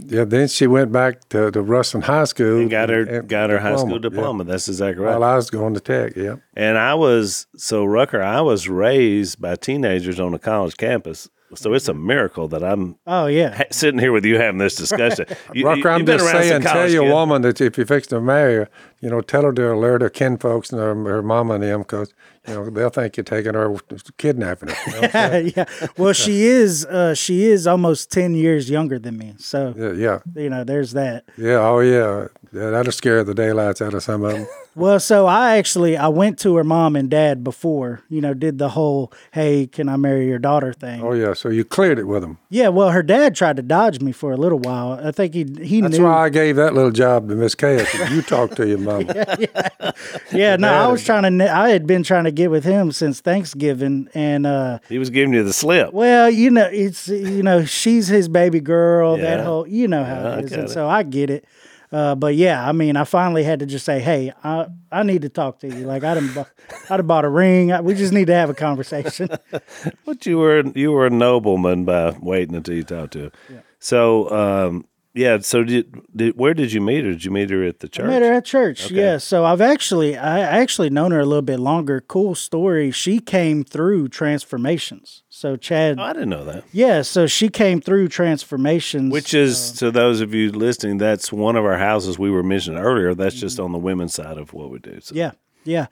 Yeah, 0.08 0.24
then 0.26 0.48
she 0.48 0.68
went 0.68 0.92
back 0.92 1.30
to, 1.30 1.52
to 1.52 1.62
Ruston 1.62 2.02
High 2.02 2.24
School. 2.26 2.60
And 2.60 2.70
got 2.70 2.90
her 2.90 3.04
and- 3.04 3.30
got 3.30 3.50
her 3.50 3.60
high 3.60 3.76
school 3.76 3.94
yeah. 3.94 4.00
diploma. 4.00 4.44
That's 4.44 4.68
exactly 4.68 5.04
right. 5.04 5.12
While 5.18 5.24
I 5.24 5.36
was 5.36 5.50
going 5.50 5.74
to 5.74 5.80
tech, 5.80 6.16
yeah. 6.16 6.38
And 6.56 6.78
I 6.78 6.96
was 6.96 7.48
so 7.56 7.86
Rucker. 7.86 8.22
I 8.22 8.42
was 8.42 8.68
raised 8.68 9.40
by 9.42 9.56
teenagers 9.56 10.20
on 10.20 10.34
a 10.34 10.40
college 10.40 10.78
campus, 10.78 11.30
so 11.56 11.74
it's 11.74 11.88
a 11.88 11.94
miracle 11.94 12.48
that 12.50 12.64
I'm 12.64 12.96
Oh 13.08 13.26
yeah. 13.28 13.56
ha- 13.56 13.64
sitting 13.72 14.00
here 14.00 14.12
with 14.12 14.26
you 14.26 14.38
having 14.38 14.58
this 14.60 14.76
discussion. 14.76 15.26
You, 15.54 15.66
Rucker, 15.66 15.80
you- 15.80 15.90
I'm 15.90 16.00
you've 16.00 16.06
been 16.06 16.18
just 16.20 16.32
saying, 16.32 16.62
tell 16.62 16.90
your 16.90 17.04
kids. 17.04 17.14
woman 17.14 17.42
that 17.42 17.60
if 17.62 17.78
you 17.78 17.86
fix 17.86 18.08
to 18.08 18.22
marry 18.22 18.56
her, 18.56 18.70
you 19.02 19.10
know, 19.10 19.22
tell 19.22 19.44
her 19.44 19.52
to 19.54 19.74
alert 19.74 20.02
her 20.02 20.10
kin 20.10 20.38
folks 20.38 20.72
and 20.72 20.80
her, 20.80 20.96
her 20.96 21.22
mama 21.22 21.56
and 21.56 21.64
them 21.64 21.82
because, 21.82 22.14
you 22.48 22.54
know, 22.54 22.70
they'll 22.70 22.90
think 22.90 23.18
you're 23.18 23.24
taking 23.24 23.54
her, 23.56 23.76
kidnapping 24.18 24.70
her. 24.70 24.76
you 24.86 24.92
know 24.94 25.02
what 25.02 25.16
I'm 25.16 25.32
saying? 25.32 25.54
yeah. 25.58 25.66
Well, 25.98 26.14
she 26.14 26.44
is. 26.44 26.86
Uh, 26.86 27.14
she 27.16 27.44
is 27.46 27.68
almost 27.68 28.12
ten 28.12 28.34
years 28.36 28.70
younger 28.70 28.98
than 29.00 29.18
me. 29.18 29.34
So 29.38 29.74
yeah, 29.78 29.92
yeah, 29.94 30.20
you 30.42 30.50
know, 30.50 30.64
there's 30.64 30.94
that. 30.94 31.26
yeah, 31.38 31.60
oh 31.60 31.80
yeah. 31.80 32.28
Yeah. 32.54 32.70
That'll 32.72 32.92
scare 32.92 33.24
the 33.24 33.34
daylights 33.34 33.82
out 33.82 33.94
of 33.94 34.04
some 34.04 34.24
of 34.24 34.34
them. 34.34 34.48
Well, 34.74 35.02
so 35.02 35.26
I 35.28 35.58
actually 35.58 35.98
I 35.98 36.08
went 36.08 36.40
to 36.40 36.56
her 36.56 36.64
mom 36.64 36.96
and 36.96 37.10
dad 37.10 37.44
before. 37.44 38.04
You 38.08 38.22
know, 38.22 38.34
did 38.34 38.58
the 38.58 38.70
whole 38.70 39.12
"Hey, 39.34 39.68
can 39.68 39.90
I 39.90 39.98
marry 39.98 40.28
your 40.30 40.40
daughter?" 40.40 40.72
thing. 40.72 41.02
Oh 41.04 41.12
yeah, 41.12 41.34
so 41.34 41.50
you 41.50 41.66
cleared 41.66 42.00
it 42.00 42.06
with 42.06 42.22
them. 42.22 42.38
Yeah. 42.50 42.70
Well, 42.70 42.92
her 42.92 43.04
dad 43.04 43.36
tried 43.36 43.58
to 43.58 43.64
dodge 43.64 44.00
me 44.00 44.14
for 44.14 44.32
a 44.32 44.38
little 44.38 44.60
while. 44.60 44.94
I 45.06 45.12
think 45.12 45.34
he 45.34 45.46
he 45.62 45.82
That's 45.82 45.98
knew. 45.98 46.06
why 46.06 46.24
I 46.24 46.30
gave 46.30 46.56
that 46.56 46.74
little 46.74 46.92
job 46.92 47.28
to 47.28 47.36
Miss 47.36 47.54
Kay. 47.54 47.86
You 48.12 48.22
talk 48.22 48.56
to 48.56 48.66
your 48.66 48.78
mom. 48.78 49.02
yeah. 49.14 49.92
yeah, 50.32 50.56
No, 50.56 50.70
I 50.74 50.88
was 50.88 51.04
trying 51.04 51.38
to. 51.40 51.54
I 51.54 51.68
had 51.72 51.86
been 51.86 52.02
trying 52.04 52.24
to 52.24 52.32
get 52.32 52.50
with 52.50 52.64
him 52.64 52.94
since 52.94 53.20
Thanksgiving, 53.20 54.08
and 54.14 54.46
uh, 54.48 54.80
He 54.88 55.00
was 55.00 55.10
giving 55.10 55.34
you 55.34 55.44
the 55.44 55.52
slip. 55.52 55.92
Well, 55.92 56.30
you 56.30 56.50
know, 56.50 56.70
it's 56.72 57.10
you 57.10 57.44
know, 57.44 57.66
she's 57.66 58.08
his 58.08 58.30
baby 58.30 58.62
girl. 58.62 59.18
That 59.18 59.42
whole, 59.44 59.68
you 59.68 59.90
know 59.90 60.06
how 60.06 60.16
Yeah, 60.22 60.38
it 60.38 60.46
is, 60.46 60.52
and 60.54 60.64
it. 60.64 60.70
so 60.70 60.88
I 60.88 61.04
get 61.04 61.30
it. 61.30 61.44
Uh, 61.92 62.16
but 62.16 62.36
yeah, 62.36 62.68
I 62.68 62.72
mean, 62.72 62.96
I 62.96 63.04
finally 63.04 63.44
had 63.44 63.60
to 63.60 63.66
just 63.66 63.86
say, 63.86 64.00
"Hey, 64.00 64.32
I 64.44 64.68
I 64.92 65.04
need 65.04 65.24
to 65.24 65.30
talk 65.30 65.60
to 65.60 65.68
you. 65.68 65.86
Like 65.86 66.04
I 66.06 66.14
done, 66.14 66.32
bu- 66.34 66.46
I'd 66.90 67.00
have 67.00 67.08
bought 67.08 67.26
a 67.26 67.30
ring. 67.30 67.72
I, 67.74 67.82
we 67.82 67.94
just 67.96 68.14
need 68.14 68.28
to 68.28 68.34
have 68.34 68.50
a 68.50 68.54
conversation." 68.54 69.30
But 70.06 70.26
you 70.26 70.38
were 70.38 70.64
you 70.76 70.92
were 70.92 71.06
a 71.08 71.10
nobleman 71.10 71.84
by 71.86 72.16
waiting 72.22 72.56
until 72.56 72.76
you 72.76 72.84
talked 72.84 73.14
to 73.14 73.20
him. 73.24 73.32
So 73.80 74.30
um, 74.32 74.86
yeah. 75.14 75.40
So 75.40 75.64
did, 75.64 75.94
did 76.16 76.38
where 76.38 76.54
did 76.54 76.72
you 76.74 76.82
meet 76.82 77.04
her? 77.06 77.12
Did 77.12 77.26
you 77.26 77.32
meet 77.32 77.50
her 77.50 77.64
at 77.64 77.80
the 77.80 77.88
church? 77.90 78.06
I 78.06 78.08
Met 78.10 78.22
her 78.22 78.34
at 78.34 78.46
church. 78.46 78.90
Yeah. 78.92 79.18
So 79.18 79.46
I've 79.46 79.62
actually, 79.62 80.18
I 80.18 80.40
actually 80.40 80.90
known 80.90 81.12
her 81.12 81.20
a 81.20 81.26
little 81.26 81.42
bit 81.42 81.60
longer. 81.60 82.02
Cool 82.02 82.36
story. 82.36 82.92
She 82.92 83.20
came 83.20 83.64
through 83.64 84.10
transformations. 84.10 85.24
So 85.30 85.56
Chad, 85.56 86.00
Oh, 86.00 86.04
I 86.04 86.14
didn't 86.14 86.30
know 86.30 86.46
that. 86.46 86.64
yeah. 86.72 87.02
So 87.02 87.28
she 87.28 87.50
came 87.50 87.82
through 87.82 88.10
transformations, 88.10 89.12
Which 89.12 89.34
is 89.34 89.72
to 89.74 89.92
those 89.92 90.22
of 90.22 90.34
you 90.34 90.52
listening, 90.52 90.98
that's 90.98 91.32
one 91.32 91.56
of 91.56 91.66
our 91.66 91.78
houses 91.78 92.20
we 92.20 92.30
were 92.30 92.44
mentioning 92.44 92.80
earlier. 92.80 93.14
That's 93.14 93.36
just 93.36 93.60
on 93.60 93.72
the 93.72 93.80
women's 93.80 94.14
side 94.14 94.38
of 94.38 94.54
what 94.54 94.70
we 94.70 94.80
do. 94.80 95.00
So. 95.02 95.14
Mm-hmm. 95.14 95.18
Yeah, 95.18 95.32
yeah, 95.64 95.86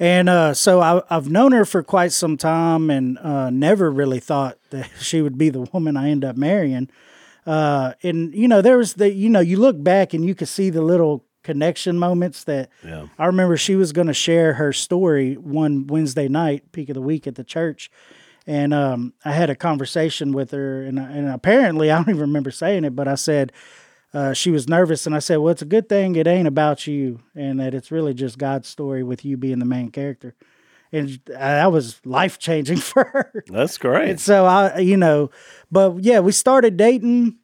and 0.00 0.28
uh, 0.28 0.52
so 0.54 0.80
I, 0.80 1.02
I've 1.08 1.30
known 1.30 1.52
her 1.52 1.64
for 1.64 1.82
quite 1.84 2.10
some 2.12 2.36
time, 2.36 2.90
and 2.90 3.18
uh, 3.18 3.50
never 3.50 3.90
really 3.90 4.18
thought 4.20 4.58
that 4.70 4.90
she 5.00 5.22
would 5.22 5.38
be 5.38 5.48
the 5.48 5.60
woman 5.72 5.96
I 5.96 6.10
end 6.10 6.24
up 6.24 6.36
marrying. 6.36 6.88
Uh, 7.46 7.92
and 8.02 8.34
you 8.34 8.48
know, 8.48 8.62
there 8.62 8.78
was 8.78 8.94
the 8.94 9.12
you 9.12 9.28
know, 9.28 9.40
you 9.40 9.56
look 9.58 9.82
back 9.82 10.14
and 10.14 10.24
you 10.24 10.34
could 10.34 10.48
see 10.48 10.70
the 10.70 10.82
little 10.82 11.24
connection 11.42 11.98
moments 11.98 12.44
that 12.44 12.70
Yeah. 12.84 13.08
I 13.18 13.26
remember 13.26 13.56
she 13.56 13.74
was 13.74 13.92
going 13.92 14.06
to 14.06 14.14
share 14.14 14.54
her 14.54 14.72
story 14.72 15.34
one 15.34 15.86
Wednesday 15.86 16.28
night, 16.28 16.70
peak 16.72 16.88
of 16.88 16.94
the 16.94 17.02
week 17.02 17.26
at 17.26 17.34
the 17.34 17.44
church. 17.44 17.90
And 18.46 18.74
um, 18.74 19.12
I 19.24 19.32
had 19.32 19.50
a 19.50 19.54
conversation 19.54 20.32
with 20.32 20.50
her, 20.50 20.82
and, 20.82 20.98
and 20.98 21.28
apparently, 21.28 21.90
I 21.92 21.96
don't 21.96 22.08
even 22.08 22.20
remember 22.22 22.50
saying 22.50 22.84
it, 22.84 22.96
but 22.96 23.06
I 23.06 23.14
said, 23.14 23.52
uh, 24.14 24.32
she 24.34 24.50
was 24.50 24.68
nervous, 24.68 25.06
and 25.06 25.14
I 25.14 25.20
said, 25.20 25.36
"Well, 25.36 25.52
it's 25.52 25.62
a 25.62 25.66
good 25.66 25.88
thing 25.88 26.16
it 26.16 26.26
ain't 26.26 26.48
about 26.48 26.86
you, 26.86 27.20
and 27.34 27.60
that 27.60 27.72
it's 27.72 27.90
really 27.90 28.12
just 28.12 28.38
God's 28.38 28.68
story 28.68 29.02
with 29.02 29.24
you 29.24 29.36
being 29.36 29.58
the 29.58 29.64
main 29.64 29.90
character." 29.90 30.34
And 30.92 31.20
that 31.26 31.72
was 31.72 32.00
life 32.04 32.38
changing 32.38 32.76
for 32.92 33.04
her. 33.04 33.44
That's 33.48 33.78
great. 33.78 34.10
And 34.10 34.20
so 34.20 34.44
I, 34.44 34.78
you 34.78 34.96
know, 34.96 35.30
but 35.70 36.02
yeah, 36.04 36.20
we 36.20 36.32
started 36.32 36.76
dating, 36.76 37.38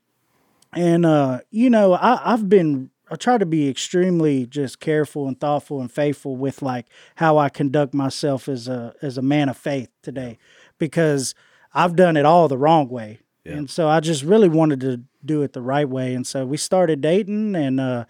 and 0.72 1.06
uh, 1.06 1.40
you 1.50 1.70
know, 1.70 1.94
I, 1.94 2.32
I've 2.32 2.48
been 2.48 2.90
I 3.10 3.16
try 3.16 3.38
to 3.38 3.46
be 3.46 3.68
extremely 3.68 4.44
just 4.46 4.80
careful 4.80 5.26
and 5.28 5.40
thoughtful 5.40 5.80
and 5.80 5.90
faithful 5.90 6.36
with 6.36 6.60
like 6.60 6.86
how 7.14 7.38
I 7.38 7.48
conduct 7.48 7.94
myself 7.94 8.48
as 8.48 8.68
a 8.68 8.94
as 9.00 9.16
a 9.16 9.22
man 9.22 9.48
of 9.48 9.56
faith 9.56 9.88
today, 10.02 10.38
because 10.78 11.34
I've 11.72 11.96
done 11.96 12.16
it 12.16 12.26
all 12.26 12.48
the 12.48 12.58
wrong 12.58 12.88
way, 12.88 13.20
Yeah. 13.44 13.54
and 13.54 13.70
so 13.70 13.88
I 13.88 14.00
just 14.00 14.24
really 14.24 14.48
wanted 14.48 14.80
to 14.80 15.02
do 15.24 15.42
it 15.42 15.52
the 15.54 15.62
right 15.62 15.88
way, 15.88 16.14
and 16.14 16.26
so 16.26 16.44
we 16.44 16.56
started 16.58 17.00
dating, 17.00 17.56
and 17.56 17.80
uh, 17.80 18.04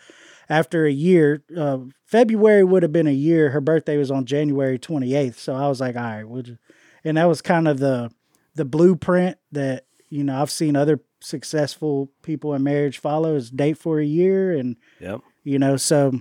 after 0.49 0.85
a 0.85 0.93
year, 0.93 1.43
uh, 1.57 1.79
February 2.09 2.65
would 2.65 2.83
have 2.83 2.93
been 2.93 3.07
a 3.07 3.13
year. 3.13 3.51
Her 3.51 3.61
birthday 3.61 3.99
was 3.99 4.11
on 4.11 4.25
January 4.25 4.79
twenty 4.79 5.15
eighth, 5.15 5.39
so 5.39 5.55
I 5.55 5.69
was 5.69 5.79
like, 5.79 5.95
all 5.95 6.03
right, 6.03 6.25
we'll 6.25 6.43
just, 6.43 6.59
and 7.05 7.19
that 7.19 7.27
was 7.27 7.43
kind 7.43 7.69
of 7.69 7.79
the 7.79 8.11
the 8.55 8.65
blueprint 8.65 9.37
that 9.53 9.85
you 10.09 10.25
know 10.25 10.41
I've 10.41 10.51
seen 10.51 10.75
other 10.75 11.01
successful 11.21 12.11
people 12.23 12.55
in 12.55 12.63
marriage 12.63 12.99
follow 12.99 13.37
is 13.37 13.51
date 13.51 13.77
for 13.77 14.01
a 14.01 14.07
year, 14.07 14.53
and 14.53 14.77
yep. 14.99 15.21
you 15.45 15.59
know 15.59 15.77
so. 15.77 16.21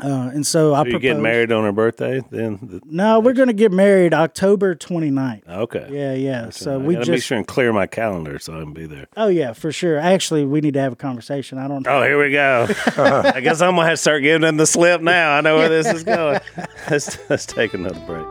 Uh, 0.00 0.28
and 0.34 0.44
so 0.44 0.74
I 0.74 0.82
So 0.82 0.88
you 0.88 0.98
getting 0.98 1.22
married 1.22 1.52
on 1.52 1.62
her 1.62 1.70
birthday 1.70 2.20
then? 2.30 2.58
The- 2.60 2.80
No, 2.84 3.20
we're 3.20 3.32
going 3.32 3.46
to 3.46 3.54
get 3.54 3.70
married 3.70 4.12
October 4.12 4.74
29th. 4.74 5.48
Okay. 5.48 5.88
Yeah, 5.88 6.14
yeah. 6.14 6.50
So 6.50 6.74
I 6.74 6.76
we 6.78 6.96
just 6.96 7.08
make 7.10 7.22
sure 7.22 7.38
and 7.38 7.46
clear 7.46 7.72
my 7.72 7.86
calendar 7.86 8.40
so 8.40 8.56
I 8.56 8.60
can 8.64 8.72
be 8.72 8.86
there. 8.86 9.06
Oh 9.16 9.28
yeah, 9.28 9.52
for 9.52 9.70
sure. 9.70 9.98
Actually, 9.98 10.44
we 10.46 10.60
need 10.60 10.74
to 10.74 10.80
have 10.80 10.92
a 10.94 10.96
conversation. 10.96 11.58
I 11.58 11.68
don't 11.68 11.86
Oh, 11.86 12.02
here 12.02 12.20
we 12.20 12.32
go. 12.32 12.66
I 12.96 13.40
guess 13.40 13.60
I'm 13.60 13.76
gonna 13.76 13.84
have 13.86 13.92
to 13.94 13.96
start 13.98 14.22
giving 14.22 14.42
them 14.42 14.56
the 14.56 14.66
slip 14.66 15.00
now. 15.00 15.36
I 15.36 15.40
know 15.42 15.56
where 15.58 15.68
this 15.68 15.86
is 15.86 16.02
going. 16.02 16.40
Let's 16.90 17.16
let's 17.30 17.46
take 17.46 17.72
another 17.74 18.00
break. 18.06 18.26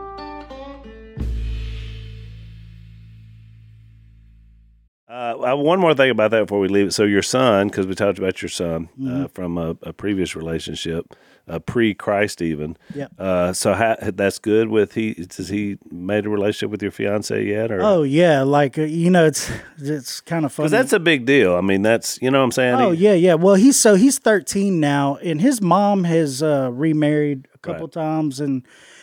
Uh, 5.08 5.52
uh, 5.52 5.56
one 5.56 5.78
more 5.78 5.94
thing 5.94 6.10
about 6.10 6.30
that 6.30 6.40
before 6.44 6.58
we 6.60 6.68
leave. 6.68 6.88
it. 6.88 6.92
So 6.92 7.04
your 7.04 7.22
son, 7.22 7.68
because 7.68 7.86
we 7.86 7.94
talked 7.94 8.18
about 8.18 8.40
your 8.42 8.48
son 8.48 8.88
uh, 9.06 9.28
from 9.28 9.58
a, 9.58 9.76
a 9.82 9.92
previous 9.92 10.34
relationship, 10.34 11.14
uh, 11.48 11.58
pre-Christ 11.58 12.40
even. 12.40 12.76
Yep. 12.94 13.12
Uh, 13.18 13.52
so 13.52 13.74
how, 13.74 13.96
that's 14.00 14.38
good. 14.38 14.68
With 14.68 14.94
he 14.94 15.14
does 15.14 15.48
he 15.48 15.76
made 15.90 16.24
a 16.26 16.28
relationship 16.30 16.70
with 16.70 16.82
your 16.82 16.90
fiance 16.90 17.44
yet? 17.44 17.70
Or 17.70 17.82
Oh 17.82 18.02
yeah, 18.02 18.42
like 18.42 18.78
uh, 18.78 18.82
you 18.82 19.10
know, 19.10 19.26
it's 19.26 19.50
it's 19.78 20.20
kind 20.20 20.44
of 20.44 20.52
funny. 20.52 20.68
because 20.68 20.72
that's 20.72 20.92
a 20.92 20.98
big 21.00 21.26
deal. 21.26 21.54
I 21.54 21.60
mean, 21.60 21.82
that's 21.82 22.18
you 22.22 22.30
know 22.30 22.38
what 22.38 22.44
I'm 22.44 22.52
saying. 22.52 22.74
Oh 22.76 22.90
He- 22.92 23.04
yeah, 23.04 23.14
yeah. 23.14 23.34
Well, 23.34 23.56
he's 23.56 23.76
so 23.76 23.94
he's 23.94 24.18
13 24.18 24.80
now, 24.80 25.16
and 25.16 25.40
his 25.40 25.60
mom 25.60 26.04
has 26.04 26.42
uh, 26.42 26.70
remarried 26.72 27.48
a 27.54 27.58
couple 27.58 27.86
Right. 27.86 27.92
times 27.92 28.40
and 28.40 28.62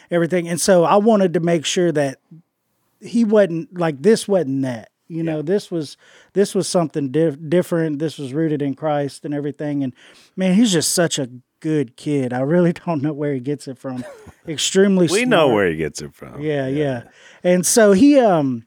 everything. 0.10 0.47
And 0.49 0.60
so 0.60 0.84
I 0.84 0.95
wanted 0.95 1.34
to 1.36 1.39
make 1.39 1.65
sure 1.65 1.91
that 1.91 2.19
he 2.99 3.23
wasn't 3.23 3.77
like 3.77 4.01
this 4.01 4.27
wasn't 4.27 4.63
that. 4.63 4.89
You 5.08 5.23
know, 5.23 5.41
this 5.41 5.69
was 5.69 5.97
this 6.34 6.56
was 6.56 6.67
something 6.67 7.10
di- 7.12 7.36
different. 7.36 7.99
This 7.99 8.17
was 8.17 8.34
rooted 8.34 8.62
in 8.62 8.75
Christ 8.75 9.25
and 9.25 9.34
everything. 9.34 9.84
And 9.84 9.93
man, 10.38 10.54
he's 10.54 10.71
just 10.71 10.93
such 10.93 11.19
a 11.19 11.30
good 11.62 11.95
kid. 11.95 12.34
I 12.34 12.41
really 12.41 12.74
don't 12.86 13.02
know 13.02 13.13
where 13.13 13.34
he 13.34 13.39
gets 13.39 13.67
it 13.67 13.78
from. 13.78 14.04
Extremely. 14.47 15.08
we 15.08 15.24
know 15.24 15.47
where 15.47 15.69
he 15.69 15.78
gets 15.78 16.02
it 16.02 16.13
from. 16.13 16.41
Yeah, 16.41 16.67
yeah. 16.67 17.04
And 17.43 17.65
so 17.65 17.93
he 17.93 18.19
um 18.19 18.65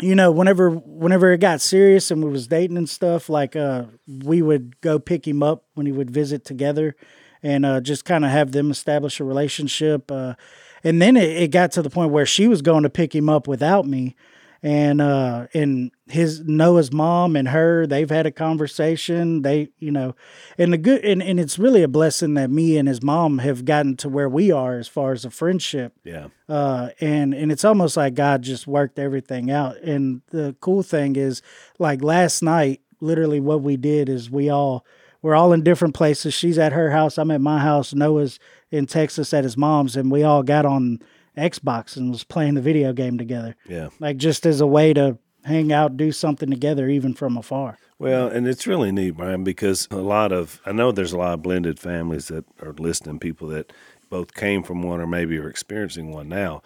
you 0.00 0.14
know, 0.14 0.30
whenever 0.32 0.70
whenever 0.70 1.30
it 1.32 1.38
got 1.38 1.60
serious 1.60 2.10
and 2.10 2.24
we 2.24 2.30
was 2.30 2.46
dating 2.46 2.78
and 2.78 2.88
stuff, 2.88 3.28
like 3.28 3.54
uh 3.54 3.84
we 4.06 4.40
would 4.40 4.80
go 4.80 4.98
pick 4.98 5.26
him 5.28 5.42
up 5.42 5.64
when 5.74 5.84
he 5.84 5.92
would 5.92 6.10
visit 6.10 6.44
together 6.44 6.96
and 7.42 7.66
uh 7.66 7.80
just 7.80 8.04
kind 8.06 8.24
of 8.24 8.30
have 8.30 8.52
them 8.52 8.70
establish 8.70 9.20
a 9.20 9.24
relationship. 9.24 10.10
Uh 10.10 10.34
and 10.82 11.02
then 11.02 11.16
it, 11.16 11.28
it 11.42 11.50
got 11.50 11.72
to 11.72 11.82
the 11.82 11.90
point 11.90 12.10
where 12.10 12.24
she 12.24 12.48
was 12.48 12.62
going 12.62 12.84
to 12.84 12.90
pick 12.90 13.14
him 13.14 13.28
up 13.28 13.46
without 13.46 13.86
me. 13.86 14.16
And 14.62 15.00
uh 15.00 15.46
and 15.54 15.90
his 16.08 16.40
Noah's 16.44 16.92
mom 16.92 17.34
and 17.34 17.48
her, 17.48 17.86
they've 17.86 18.10
had 18.10 18.26
a 18.26 18.30
conversation. 18.30 19.42
They, 19.42 19.70
you 19.78 19.90
know, 19.90 20.14
and 20.58 20.72
the 20.72 20.78
good 20.78 21.04
and, 21.04 21.22
and 21.22 21.40
it's 21.40 21.58
really 21.58 21.82
a 21.82 21.88
blessing 21.88 22.34
that 22.34 22.50
me 22.50 22.76
and 22.76 22.86
his 22.86 23.02
mom 23.02 23.38
have 23.38 23.64
gotten 23.64 23.96
to 23.98 24.08
where 24.08 24.28
we 24.28 24.50
are 24.52 24.78
as 24.78 24.86
far 24.88 25.12
as 25.12 25.24
a 25.24 25.30
friendship 25.30 25.94
Yeah. 26.04 26.28
uh, 26.48 26.90
and 27.00 27.32
and 27.32 27.50
it's 27.50 27.64
almost 27.64 27.96
like 27.96 28.14
God 28.14 28.42
just 28.42 28.66
worked 28.66 28.98
everything 28.98 29.50
out. 29.50 29.76
And 29.78 30.20
the 30.30 30.54
cool 30.60 30.82
thing 30.82 31.16
is, 31.16 31.40
like 31.78 32.02
last 32.02 32.42
night, 32.42 32.80
literally 33.00 33.40
what 33.40 33.62
we 33.62 33.76
did 33.78 34.08
is 34.10 34.30
we 34.30 34.50
all 34.50 34.84
we're 35.22 35.34
all 35.34 35.52
in 35.52 35.62
different 35.62 35.94
places. 35.94 36.34
She's 36.34 36.58
at 36.58 36.72
her 36.72 36.90
house, 36.90 37.16
I'm 37.18 37.30
at 37.30 37.40
my 37.40 37.60
house. 37.60 37.94
Noah's 37.94 38.38
in 38.70 38.86
Texas 38.86 39.32
at 39.34 39.44
his 39.44 39.56
mom's, 39.56 39.96
and 39.96 40.10
we 40.10 40.22
all 40.22 40.42
got 40.42 40.64
on 40.66 40.98
Xbox 41.36 41.96
and 41.96 42.10
was 42.10 42.24
playing 42.24 42.54
the 42.54 42.60
video 42.60 42.92
game 42.92 43.18
together, 43.18 43.56
Yeah. 43.68 43.88
like 43.98 44.16
just 44.16 44.46
as 44.46 44.60
a 44.60 44.66
way 44.66 44.92
to 44.94 45.18
hang 45.44 45.72
out, 45.72 45.96
do 45.96 46.12
something 46.12 46.50
together, 46.50 46.88
even 46.88 47.14
from 47.14 47.36
afar. 47.36 47.78
Well, 47.98 48.28
and 48.28 48.46
it's 48.48 48.66
really 48.66 48.92
neat, 48.92 49.12
Bryan, 49.12 49.44
because 49.44 49.86
a 49.90 49.96
lot 49.96 50.32
of 50.32 50.60
I 50.64 50.72
know 50.72 50.90
there's 50.90 51.12
a 51.12 51.18
lot 51.18 51.34
of 51.34 51.42
blended 51.42 51.78
families 51.78 52.28
that 52.28 52.44
are 52.62 52.72
listening, 52.72 53.18
people 53.18 53.48
that 53.48 53.72
both 54.08 54.34
came 54.34 54.62
from 54.62 54.82
one 54.82 55.00
or 55.00 55.06
maybe 55.06 55.38
are 55.38 55.48
experiencing 55.48 56.10
one 56.12 56.28
now. 56.28 56.62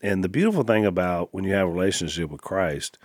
And 0.00 0.22
the 0.22 0.28
beautiful 0.28 0.62
thing 0.62 0.86
about 0.86 1.34
when 1.34 1.44
you 1.44 1.52
have 1.52 1.66
a 1.66 1.70
relationship 1.70 2.30
with 2.30 2.40
Christ 2.40 2.98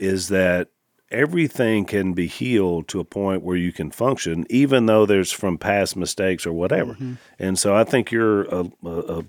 is 0.00 0.28
that 0.28 0.68
everything 1.10 1.84
can 1.84 2.14
be 2.14 2.26
healed 2.26 2.88
to 2.88 2.98
a 3.00 3.04
point 3.04 3.42
where 3.42 3.56
you 3.56 3.72
can 3.72 3.90
function, 3.90 4.44
even 4.50 4.86
though 4.86 5.06
there's 5.06 5.30
from 5.30 5.56
past 5.58 5.96
mistakes 5.96 6.46
or 6.46 6.52
whatever. 6.52 6.94
Mm-hmm. 6.94 7.14
And 7.38 7.58
so 7.58 7.76
I 7.76 7.84
think 7.84 8.10
you're 8.10 8.42
a, 8.44 8.64
a, 8.84 8.88
a 9.18 9.24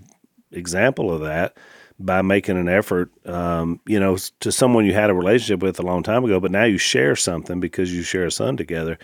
example 0.52 1.12
of 1.12 1.22
that 1.22 1.58
by 2.00 2.22
making 2.22 2.58
an 2.58 2.70
effort, 2.70 3.12
um, 3.28 3.80
you 3.88 4.00
know, 4.00 4.18
to 4.40 4.52
someone 4.52 4.86
you 4.86 4.94
had 4.94 5.10
a 5.10 5.14
relationship 5.16 5.62
with 5.64 5.80
a 5.80 5.84
long 5.84 6.04
time 6.04 6.24
ago, 6.24 6.40
but 6.40 6.52
now 6.52 6.64
you 6.64 6.78
share 6.78 7.16
something 7.16 7.60
because 7.60 7.94
you 7.94 8.04
share 8.04 8.26
a 8.26 8.32
son 8.32 8.56
together. 8.56 9.00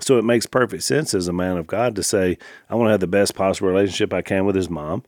So 0.00 0.16
it 0.16 0.24
makes 0.24 0.46
perfect 0.46 0.84
sense 0.84 1.12
as 1.12 1.26
a 1.26 1.32
man 1.32 1.56
of 1.56 1.66
God 1.66 1.96
to 1.96 2.04
say, 2.04 2.38
I 2.70 2.76
want 2.76 2.86
to 2.86 2.92
have 2.92 3.00
the 3.00 3.08
best 3.08 3.34
possible 3.34 3.68
relationship 3.68 4.14
I 4.14 4.22
can 4.22 4.44
with 4.44 4.54
his 4.54 4.70
mom, 4.70 5.02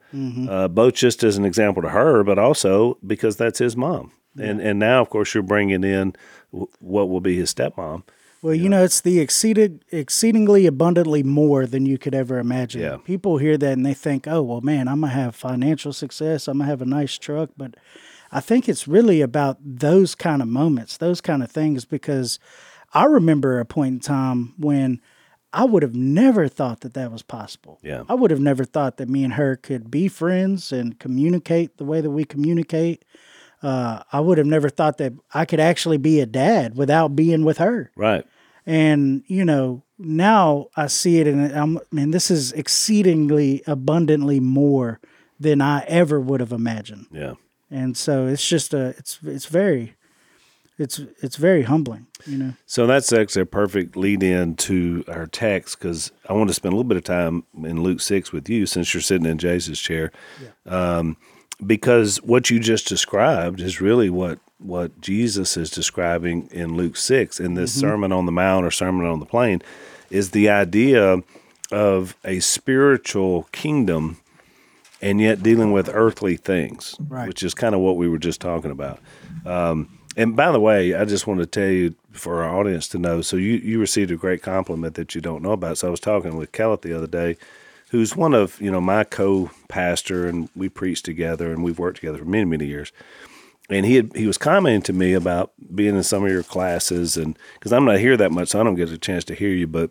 uh, 0.48 0.66
both 0.66 0.94
just 0.94 1.22
as 1.22 1.36
an 1.36 1.44
example 1.44 1.82
to 1.82 1.90
her, 1.90 2.24
but 2.24 2.40
also 2.40 2.98
because 3.06 3.36
that's 3.36 3.60
his 3.60 3.76
mom. 3.76 4.10
And 4.38 4.60
and 4.60 4.78
now, 4.78 5.00
of 5.00 5.10
course, 5.10 5.32
you're 5.34 5.42
bringing 5.44 5.84
in 5.84 6.14
w- 6.52 6.68
what 6.80 7.08
will 7.08 7.20
be 7.20 7.36
his 7.36 7.52
stepmom. 7.54 8.02
Well, 8.42 8.54
you 8.54 8.70
know, 8.70 8.82
it's 8.82 9.02
the 9.02 9.20
exceeded, 9.20 9.84
exceedingly 9.92 10.66
abundantly 10.66 11.22
more 11.22 11.66
than 11.66 11.84
you 11.84 11.98
could 11.98 12.14
ever 12.14 12.38
imagine. 12.38 12.80
Yeah. 12.80 12.96
People 12.96 13.36
hear 13.36 13.58
that 13.58 13.72
and 13.72 13.84
they 13.84 13.92
think, 13.92 14.26
oh, 14.26 14.42
well, 14.42 14.62
man, 14.62 14.88
I'm 14.88 15.00
going 15.00 15.12
to 15.12 15.18
have 15.18 15.34
financial 15.34 15.92
success. 15.92 16.48
I'm 16.48 16.58
going 16.58 16.66
to 16.66 16.70
have 16.70 16.80
a 16.80 16.86
nice 16.86 17.18
truck. 17.18 17.50
But 17.56 17.74
I 18.32 18.40
think 18.40 18.66
it's 18.66 18.88
really 18.88 19.20
about 19.20 19.58
those 19.62 20.14
kind 20.14 20.40
of 20.40 20.48
moments, 20.48 20.96
those 20.96 21.20
kind 21.20 21.42
of 21.42 21.50
things, 21.50 21.84
because 21.84 22.38
I 22.94 23.04
remember 23.04 23.60
a 23.60 23.66
point 23.66 23.94
in 23.94 24.00
time 24.00 24.54
when 24.56 25.02
I 25.52 25.64
would 25.64 25.82
have 25.82 25.94
never 25.94 26.48
thought 26.48 26.80
that 26.80 26.94
that 26.94 27.12
was 27.12 27.22
possible. 27.22 27.78
Yeah. 27.82 28.04
I 28.08 28.14
would 28.14 28.30
have 28.30 28.40
never 28.40 28.64
thought 28.64 28.96
that 28.96 29.08
me 29.08 29.22
and 29.22 29.34
her 29.34 29.56
could 29.56 29.90
be 29.90 30.08
friends 30.08 30.72
and 30.72 30.98
communicate 30.98 31.76
the 31.76 31.84
way 31.84 32.00
that 32.00 32.10
we 32.10 32.24
communicate. 32.24 33.04
Uh, 33.62 34.02
I 34.10 34.20
would 34.20 34.38
have 34.38 34.46
never 34.46 34.70
thought 34.70 34.96
that 34.98 35.12
I 35.34 35.44
could 35.44 35.60
actually 35.60 35.98
be 35.98 36.20
a 36.20 36.26
dad 36.26 36.76
without 36.76 37.14
being 37.14 37.44
with 37.44 37.58
her. 37.58 37.90
Right. 37.94 38.24
And 38.66 39.22
you 39.26 39.44
know, 39.44 39.82
now 39.98 40.68
I 40.76 40.86
see 40.86 41.20
it, 41.20 41.26
and 41.26 41.52
I'm 41.52 41.78
man, 41.90 42.10
this 42.10 42.30
is 42.30 42.52
exceedingly 42.52 43.62
abundantly 43.66 44.40
more 44.40 45.00
than 45.38 45.60
I 45.60 45.84
ever 45.84 46.20
would 46.20 46.40
have 46.40 46.52
imagined. 46.52 47.06
Yeah. 47.10 47.34
And 47.70 47.96
so 47.96 48.26
it's 48.26 48.46
just 48.46 48.74
a, 48.74 48.88
it's 48.98 49.18
it's 49.22 49.46
very, 49.46 49.94
it's 50.78 51.00
it's 51.22 51.36
very 51.36 51.62
humbling. 51.62 52.06
You 52.26 52.38
know. 52.38 52.52
So 52.66 52.86
that's 52.86 53.12
actually 53.12 53.42
a 53.42 53.46
perfect 53.46 53.96
lead 53.96 54.22
in 54.22 54.56
to 54.56 55.04
our 55.08 55.26
text 55.26 55.78
because 55.78 56.12
I 56.28 56.32
want 56.32 56.48
to 56.48 56.54
spend 56.54 56.72
a 56.72 56.76
little 56.76 56.88
bit 56.88 56.96
of 56.98 57.04
time 57.04 57.44
in 57.64 57.82
Luke 57.82 58.00
6 58.00 58.32
with 58.32 58.48
you 58.48 58.66
since 58.66 58.92
you're 58.92 59.00
sitting 59.00 59.26
in 59.26 59.38
Jase's 59.38 59.80
chair. 59.80 60.12
Um, 60.66 61.16
because 61.66 62.18
what 62.22 62.50
you 62.50 62.58
just 62.60 62.86
described 62.88 63.60
is 63.60 63.80
really 63.80 64.10
what, 64.10 64.38
what 64.58 65.00
Jesus 65.00 65.56
is 65.56 65.70
describing 65.70 66.48
in 66.52 66.76
Luke 66.76 66.96
6 66.96 67.40
in 67.40 67.54
this 67.54 67.72
Sermon 67.72 68.12
on 68.12 68.26
the 68.26 68.32
Mount 68.32 68.64
or 68.66 68.70
Sermon 68.70 69.06
on 69.06 69.20
the 69.20 69.26
Plain 69.26 69.62
is 70.10 70.30
the 70.30 70.48
idea 70.48 71.22
of 71.72 72.16
a 72.24 72.40
spiritual 72.40 73.44
kingdom 73.52 74.18
and 75.02 75.20
yet 75.20 75.42
dealing 75.42 75.72
with 75.72 75.88
earthly 75.92 76.36
things, 76.36 76.96
Right. 77.08 77.26
which 77.28 77.42
is 77.42 77.54
kind 77.54 77.74
of 77.74 77.80
what 77.80 77.96
we 77.96 78.08
were 78.08 78.18
just 78.18 78.40
talking 78.40 78.70
about. 78.70 78.98
Um, 79.46 79.88
and 80.16 80.36
by 80.36 80.50
the 80.52 80.60
way, 80.60 80.94
I 80.94 81.04
just 81.04 81.26
want 81.26 81.40
to 81.40 81.46
tell 81.46 81.68
you 81.68 81.94
for 82.10 82.42
our 82.42 82.58
audience 82.58 82.88
to 82.88 82.98
know. 82.98 83.22
So 83.22 83.36
you 83.36 83.52
you 83.52 83.78
received 83.78 84.10
a 84.10 84.16
great 84.16 84.42
compliment 84.42 84.94
that 84.96 85.14
you 85.14 85.20
don't 85.20 85.42
know 85.42 85.52
about. 85.52 85.78
So 85.78 85.86
I 85.88 85.90
was 85.90 86.00
talking 86.00 86.36
with 86.36 86.50
Kellett 86.52 86.82
the 86.82 86.92
other 86.92 87.06
day, 87.06 87.36
who's 87.90 88.16
one 88.16 88.34
of 88.34 88.60
you 88.60 88.70
know 88.70 88.80
my 88.80 89.04
co-pastor, 89.04 90.26
and 90.28 90.48
we 90.56 90.68
preach 90.68 91.02
together, 91.02 91.52
and 91.52 91.62
we've 91.62 91.78
worked 91.78 91.96
together 91.96 92.18
for 92.18 92.24
many 92.24 92.44
many 92.44 92.66
years. 92.66 92.92
And 93.68 93.86
he 93.86 93.94
had, 93.94 94.16
he 94.16 94.26
was 94.26 94.36
commenting 94.36 94.82
to 94.82 94.92
me 94.92 95.12
about 95.12 95.52
being 95.72 95.94
in 95.94 96.02
some 96.02 96.24
of 96.24 96.30
your 96.32 96.42
classes, 96.42 97.16
and 97.16 97.38
because 97.54 97.72
I'm 97.72 97.84
not 97.84 98.00
here 98.00 98.16
that 98.16 98.32
much, 98.32 98.48
so 98.48 98.60
I 98.60 98.64
don't 98.64 98.74
get 98.74 98.90
a 98.90 98.98
chance 98.98 99.22
to 99.26 99.34
hear 99.34 99.50
you, 99.50 99.68
but 99.68 99.90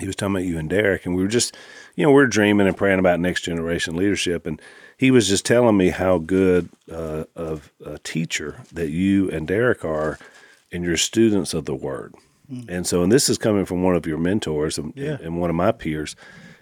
he 0.00 0.06
was 0.06 0.16
talking 0.16 0.36
about 0.36 0.46
you 0.46 0.58
and 0.58 0.70
Derek, 0.70 1.04
and 1.04 1.14
we 1.14 1.22
were 1.22 1.28
just, 1.28 1.54
you 1.96 2.04
know, 2.04 2.10
we 2.12 2.22
are 2.22 2.26
dreaming 2.26 2.66
and 2.66 2.76
praying 2.76 2.98
about 3.00 3.20
next 3.20 3.42
generation 3.42 3.94
leadership, 3.94 4.46
and 4.46 4.58
he 4.96 5.10
was 5.10 5.28
just 5.28 5.44
telling 5.44 5.76
me 5.76 5.90
how 5.90 6.16
good 6.16 6.70
uh, 6.90 7.24
of 7.36 7.70
a 7.84 7.98
teacher 7.98 8.62
that 8.72 8.88
you 8.88 9.30
and 9.30 9.46
Derek 9.46 9.84
are, 9.84 10.18
and 10.72 10.82
your 10.82 10.96
students 10.96 11.52
of 11.52 11.66
the 11.66 11.74
Word, 11.74 12.14
and 12.68 12.86
so, 12.86 13.02
and 13.02 13.12
this 13.12 13.28
is 13.28 13.36
coming 13.36 13.66
from 13.66 13.82
one 13.82 13.94
of 13.96 14.06
your 14.06 14.18
mentors 14.18 14.78
and, 14.78 14.94
Yeah. 14.96 15.18
and 15.22 15.38
one 15.38 15.50
of 15.50 15.56
my 15.56 15.72
peers, 15.72 16.16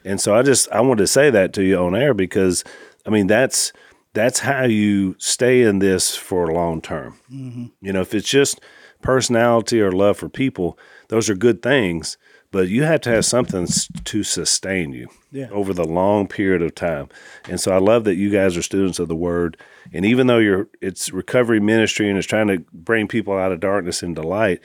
and 0.04 0.20
so 0.20 0.34
I 0.34 0.42
just 0.42 0.70
I 0.70 0.80
wanted 0.80 1.02
to 1.02 1.06
say 1.06 1.30
that 1.30 1.52
to 1.54 1.62
you 1.62 1.76
on 1.78 1.94
air 1.94 2.14
because, 2.14 2.64
I 3.06 3.10
mean, 3.10 3.26
that's 3.26 3.72
that's 4.14 4.40
how 4.40 4.64
you 4.64 5.16
stay 5.18 5.62
in 5.62 5.78
this 5.78 6.14
for 6.16 6.52
long 6.52 6.80
term. 6.82 7.18
Mm-hmm. 7.32 7.66
You 7.80 7.92
know, 7.92 8.00
if 8.02 8.14
it's 8.14 8.28
just 8.28 8.60
personality 9.00 9.80
or 9.80 9.90
love 9.92 10.16
for 10.16 10.28
people, 10.28 10.78
those 11.08 11.28
are 11.28 11.34
good 11.34 11.62
things, 11.62 12.16
but 12.50 12.68
you 12.68 12.84
have 12.84 13.00
to 13.02 13.10
have 13.10 13.24
something 13.24 13.66
to 14.04 14.22
sustain 14.22 14.92
you 14.92 15.08
Yeah. 15.30 15.48
over 15.50 15.72
the 15.72 15.84
long 15.86 16.28
period 16.28 16.62
of 16.62 16.74
time. 16.74 17.08
And 17.48 17.58
so 17.60 17.72
I 17.72 17.78
love 17.78 18.04
that 18.04 18.14
you 18.16 18.30
guys 18.30 18.56
are 18.56 18.62
students 18.62 18.98
of 18.98 19.08
the 19.08 19.16
word. 19.16 19.56
And 19.92 20.04
even 20.04 20.26
though 20.26 20.38
you're 20.38 20.68
it's 20.80 21.10
recovery 21.12 21.60
ministry 21.60 22.08
and 22.08 22.16
it's 22.18 22.26
trying 22.26 22.48
to 22.48 22.64
bring 22.72 23.08
people 23.08 23.34
out 23.36 23.52
of 23.52 23.60
darkness 23.60 24.02
into 24.02 24.22
light, 24.22 24.60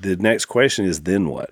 the 0.00 0.16
next 0.16 0.46
question 0.46 0.84
is 0.84 1.02
then 1.02 1.28
what? 1.28 1.50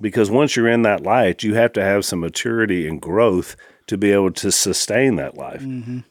Because 0.00 0.30
once 0.30 0.56
you're 0.56 0.68
in 0.68 0.82
that 0.82 1.02
light, 1.02 1.42
you 1.42 1.54
have 1.54 1.72
to 1.74 1.82
have 1.82 2.04
some 2.04 2.20
maturity 2.20 2.86
and 2.88 3.00
growth 3.00 3.56
to 3.86 3.96
be 3.96 4.10
able 4.10 4.32
to 4.32 4.50
sustain 4.50 5.14
that 5.16 5.36
life. 5.36 5.62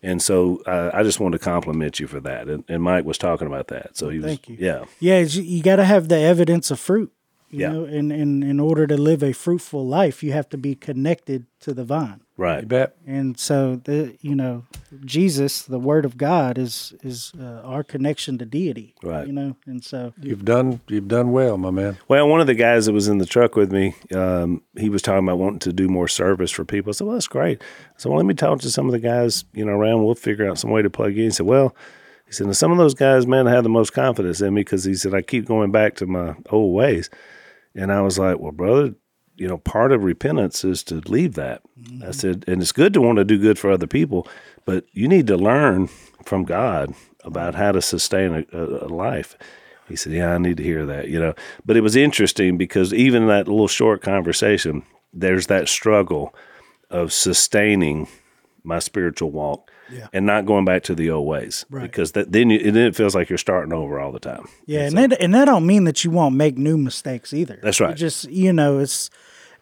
And 0.01 0.21
so 0.21 0.61
uh, 0.65 0.91
I 0.93 1.03
just 1.03 1.19
wanted 1.19 1.39
to 1.39 1.43
compliment 1.43 1.99
you 1.99 2.07
for 2.07 2.19
that. 2.21 2.47
And, 2.47 2.63
and 2.69 2.81
Mike 2.81 3.03
was 3.05 3.17
talking 3.17 3.47
about 3.47 3.67
that. 3.67 3.97
So 3.97 4.09
he 4.09 4.19
was, 4.19 4.27
Thank 4.27 4.47
you. 4.49 4.57
yeah, 4.59 4.85
Yeah, 4.99 5.19
you 5.19 5.61
got 5.61 5.75
to 5.77 5.83
have 5.85 6.07
the 6.07 6.17
evidence 6.19 6.71
of 6.71 6.79
fruit. 6.79 7.11
You 7.49 7.59
Yeah. 7.61 7.71
know, 7.71 7.83
and, 7.85 8.11
and 8.11 8.43
in 8.43 8.59
order 8.59 8.87
to 8.87 8.97
live 8.97 9.21
a 9.23 9.31
fruitful 9.33 9.85
life, 9.85 10.23
you 10.23 10.31
have 10.31 10.49
to 10.49 10.57
be 10.57 10.73
connected 10.75 11.45
to 11.61 11.73
the 11.73 11.83
vine. 11.83 12.21
You 12.37 12.43
right. 12.43 12.67
bet. 12.67 12.97
And 13.07 13.39
so 13.39 13.77
the 13.77 14.17
you 14.21 14.35
know, 14.35 14.65
Jesus, 15.05 15.61
the 15.61 15.79
Word 15.79 16.03
of 16.03 16.17
God, 16.17 16.57
is 16.57 16.93
is 17.01 17.31
uh, 17.39 17.61
our 17.63 17.83
connection 17.83 18.37
to 18.39 18.45
deity. 18.45 18.93
Right. 19.01 19.25
You 19.25 19.33
know, 19.33 19.55
and 19.65 19.83
so 19.83 20.13
You've 20.21 20.43
done 20.43 20.81
you've 20.87 21.07
done 21.07 21.31
well, 21.31 21.57
my 21.57 21.71
man. 21.71 21.97
Well, 22.07 22.27
one 22.27 22.41
of 22.41 22.47
the 22.47 22.53
guys 22.53 22.87
that 22.87 22.93
was 22.93 23.07
in 23.07 23.19
the 23.19 23.25
truck 23.25 23.55
with 23.55 23.71
me, 23.71 23.95
um, 24.13 24.61
he 24.77 24.89
was 24.89 25.01
talking 25.01 25.25
about 25.25 25.39
wanting 25.39 25.59
to 25.59 25.73
do 25.73 25.87
more 25.87 26.07
service 26.09 26.51
for 26.51 26.65
people. 26.65 26.89
I 26.89 26.93
said, 26.93 27.07
"Well, 27.07 27.15
that's 27.15 27.27
great." 27.27 27.61
So, 27.97 28.09
well, 28.09 28.17
let 28.17 28.25
me 28.25 28.33
talk 28.33 28.59
to 28.61 28.69
some 28.71 28.85
of 28.87 28.91
the 28.91 28.99
guys, 28.99 29.45
you 29.53 29.63
know, 29.65 29.71
around. 29.71 30.03
We'll 30.03 30.15
figure 30.15 30.49
out 30.49 30.59
some 30.59 30.71
way 30.71 30.81
to 30.81 30.89
plug 30.89 31.11
in. 31.11 31.23
He 31.23 31.29
said, 31.31 31.45
"Well," 31.45 31.73
he 32.25 32.33
said, 32.33 32.47
"now, 32.47 32.53
"Some 32.53 32.71
of 32.71 32.77
those 32.77 32.95
guys, 32.95 33.25
man, 33.25 33.45
have 33.45 33.63
the 33.63 33.69
most 33.69 33.91
confidence 33.93 34.41
in 34.41 34.53
me 34.53 34.61
because 34.61 34.83
he 34.83 34.95
said 34.95 35.13
I 35.13 35.21
keep 35.21 35.45
going 35.45 35.71
back 35.71 35.95
to 35.95 36.05
my 36.05 36.35
old 36.49 36.75
ways." 36.75 37.09
And 37.73 37.91
I 37.91 38.01
was 38.01 38.19
like, 38.19 38.39
"Well, 38.39 38.51
brother, 38.51 38.95
you 39.37 39.47
know, 39.47 39.57
part 39.57 39.91
of 39.91 40.03
repentance 40.03 40.63
is 40.63 40.83
to 40.83 40.95
leave 41.07 41.33
that." 41.35 41.61
Mm-hmm. 41.79 42.07
I 42.07 42.11
said, 42.11 42.43
"And 42.47 42.61
it's 42.61 42.71
good 42.71 42.93
to 42.93 43.01
want 43.01 43.17
to 43.17 43.25
do 43.25 43.37
good 43.37 43.59
for 43.59 43.71
other 43.71 43.87
people, 43.87 44.27
but 44.65 44.85
you 44.93 45.07
need 45.07 45.27
to 45.27 45.37
learn 45.37 45.87
from 46.23 46.43
God 46.43 46.93
about 47.23 47.55
how 47.55 47.71
to 47.71 47.81
sustain 47.81 48.45
a, 48.51 48.57
a, 48.57 48.87
life." 48.87 49.37
He 49.87 49.95
said, 49.95 50.13
"Yeah, 50.13 50.33
I 50.33 50.37
need 50.37 50.57
to 50.57 50.63
hear 50.63 50.85
that." 50.85 51.09
You 51.09 51.19
know, 51.19 51.33
but 51.65 51.77
it 51.77 51.81
was 51.81 51.95
interesting 51.95 52.57
because 52.57 52.93
even 52.93 53.27
that 53.27 53.47
little 53.47 53.67
short 53.67 54.01
conversation, 54.01 54.83
there's 55.13 55.47
that 55.47 55.67
struggle 55.69 56.33
of 56.89 57.11
sustaining 57.13 58.07
my 58.63 58.79
spiritual 58.79 59.29
walk 59.31 59.69
Yeah. 59.91 60.07
and 60.11 60.25
not 60.25 60.45
going 60.47 60.65
back 60.65 60.81
to 60.83 60.95
the 60.95 61.11
old 61.11 61.27
ways 61.27 61.65
Right. 61.69 61.83
because 61.83 62.13
that, 62.13 62.31
then 62.31 62.49
you, 62.49 62.71
then 62.71 62.87
it 62.87 62.95
feels 62.95 63.13
like 63.13 63.29
you're 63.29 63.37
starting 63.37 63.73
over 63.73 63.99
all 63.99 64.11
the 64.11 64.19
time. 64.19 64.47
yeah, 64.65 64.87
and 64.87 64.97
that 64.97 65.21
and 65.21 65.33
that 65.35 65.45
don't 65.45 65.67
mean 65.67 65.83
that 65.83 66.03
you 66.03 66.09
won't 66.09 66.35
make 66.35 66.57
new 66.57 66.75
mistakes 66.77 67.31
either. 67.33 67.59
That's 67.61 67.79
right. 67.79 67.91
It 67.91 67.97
just 67.97 68.27
you 68.29 68.51
know, 68.53 68.79
it's 68.79 69.11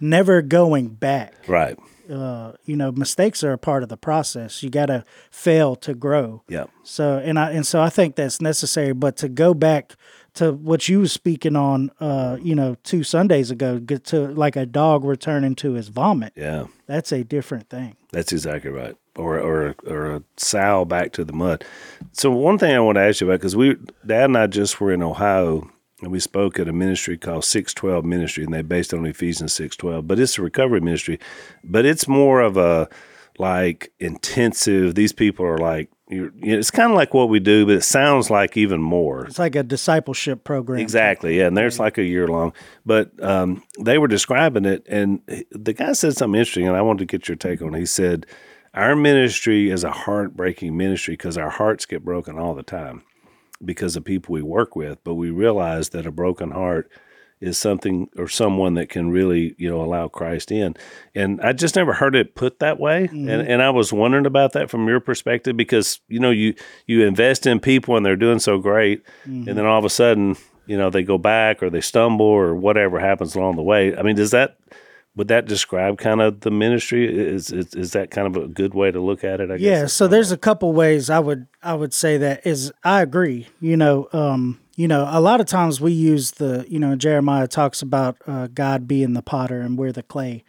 never 0.04 0.42
going 0.42 0.90
back. 0.90 1.34
Right. 1.48 1.78
Uh, 2.10 2.52
you 2.66 2.76
know, 2.76 2.92
mistakes 2.92 3.44
are 3.44 3.54
a 3.54 3.58
part 3.58 3.82
of 3.82 3.90
the 3.90 3.98
process. 3.98 4.62
You 4.62 4.70
got 4.70 4.88
to 4.88 5.06
fail 5.32 5.76
to 5.78 5.94
grow. 5.94 6.44
Yeah. 6.50 6.66
So 6.84 7.18
and 7.18 7.40
I 7.40 7.52
and 7.52 7.66
so 7.66 7.82
I 7.82 7.90
think 7.90 8.16
that's 8.16 8.42
necessary. 8.42 8.94
But 8.94 9.16
to 9.18 9.30
go 9.30 9.54
back 9.54 9.96
to 10.34 10.52
what 10.52 10.90
you 10.90 11.00
was 11.00 11.14
speaking 11.14 11.56
on, 11.56 11.92
uh, 12.00 12.38
you 12.42 12.56
know, 12.56 12.76
two 12.84 13.04
Sundays 13.04 13.52
ago, 13.52 13.80
get 13.80 14.04
to 14.06 14.28
like 14.28 14.58
a 14.58 14.66
dog 14.66 15.06
returning 15.06 15.56
to 15.56 15.74
his 15.74 15.88
vomit. 15.88 16.34
Yeah. 16.36 16.66
That's 16.88 17.12
a 17.14 17.24
different 17.24 17.70
thing. 17.70 17.96
That's 18.12 18.34
exactly 18.34 18.72
right. 18.72 18.98
Or 19.16 19.40
or 19.40 19.76
or 19.88 20.16
a 20.16 20.24
sow 20.36 20.84
back 20.84 21.14
to 21.14 21.24
the 21.24 21.34
mud. 21.34 21.64
So 22.12 22.30
one 22.32 22.58
thing 22.58 22.76
I 22.76 22.80
want 22.82 22.98
to 22.98 23.02
ask 23.02 23.22
you 23.22 23.28
about 23.28 23.40
because 23.40 23.56
we 23.56 23.78
Dad 24.06 24.26
and 24.26 24.38
I 24.38 24.48
just 24.48 24.82
were 24.82 24.92
in 24.92 25.02
Ohio 25.02 25.70
and 26.04 26.12
we 26.12 26.20
spoke 26.20 26.60
at 26.60 26.68
a 26.68 26.74
ministry 26.74 27.18
called 27.18 27.46
Six 27.46 27.74
Twelve 27.74 28.04
Ministry, 28.06 28.44
and 28.44 28.54
they 28.54 28.62
based 28.62 28.94
on 28.94 29.06
Ephesians 29.06 29.54
six 29.54 29.76
twelve. 29.76 30.08
But 30.08 30.20
it's 30.20 30.38
a 30.38 30.42
recovery 30.42 30.82
ministry, 30.82 31.20
but 31.64 31.86
it's 31.86 32.08
more 32.08 32.42
of 32.42 32.58
a 32.58 32.90
like 33.40 33.92
intensive. 34.00 34.96
These 34.96 35.14
people 35.14 35.46
are 35.46 35.58
like, 35.58 35.90
you're, 36.10 36.32
it's 36.42 36.70
kind 36.70 36.92
of 36.92 36.98
like 36.98 37.14
what 37.14 37.30
we 37.30 37.40
do, 37.40 37.66
but 37.66 37.76
it 37.76 37.84
sounds 37.84 38.30
like 38.30 38.58
even 38.58 38.82
more. 38.82 39.26
It's 39.26 39.40
like 39.40 39.56
a 39.56 39.64
discipleship 39.64 40.44
program. 40.44 40.80
Exactly. 40.80 41.38
Yeah. 41.40 41.48
And 41.48 41.58
there's 41.58 41.80
like 41.80 41.98
a 41.98 42.04
year 42.04 42.28
long. 42.28 42.54
But 42.86 43.12
um, 43.24 43.64
they 43.80 43.98
were 43.98 44.08
describing 44.08 44.66
it, 44.66 44.86
and 44.88 45.22
the 45.52 45.74
guy 45.74 45.94
said 45.94 46.16
something 46.16 46.38
interesting, 46.38 46.68
and 46.68 46.76
I 46.78 46.82
wanted 46.82 47.00
to 47.00 47.18
get 47.18 47.28
your 47.28 47.38
take 47.38 47.62
on 47.62 47.74
it. 47.74 47.80
He 47.80 47.86
said, 47.86 48.28
Our 48.74 48.96
ministry 48.96 49.72
is 49.72 49.84
a 49.84 49.92
heartbreaking 49.92 50.76
ministry 50.78 51.14
because 51.14 51.38
our 51.38 51.50
hearts 51.50 51.86
get 51.86 52.06
broken 52.06 52.38
all 52.38 52.54
the 52.54 52.64
time 52.64 53.04
because 53.66 53.96
of 53.96 54.04
people 54.04 54.34
we 54.34 54.42
work 54.42 54.76
with, 54.76 55.04
but 55.04 55.16
we 55.16 55.30
realize 55.30 55.90
that 55.90 56.06
a 56.06 56.12
broken 56.12 56.52
heart 56.52 56.92
is 57.44 57.58
something 57.58 58.10
or 58.18 58.28
someone 58.28 58.76
that 58.76 58.88
can 58.88 59.12
really, 59.12 59.54
you 59.58 59.70
know, 59.70 59.82
allow 59.82 60.08
Christ 60.08 60.50
in. 60.50 60.76
And 61.14 61.42
I 61.42 61.52
just 61.52 61.76
never 61.76 61.92
heard 61.92 62.16
it 62.16 62.36
put 62.36 62.60
that 62.60 62.80
way. 62.80 63.06
And 63.06 63.28
mm-hmm. 63.28 63.52
and 63.52 63.62
I 63.62 63.70
was 63.70 63.92
wondering 63.92 64.26
about 64.26 64.54
that 64.54 64.70
from 64.70 64.88
your 64.88 65.02
perspective 65.02 65.58
because, 65.58 66.00
you 66.08 66.20
know, 66.20 66.32
you 66.32 66.56
you 66.88 67.06
invest 67.06 67.46
in 67.46 67.60
people 67.60 67.98
and 67.98 68.06
they're 68.06 68.16
doing 68.16 68.40
so 68.40 68.60
great 68.60 69.04
and 69.26 69.46
mm-hmm. 69.46 69.56
then 69.56 69.66
all 69.66 69.78
of 69.78 69.84
a 69.84 69.90
sudden, 69.90 70.38
you 70.68 70.78
know, 70.78 70.90
they 70.90 71.04
go 71.04 71.18
back 71.18 71.62
or 71.62 71.70
they 71.70 71.82
stumble 71.82 72.26
or 72.26 72.56
whatever 72.56 72.98
happens 73.00 73.36
along 73.36 73.58
the 73.58 73.62
way. 73.62 73.96
I 73.96 74.04
mean, 74.04 74.16
does 74.16 74.32
that 74.32 74.58
would 75.16 75.28
that 75.28 75.46
describe 75.46 75.98
kind 75.98 76.22
of 76.22 76.42
the 76.42 76.52
ministry? 76.52 77.06
Is 77.08 77.52
is, 77.52 77.74
is 77.76 77.92
that 77.92 78.12
kind 78.12 78.28
of 78.28 78.44
a 78.44 78.48
good 78.48 78.74
way 78.74 78.92
to 78.92 79.00
look 79.00 79.24
at 79.24 79.40
it? 79.40 79.52
I 79.52 79.56
Yeah, 79.56 79.86
so 79.86 80.08
there's 80.08 80.32
a 80.32 80.38
couple 80.38 80.74
ways 80.74 81.10
I 81.10 81.20
would 81.20 81.48
I 81.62 81.76
would 81.76 81.94
say 81.94 82.18
that 82.18 82.46
is 82.46 82.72
I 82.84 83.02
agree. 83.02 83.48
You 83.60 83.78
know, 83.78 84.08
um, 84.12 84.60
you 84.76 84.88
know, 84.88 85.08
a 85.10 85.22
lot 85.22 85.40
of 85.40 85.46
times 85.46 85.80
we 85.80 85.92
use 85.92 86.32
the 86.32 86.66
you 86.68 86.80
know 86.80 86.96
Jeremiah 86.96 87.48
talks 87.48 87.82
about 87.82 88.18
uh, 88.26 88.48
God 88.48 88.88
being 88.88 89.14
the 89.14 89.22
potter 89.22 89.62
and 89.62 89.78
we're 89.78 89.92
the 89.92 90.04
clay. 90.04 90.44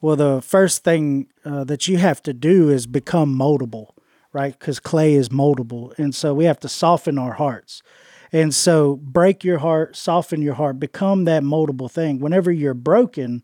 Well, 0.00 0.16
the 0.16 0.40
first 0.42 0.84
thing 0.84 1.26
uh, 1.44 1.64
that 1.64 1.88
you 1.88 1.98
have 1.98 2.22
to 2.22 2.32
do 2.32 2.70
is 2.70 2.86
become 2.86 3.36
moldable, 3.36 3.90
right? 4.32 4.56
Because 4.56 4.78
clay 4.78 5.14
is 5.14 5.28
moldable, 5.28 5.96
and 5.98 6.14
so 6.14 6.34
we 6.34 6.44
have 6.44 6.60
to 6.60 6.68
soften 6.68 7.18
our 7.18 7.34
hearts. 7.34 7.82
And 8.30 8.54
so 8.54 8.96
break 8.96 9.42
your 9.42 9.58
heart, 9.58 9.96
soften 9.96 10.42
your 10.42 10.54
heart, 10.54 10.78
become 10.78 11.24
that 11.24 11.42
moldable 11.42 11.90
thing. 11.90 12.18
Whenever 12.18 12.52
you're 12.52 12.74
broken, 12.74 13.42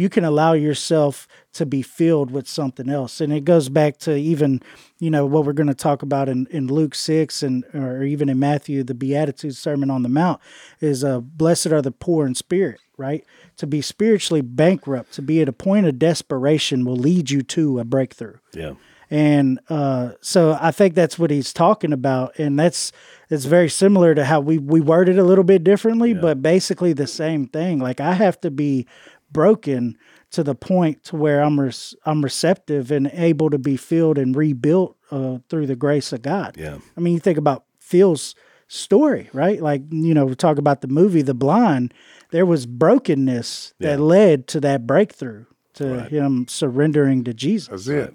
you 0.00 0.08
can 0.08 0.24
allow 0.24 0.54
yourself 0.54 1.28
to 1.52 1.66
be 1.66 1.82
filled 1.82 2.30
with 2.30 2.48
something 2.48 2.88
else. 2.88 3.20
And 3.20 3.30
it 3.34 3.44
goes 3.44 3.68
back 3.68 3.98
to 3.98 4.16
even, 4.16 4.62
you 4.98 5.10
know, 5.10 5.26
what 5.26 5.44
we're 5.44 5.52
going 5.52 5.66
to 5.66 5.74
talk 5.74 6.02
about 6.02 6.26
in, 6.26 6.46
in 6.50 6.68
Luke 6.68 6.94
6 6.94 7.42
and 7.42 7.64
or 7.74 8.02
even 8.02 8.30
in 8.30 8.38
Matthew, 8.38 8.82
the 8.82 8.94
Beatitudes 8.94 9.58
Sermon 9.58 9.90
on 9.90 10.02
the 10.02 10.08
Mount 10.08 10.40
is 10.80 11.04
uh, 11.04 11.20
blessed 11.20 11.66
are 11.66 11.82
the 11.82 11.92
poor 11.92 12.26
in 12.26 12.34
spirit, 12.34 12.80
right? 12.96 13.26
To 13.58 13.66
be 13.66 13.82
spiritually 13.82 14.40
bankrupt, 14.40 15.12
to 15.14 15.22
be 15.22 15.42
at 15.42 15.50
a 15.50 15.52
point 15.52 15.84
of 15.84 15.98
desperation 15.98 16.86
will 16.86 16.96
lead 16.96 17.30
you 17.30 17.42
to 17.42 17.78
a 17.78 17.84
breakthrough. 17.84 18.36
yeah. 18.54 18.74
And 19.12 19.58
uh, 19.68 20.12
so 20.20 20.56
I 20.60 20.70
think 20.70 20.94
that's 20.94 21.18
what 21.18 21.32
he's 21.32 21.52
talking 21.52 21.92
about, 21.92 22.38
and 22.38 22.56
that's 22.56 22.92
it's 23.28 23.44
very 23.44 23.68
similar 23.68 24.14
to 24.14 24.24
how 24.24 24.38
we 24.38 24.56
we 24.56 24.80
word 24.80 25.08
it 25.08 25.18
a 25.18 25.24
little 25.24 25.42
bit 25.42 25.64
differently, 25.64 26.14
but 26.14 26.42
basically 26.42 26.92
the 26.92 27.08
same 27.08 27.48
thing. 27.48 27.80
Like 27.80 27.98
I 28.00 28.12
have 28.12 28.40
to 28.42 28.52
be 28.52 28.86
broken 29.32 29.96
to 30.32 30.42
the 30.42 30.54
point 30.54 31.02
to 31.04 31.16
where 31.16 31.42
I'm 31.42 31.58
res- 31.58 31.94
I'm 32.06 32.22
receptive 32.22 32.90
and 32.90 33.10
able 33.14 33.50
to 33.50 33.58
be 33.58 33.76
filled 33.76 34.18
and 34.18 34.34
rebuilt 34.36 34.96
uh, 35.10 35.38
through 35.48 35.66
the 35.66 35.76
grace 35.76 36.12
of 36.12 36.22
God. 36.22 36.56
Yeah. 36.56 36.78
I 36.96 37.00
mean, 37.00 37.14
you 37.14 37.20
think 37.20 37.38
about 37.38 37.64
Phil's 37.78 38.34
story, 38.68 39.28
right? 39.32 39.60
Like 39.60 39.82
you 39.90 40.14
know, 40.14 40.26
we 40.26 40.34
talk 40.36 40.58
about 40.58 40.80
the 40.82 40.88
movie 40.88 41.22
The 41.22 41.34
Blind. 41.34 41.92
There 42.30 42.46
was 42.46 42.66
brokenness 42.66 43.74
Yeah. 43.78 43.96
that 43.96 44.00
led 44.02 44.46
to 44.48 44.60
that 44.60 44.86
breakthrough, 44.86 45.46
to 45.74 46.02
him 46.04 46.46
surrendering 46.48 47.24
to 47.24 47.34
Jesus. 47.34 47.68
That's 47.68 47.88
it. 47.88 48.14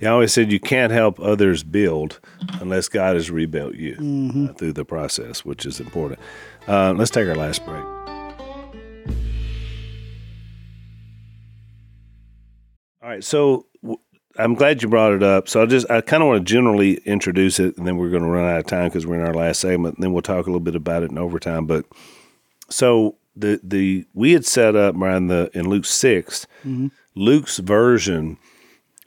Yeah, 0.00 0.10
I 0.10 0.12
always 0.12 0.34
said 0.34 0.52
you 0.52 0.60
can't 0.60 0.92
help 0.92 1.18
others 1.18 1.62
build 1.64 2.20
unless 2.60 2.88
God 2.90 3.14
has 3.16 3.30
rebuilt 3.30 3.74
you 3.76 3.96
Mm-hmm. 3.96 4.48
uh, 4.48 4.52
through 4.52 4.74
the 4.74 4.84
process, 4.84 5.46
which 5.46 5.64
is 5.64 5.80
important. 5.80 6.20
Uh, 6.66 6.92
let's 6.94 7.10
take 7.10 7.26
our 7.26 7.34
last 7.34 7.64
break. 7.64 7.82
All 13.02 13.08
right, 13.08 13.22
so 13.22 13.66
w- 13.82 14.00
I'm 14.36 14.54
glad 14.54 14.82
you 14.82 14.88
brought 14.88 15.12
it 15.12 15.22
up. 15.22 15.48
So 15.48 15.62
I 15.62 15.66
just 15.66 15.90
I 15.90 16.00
kind 16.00 16.22
of 16.22 16.28
want 16.28 16.46
to 16.46 16.52
generally 16.52 16.94
introduce 17.04 17.60
it, 17.60 17.76
and 17.76 17.86
then 17.86 17.96
we're 17.96 18.10
going 18.10 18.22
to 18.22 18.28
run 18.28 18.44
out 18.44 18.58
of 18.58 18.66
time 18.66 18.88
because 18.88 19.06
we're 19.06 19.20
in 19.20 19.26
our 19.26 19.34
last 19.34 19.60
segment. 19.60 19.96
And 19.96 20.02
then 20.02 20.12
we'll 20.12 20.22
talk 20.22 20.46
a 20.46 20.50
little 20.50 20.60
bit 20.60 20.74
about 20.74 21.02
it 21.02 21.10
in 21.10 21.18
overtime. 21.18 21.66
But 21.66 21.84
so 22.70 23.16
the 23.36 23.60
the 23.62 24.06
we 24.14 24.32
had 24.32 24.44
set 24.44 24.76
up 24.76 24.96
around 24.96 25.28
the 25.28 25.50
in 25.54 25.68
Luke 25.68 25.84
6 25.84 26.46
mm-hmm. 26.60 26.88
Luke's 27.14 27.58
version 27.58 28.38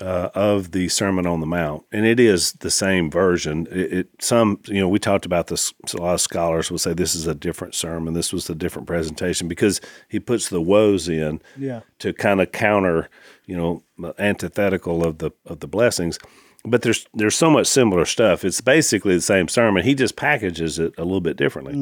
uh, 0.02 0.30
of 0.34 0.72
the 0.72 0.90
Sermon 0.90 1.26
on 1.28 1.40
the 1.40 1.46
Mount, 1.46 1.84
and 1.92 2.06
it 2.06 2.20
is 2.20 2.54
the 2.54 2.72
same 2.72 3.10
version. 3.12 3.68
It, 3.72 3.94
it 3.94 4.08
some 4.20 4.60
you 4.66 4.82
know 4.82 4.90
we 4.90 5.00
talked 5.00 5.26
about 5.26 5.48
this. 5.48 5.74
A 5.94 5.98
lot 5.98 6.14
of 6.16 6.22
scholars 6.22 6.72
will 6.72 6.78
say 6.80 6.94
this 6.94 7.16
is 7.16 7.28
a 7.28 7.36
different 7.36 7.76
sermon. 7.76 8.14
This 8.14 8.34
was 8.34 8.50
a 8.50 8.56
different 8.56 8.88
presentation 8.88 9.48
because 9.48 9.80
he 10.10 10.20
puts 10.20 10.50
the 10.50 10.62
woes 10.62 11.08
in 11.08 11.42
Yeah. 11.58 11.82
to 12.00 12.14
kind 12.14 12.42
of 12.42 12.52
counter 12.52 13.10
you 13.46 13.56
know 13.56 13.84
antithetical 14.20 15.06
of 15.06 15.20
the 15.20 15.32
of 15.46 15.60
the 15.60 15.68
blessings. 15.68 16.18
But 16.64 16.82
there's 16.84 17.06
there's 17.14 17.36
so 17.36 17.50
much 17.50 17.68
similar 17.68 18.06
stuff. 18.06 18.44
It's 18.46 18.62
basically 18.62 19.16
the 19.16 19.22
same 19.22 19.48
sermon. 19.48 19.84
He 19.84 19.96
just 19.96 20.16
packages 20.16 20.78
it 20.80 20.94
a 20.98 21.04
little 21.04 21.22
bit 21.22 21.38
differently. 21.38 21.74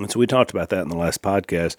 And 0.00 0.10
so 0.10 0.18
we 0.18 0.26
talked 0.26 0.50
about 0.50 0.68
that 0.70 0.82
in 0.82 0.88
the 0.88 0.96
last 0.96 1.22
podcast. 1.22 1.76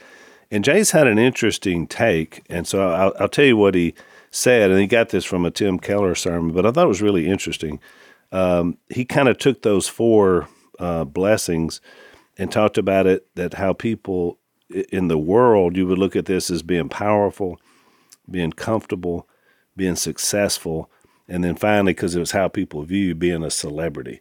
And 0.51 0.63
Jase 0.63 0.91
had 0.91 1.07
an 1.07 1.19
interesting 1.19 1.87
take. 1.87 2.43
And 2.49 2.65
so 2.67 2.89
I'll, 2.89 3.13
I'll 3.19 3.29
tell 3.29 3.45
you 3.45 3.55
what 3.57 3.75
he 3.75 3.93
said. 4.31 4.71
And 4.71 4.79
he 4.79 4.87
got 4.87 5.09
this 5.09 5.25
from 5.25 5.45
a 5.45 5.51
Tim 5.51 5.79
Keller 5.79 6.15
sermon, 6.15 6.53
but 6.53 6.65
I 6.65 6.71
thought 6.71 6.85
it 6.85 6.89
was 6.89 7.01
really 7.01 7.27
interesting. 7.27 7.79
Um, 8.31 8.77
he 8.89 9.05
kind 9.05 9.27
of 9.27 9.37
took 9.37 9.61
those 9.61 9.87
four 9.87 10.47
uh, 10.77 11.03
blessings 11.03 11.81
and 12.37 12.51
talked 12.51 12.77
about 12.77 13.07
it 13.07 13.27
that 13.35 13.55
how 13.55 13.73
people 13.73 14.39
in 14.69 15.07
the 15.07 15.17
world, 15.17 15.75
you 15.75 15.87
would 15.87 15.97
look 15.97 16.15
at 16.15 16.25
this 16.25 16.51
as 16.51 16.61
being 16.61 16.89
powerful, 16.89 17.59
being 18.29 18.51
comfortable, 18.51 19.27
being 19.75 19.95
successful. 19.95 20.89
And 21.27 21.43
then 21.43 21.55
finally, 21.55 21.93
because 21.93 22.15
it 22.15 22.19
was 22.19 22.31
how 22.31 22.47
people 22.47 22.83
view 22.83 23.13
being 23.15 23.43
a 23.43 23.51
celebrity 23.51 24.19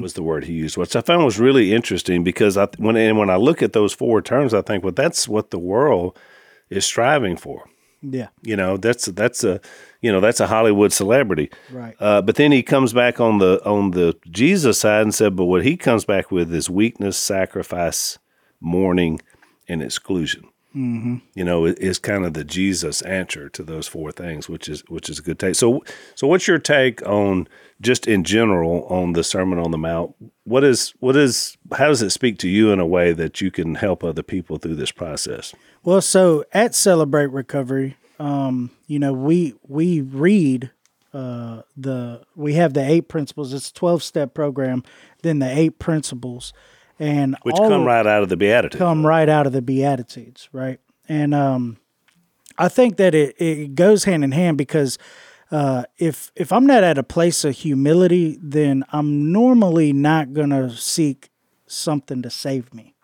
was 0.00 0.14
the 0.14 0.22
word 0.22 0.44
he 0.44 0.54
used, 0.54 0.76
which 0.76 0.96
I 0.96 1.00
found 1.00 1.24
was 1.24 1.38
really 1.38 1.72
interesting 1.72 2.24
because 2.24 2.56
I, 2.56 2.68
when 2.78 2.96
and 2.96 3.18
when 3.18 3.30
I 3.30 3.36
look 3.36 3.62
at 3.62 3.72
those 3.72 3.92
four 3.92 4.22
terms, 4.22 4.54
I 4.54 4.62
think, 4.62 4.82
well, 4.82 4.92
that's 4.92 5.28
what 5.28 5.50
the 5.50 5.58
world 5.58 6.18
is 6.70 6.84
striving 6.84 7.36
for. 7.36 7.68
Yeah. 8.02 8.28
You 8.42 8.56
know, 8.56 8.76
that's 8.76 9.06
that's 9.06 9.44
a 9.44 9.60
you 10.00 10.10
know 10.10 10.20
that's 10.20 10.40
a 10.40 10.48
Hollywood 10.48 10.92
celebrity, 10.92 11.50
Right. 11.70 11.94
Uh, 12.00 12.20
but 12.20 12.34
then 12.34 12.52
he 12.52 12.62
comes 12.62 12.92
back 12.92 13.20
on 13.20 13.38
the 13.38 13.62
on 13.64 13.92
the 13.92 14.16
Jesus 14.30 14.80
side 14.80 15.02
and 15.02 15.14
said, 15.14 15.36
but 15.36 15.44
what 15.44 15.64
he 15.64 15.76
comes 15.76 16.04
back 16.04 16.30
with 16.30 16.52
is 16.52 16.68
weakness, 16.68 17.16
sacrifice, 17.16 18.18
mourning, 18.60 19.20
and 19.68 19.82
exclusion. 19.82 20.48
Mm-hmm. 20.74 21.16
You 21.34 21.44
know, 21.44 21.66
it 21.66 21.78
is 21.78 21.98
kind 21.98 22.24
of 22.24 22.32
the 22.32 22.44
Jesus 22.44 23.02
answer 23.02 23.48
to 23.50 23.62
those 23.62 23.86
four 23.86 24.10
things, 24.10 24.48
which 24.48 24.68
is 24.68 24.82
which 24.88 25.10
is 25.10 25.18
a 25.18 25.22
good 25.22 25.38
take. 25.38 25.54
So, 25.54 25.84
so 26.14 26.26
what's 26.26 26.48
your 26.48 26.58
take 26.58 27.06
on 27.06 27.46
just 27.80 28.06
in 28.06 28.24
general 28.24 28.86
on 28.86 29.12
the 29.12 29.22
Sermon 29.22 29.58
on 29.58 29.70
the 29.70 29.78
Mount? 29.78 30.14
What 30.44 30.64
is 30.64 30.94
what 31.00 31.14
is 31.14 31.58
how 31.72 31.88
does 31.88 32.00
it 32.00 32.10
speak 32.10 32.38
to 32.38 32.48
you 32.48 32.72
in 32.72 32.80
a 32.80 32.86
way 32.86 33.12
that 33.12 33.40
you 33.40 33.50
can 33.50 33.74
help 33.74 34.02
other 34.02 34.22
people 34.22 34.56
through 34.56 34.76
this 34.76 34.92
process? 34.92 35.54
Well, 35.84 36.00
so 36.00 36.44
at 36.52 36.74
Celebrate 36.74 37.26
Recovery, 37.26 37.96
um, 38.18 38.70
you 38.86 38.98
know, 38.98 39.12
we 39.12 39.54
we 39.66 40.00
read 40.00 40.70
uh, 41.12 41.62
the 41.76 42.22
we 42.34 42.54
have 42.54 42.72
the 42.72 42.88
eight 42.88 43.08
principles. 43.08 43.52
It's 43.52 43.70
a 43.70 43.74
twelve 43.74 44.02
step 44.02 44.32
program. 44.32 44.84
Then 45.22 45.38
the 45.38 45.50
eight 45.50 45.78
principles, 45.78 46.52
and 47.02 47.36
Which 47.42 47.56
all 47.56 47.68
come 47.68 47.84
right 47.84 48.06
out 48.06 48.22
of 48.22 48.28
the 48.28 48.36
Beatitudes. 48.36 48.78
come 48.78 49.04
right 49.04 49.28
out 49.28 49.46
of 49.46 49.52
the 49.52 49.60
Beatitudes, 49.60 50.48
right? 50.52 50.78
And 51.08 51.34
um, 51.34 51.78
I 52.56 52.68
think 52.68 52.96
that 52.98 53.14
it, 53.14 53.34
it 53.40 53.74
goes 53.74 54.04
hand 54.04 54.22
in 54.22 54.30
hand 54.30 54.56
because 54.56 54.98
uh, 55.50 55.84
if 55.98 56.30
if 56.36 56.52
I'm 56.52 56.64
not 56.64 56.84
at 56.84 56.98
a 56.98 57.02
place 57.02 57.44
of 57.44 57.56
humility, 57.56 58.38
then 58.40 58.84
I'm 58.90 59.32
normally 59.32 59.92
not 59.92 60.32
gonna 60.32 60.70
seek 60.70 61.30
something 61.66 62.22
to 62.22 62.30
save 62.30 62.72
me. 62.72 62.94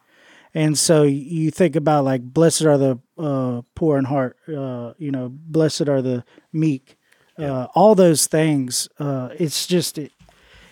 And 0.55 0.79
so 0.79 1.03
you 1.03 1.51
think 1.51 1.77
about 1.77 2.05
like, 2.05 2.23
blessed 2.23 2.65
are 2.65 2.79
the 2.79 2.99
uh, 3.19 3.63
poor 3.75 3.99
in 3.99 4.05
heart, 4.05 4.37
uh, 4.49 4.95
you 4.97 5.11
know, 5.11 5.29
blessed 5.31 5.89
are 5.89 6.01
the 6.01 6.25
meek, 6.53 6.97
uh, 7.39 7.67
all 7.75 7.95
those 7.95 8.27
things. 8.27 8.89
Uh, 8.99 9.29
it's 9.39 9.67
just 9.67 9.99
it, 9.99 10.13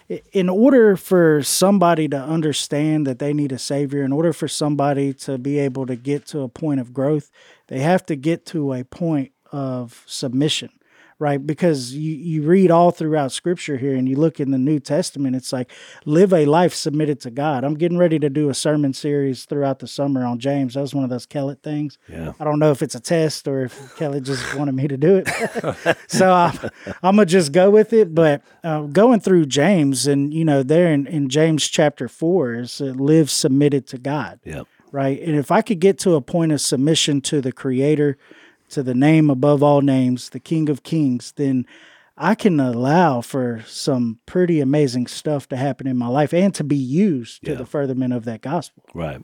in 0.09 0.49
order 0.49 0.97
for 0.97 1.43
somebody 1.43 2.09
to 2.09 2.17
understand 2.17 3.07
that 3.07 3.19
they 3.19 3.33
need 3.33 3.53
a 3.53 3.59
savior, 3.59 4.05
in 4.05 4.13
order 4.13 4.33
for 4.33 4.49
somebody 4.49 5.13
to 5.15 5.39
be 5.39 5.59
able 5.59 5.87
to 5.87 5.97
get 5.97 6.27
to 6.27 6.41
a 6.41 6.49
point 6.49 6.81
of 6.81 6.93
growth, 6.93 7.31
they 7.69 7.81
have 7.81 8.07
to 8.07 8.17
get 8.17 8.47
to 8.47 8.73
a 8.73 8.85
point 8.85 9.33
of 9.53 10.05
submission, 10.07 10.71
right? 11.19 11.45
Because 11.47 11.95
you, 11.95 12.15
you 12.15 12.43
read 12.43 12.71
all 12.71 12.91
throughout 12.91 13.33
scripture 13.33 13.79
here 13.79 13.95
and 13.95 14.07
you 14.09 14.17
look 14.17 14.39
in 14.39 14.51
the 14.51 14.59
New 14.59 14.79
Testament, 14.79 15.35
it's 15.35 15.53
like 15.53 15.71
live 16.05 16.33
a 16.33 16.45
life 16.45 16.75
submitted 16.75 17.21
to 17.21 17.31
God. 17.31 17.65
I'm 17.65 17.75
getting 17.75 17.97
ready 17.97 18.19
to 18.19 18.29
do 18.29 18.51
a 18.51 18.55
sermon 18.55 18.93
series 18.93 19.45
throughout 19.47 19.79
the 19.79 19.87
summer 19.87 20.25
on 20.27 20.39
James. 20.39 20.75
That 20.75 20.83
was 20.83 20.95
one 20.95 21.05
of 21.05 21.11
those 21.11 21.25
Kellett 21.25 21.63
things. 21.63 21.97
Yeah. 22.09 22.35
I 22.39 22.45
don't 22.45 22.59
know 22.59 22.71
if 22.71 22.83
it's 22.83 22.95
a 22.95 23.01
test 23.01 23.49
or 23.49 23.65
if 23.65 23.97
Kelly 23.97 24.21
just 24.21 24.55
wanted 24.55 24.75
me 24.75 24.89
to 24.89 24.97
do 24.99 25.23
it. 25.25 25.97
so 26.09 26.33
I'm, 26.33 26.59
I'm 27.03 27.17
going 27.17 27.27
to 27.27 27.33
just 27.33 27.53
go 27.53 27.71
with 27.71 27.93
it. 27.93 28.15
But 28.15 28.43
uh, 28.63 28.83
going 28.83 29.21
through 29.21 29.47
James 29.47 30.07
and, 30.07 30.35
you 30.35 30.45
know, 30.45 30.63
there 30.63 30.93
in, 30.93 31.07
in 31.07 31.29
James 31.31 31.67
chapter 31.67 32.09
four 32.09 32.55
is 32.55 32.81
uh, 32.81 32.87
live 32.87 33.31
submitted 33.31 33.87
to 33.89 33.99
God 33.99 34.41
Yeah. 34.45 34.63
right? 34.93 35.19
And 35.21 35.35
if 35.37 35.51
I 35.51 35.63
could 35.63 35.79
get 35.81 35.99
to 36.01 36.15
a 36.15 36.21
point 36.21 36.53
of 36.53 36.61
submission 36.61 37.21
to 37.23 37.41
the 37.41 37.53
Creator, 37.53 38.19
to 38.71 38.83
the 38.83 38.95
name 38.95 39.31
above 39.31 39.63
all 39.63 39.81
names, 39.81 40.31
the 40.31 40.41
King 40.41 40.69
of 40.69 40.83
Kings, 40.83 41.33
then 41.37 41.67
I 42.17 42.35
can 42.35 42.59
allow 42.61 43.21
for 43.21 43.63
some 43.67 44.19
pretty 44.27 44.61
amazing 44.61 45.07
stuff 45.07 45.49
to 45.49 45.57
happen 45.57 45.87
in 45.87 45.97
my 45.97 46.09
life 46.09 46.33
and 46.33 46.55
to 46.55 46.65
be 46.65 46.77
used 46.77 47.45
to 47.45 47.55
the 47.55 47.67
furtherment 47.67 48.15
of 48.15 48.25
that 48.25 48.41
gospel. 48.41 48.85
Right. 48.95 49.23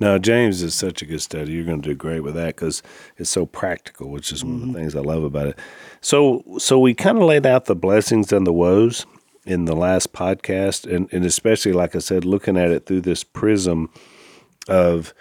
Now, 0.00 0.18
James 0.18 0.62
is 0.62 0.74
such 0.74 1.02
a 1.02 1.06
good 1.06 1.22
study. 1.22 1.52
You're 1.52 1.64
going 1.64 1.82
to 1.82 1.88
do 1.88 1.94
great 1.94 2.20
with 2.20 2.34
that 2.34 2.56
because 2.56 2.82
it's 3.16 3.30
so 3.30 3.46
practical, 3.46 4.10
which 4.10 4.32
is 4.32 4.44
one 4.44 4.54
of 4.54 4.60
the 4.60 4.66
mm-hmm. 4.66 4.76
things 4.76 4.96
I 4.96 5.00
love 5.00 5.24
about 5.24 5.48
it. 5.48 5.58
So, 6.00 6.42
so 6.58 6.78
we 6.78 6.94
kind 6.94 7.18
of 7.18 7.24
laid 7.24 7.46
out 7.46 7.66
the 7.66 7.76
blessings 7.76 8.32
and 8.32 8.46
the 8.46 8.52
woes 8.52 9.06
in 9.44 9.64
the 9.64 9.76
last 9.76 10.12
podcast, 10.12 10.90
and, 10.90 11.08
and 11.12 11.24
especially, 11.24 11.72
like 11.72 11.96
I 11.96 12.00
said, 12.00 12.24
looking 12.24 12.56
at 12.56 12.70
it 12.70 12.86
through 12.86 13.02
this 13.02 13.24
prism 13.24 13.90
of 14.68 15.14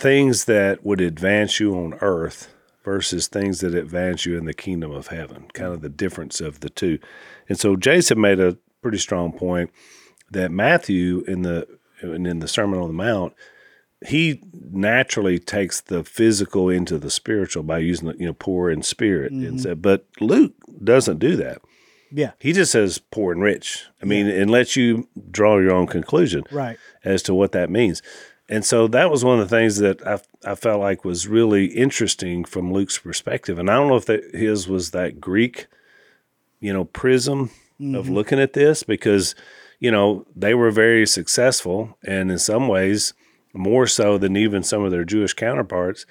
things 0.00 0.46
that 0.46 0.84
would 0.84 1.00
advance 1.00 1.60
you 1.60 1.76
on 1.76 1.94
earth 2.00 2.52
versus 2.84 3.28
things 3.28 3.60
that 3.60 3.74
advance 3.74 4.24
you 4.24 4.38
in 4.38 4.46
the 4.46 4.54
kingdom 4.54 4.90
of 4.90 5.08
heaven, 5.08 5.46
kind 5.52 5.72
of 5.72 5.82
the 5.82 5.90
difference 5.90 6.40
of 6.40 6.60
the 6.60 6.70
two. 6.70 6.98
And 7.48 7.58
so 7.58 7.76
Jason 7.76 8.20
made 8.20 8.40
a 8.40 8.56
pretty 8.80 8.98
strong 8.98 9.32
point 9.32 9.70
that 10.30 10.50
Matthew 10.50 11.22
in 11.28 11.42
the 11.42 11.66
and 12.00 12.26
in 12.26 12.38
the 12.38 12.48
Sermon 12.48 12.80
on 12.80 12.88
the 12.88 12.94
Mount, 12.94 13.34
he 14.06 14.42
naturally 14.52 15.38
takes 15.38 15.82
the 15.82 16.02
physical 16.02 16.70
into 16.70 16.96
the 16.96 17.10
spiritual 17.10 17.62
by 17.62 17.78
using 17.78 18.08
the, 18.08 18.16
you 18.16 18.26
know 18.26 18.32
poor 18.32 18.70
in 18.70 18.82
spirit 18.82 19.32
and 19.32 19.42
mm-hmm. 19.42 19.58
said, 19.58 19.82
but 19.82 20.06
Luke 20.18 20.54
doesn't 20.82 21.18
do 21.18 21.36
that. 21.36 21.60
Yeah, 22.12 22.32
He 22.40 22.52
just 22.52 22.72
says 22.72 22.98
poor 22.98 23.32
and 23.32 23.40
rich. 23.40 23.84
I 24.02 24.04
mean, 24.04 24.26
and 24.26 24.50
lets 24.50 24.74
you 24.74 25.08
draw 25.30 25.58
your 25.58 25.70
own 25.70 25.86
conclusion 25.86 26.42
right. 26.50 26.76
as 27.04 27.22
to 27.24 27.34
what 27.34 27.52
that 27.52 27.70
means. 27.70 28.02
And 28.50 28.64
so 28.64 28.88
that 28.88 29.12
was 29.12 29.24
one 29.24 29.38
of 29.38 29.48
the 29.48 29.56
things 29.56 29.78
that 29.78 30.04
I, 30.04 30.18
I 30.44 30.56
felt 30.56 30.80
like 30.80 31.04
was 31.04 31.28
really 31.28 31.66
interesting 31.66 32.44
from 32.44 32.72
Luke's 32.72 32.98
perspective. 32.98 33.60
And 33.60 33.70
I 33.70 33.74
don't 33.74 33.86
know 33.86 33.96
if 33.96 34.06
that 34.06 34.34
his 34.34 34.66
was 34.66 34.90
that 34.90 35.20
Greek, 35.20 35.68
you 36.58 36.72
know, 36.72 36.84
prism 36.84 37.42
of 37.42 37.46
mm-hmm. 37.78 38.12
looking 38.12 38.40
at 38.40 38.52
this 38.52 38.82
because, 38.82 39.36
you 39.78 39.92
know, 39.92 40.26
they 40.34 40.52
were 40.52 40.72
very 40.72 41.06
successful 41.06 41.96
and 42.04 42.32
in 42.32 42.40
some 42.40 42.66
ways 42.66 43.14
more 43.52 43.86
so 43.86 44.18
than 44.18 44.36
even 44.36 44.64
some 44.64 44.82
of 44.82 44.90
their 44.90 45.04
Jewish 45.04 45.32
counterparts. 45.32 46.04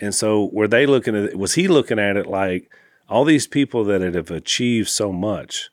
And 0.00 0.14
so 0.14 0.48
were 0.50 0.68
they 0.68 0.86
looking 0.86 1.14
at 1.14 1.24
it, 1.24 1.38
was 1.38 1.54
he 1.54 1.68
looking 1.68 1.98
at 1.98 2.16
it 2.16 2.26
like 2.26 2.70
all 3.06 3.26
these 3.26 3.46
people 3.46 3.84
that 3.84 4.00
have 4.00 4.30
achieved 4.30 4.88
so 4.88 5.12
much 5.12 5.68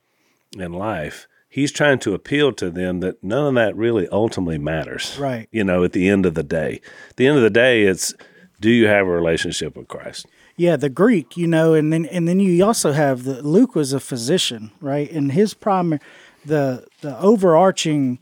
in 0.57 0.73
life, 0.73 1.28
he's 1.49 1.71
trying 1.71 1.99
to 1.99 2.13
appeal 2.13 2.53
to 2.53 2.69
them 2.69 2.99
that 3.01 3.21
none 3.23 3.47
of 3.47 3.55
that 3.55 3.75
really 3.75 4.07
ultimately 4.09 4.59
matters. 4.59 5.17
Right. 5.19 5.49
You 5.51 5.63
know, 5.63 5.83
at 5.83 5.91
the 5.91 6.07
end 6.07 6.25
of 6.25 6.35
the 6.35 6.43
day. 6.43 6.79
At 7.09 7.17
the 7.17 7.27
end 7.27 7.37
of 7.37 7.43
the 7.43 7.49
day, 7.49 7.83
it's 7.83 8.13
do 8.61 8.69
you 8.69 8.87
have 8.87 9.07
a 9.07 9.09
relationship 9.09 9.75
with 9.75 9.87
Christ? 9.87 10.27
Yeah, 10.55 10.75
the 10.75 10.89
Greek, 10.89 11.37
you 11.37 11.47
know, 11.47 11.73
and 11.73 11.91
then 11.91 12.05
and 12.05 12.27
then 12.27 12.39
you 12.39 12.63
also 12.65 12.91
have 12.91 13.23
the 13.23 13.41
Luke 13.41 13.75
was 13.75 13.93
a 13.93 13.99
physician, 13.99 14.71
right? 14.81 15.09
And 15.09 15.31
his 15.31 15.53
primary, 15.53 16.01
the 16.45 16.85
the 17.01 17.17
overarching 17.19 18.19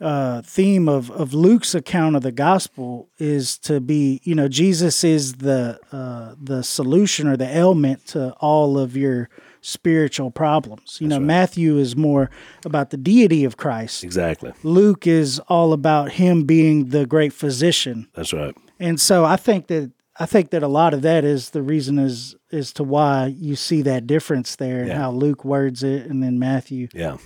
uh, 0.00 0.40
theme 0.40 0.88
of 0.88 1.10
of 1.10 1.34
Luke's 1.34 1.74
account 1.74 2.16
of 2.16 2.22
the 2.22 2.32
gospel 2.32 3.10
is 3.18 3.58
to 3.58 3.80
be, 3.80 4.22
you 4.24 4.34
know, 4.34 4.48
Jesus 4.48 5.04
is 5.04 5.34
the 5.34 5.78
uh, 5.92 6.34
the 6.42 6.62
solution 6.62 7.28
or 7.28 7.36
the 7.36 7.54
ailment 7.54 8.06
to 8.08 8.32
all 8.40 8.78
of 8.78 8.96
your 8.96 9.28
spiritual 9.60 10.30
problems. 10.30 10.98
You 11.00 11.08
know, 11.08 11.20
Matthew 11.20 11.76
is 11.78 11.96
more 11.96 12.30
about 12.64 12.90
the 12.90 12.96
deity 12.96 13.44
of 13.44 13.56
Christ. 13.56 14.04
Exactly. 14.04 14.52
Luke 14.62 15.06
is 15.06 15.38
all 15.48 15.72
about 15.72 16.12
him 16.12 16.44
being 16.44 16.86
the 16.90 17.06
great 17.06 17.32
physician. 17.32 18.08
That's 18.14 18.32
right. 18.32 18.54
And 18.80 19.00
so 19.00 19.24
I 19.24 19.36
think 19.36 19.66
that 19.68 19.90
I 20.20 20.26
think 20.26 20.50
that 20.50 20.64
a 20.64 20.68
lot 20.68 20.94
of 20.94 21.02
that 21.02 21.24
is 21.24 21.50
the 21.50 21.62
reason 21.62 21.96
is 21.98 22.34
as 22.50 22.72
to 22.72 22.82
why 22.82 23.26
you 23.38 23.54
see 23.54 23.82
that 23.82 24.06
difference 24.06 24.56
there 24.56 24.78
and 24.80 24.88
Yeah. 24.88 24.98
how 24.98 25.10
Luke 25.12 25.44
words 25.44 25.84
it 25.84 26.06
and 26.06 26.22
then 26.22 26.38
Matthew. 26.40 26.88
Yeah. 26.92 27.18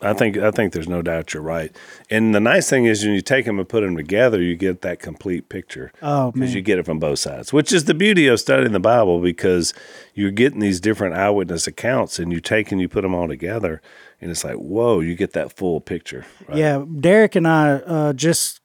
I 0.00 0.12
think 0.12 0.36
I 0.36 0.52
think 0.52 0.72
there's 0.72 0.88
no 0.88 1.02
doubt 1.02 1.34
you're 1.34 1.42
right. 1.42 1.74
And 2.08 2.32
the 2.32 2.38
nice 2.38 2.70
thing 2.70 2.84
is 2.84 3.04
when 3.04 3.14
you 3.14 3.20
take 3.20 3.46
them 3.46 3.58
and 3.58 3.68
put 3.68 3.80
them 3.80 3.96
together, 3.96 4.40
you 4.40 4.54
get 4.54 4.82
that 4.82 5.00
complete 5.00 5.48
picture. 5.48 5.90
Oh, 6.00 6.30
because 6.30 6.54
you 6.54 6.62
get 6.62 6.78
it 6.78 6.84
from 6.84 7.00
both 7.00 7.18
sides, 7.18 7.52
which 7.52 7.72
is 7.72 7.86
the 7.86 7.94
beauty 7.94 8.28
of 8.28 8.38
studying 8.38 8.72
the 8.72 8.78
Bible 8.78 9.20
because 9.20 9.74
you're 10.14 10.30
getting 10.30 10.60
these 10.60 10.78
different 10.78 11.16
eyewitness 11.16 11.66
accounts 11.66 12.20
and 12.20 12.32
you 12.32 12.40
take 12.40 12.70
and 12.70 12.80
you 12.80 12.88
put 12.88 13.02
them 13.02 13.12
all 13.12 13.26
together, 13.26 13.82
and 14.20 14.30
it's 14.30 14.44
like, 14.44 14.54
whoa, 14.54 15.00
you 15.00 15.16
get 15.16 15.32
that 15.32 15.56
full 15.56 15.80
picture. 15.80 16.24
Right? 16.46 16.58
Yeah, 16.58 16.84
Derek 17.00 17.34
and 17.34 17.48
I 17.48 17.72
uh, 17.72 18.12
just 18.12 18.60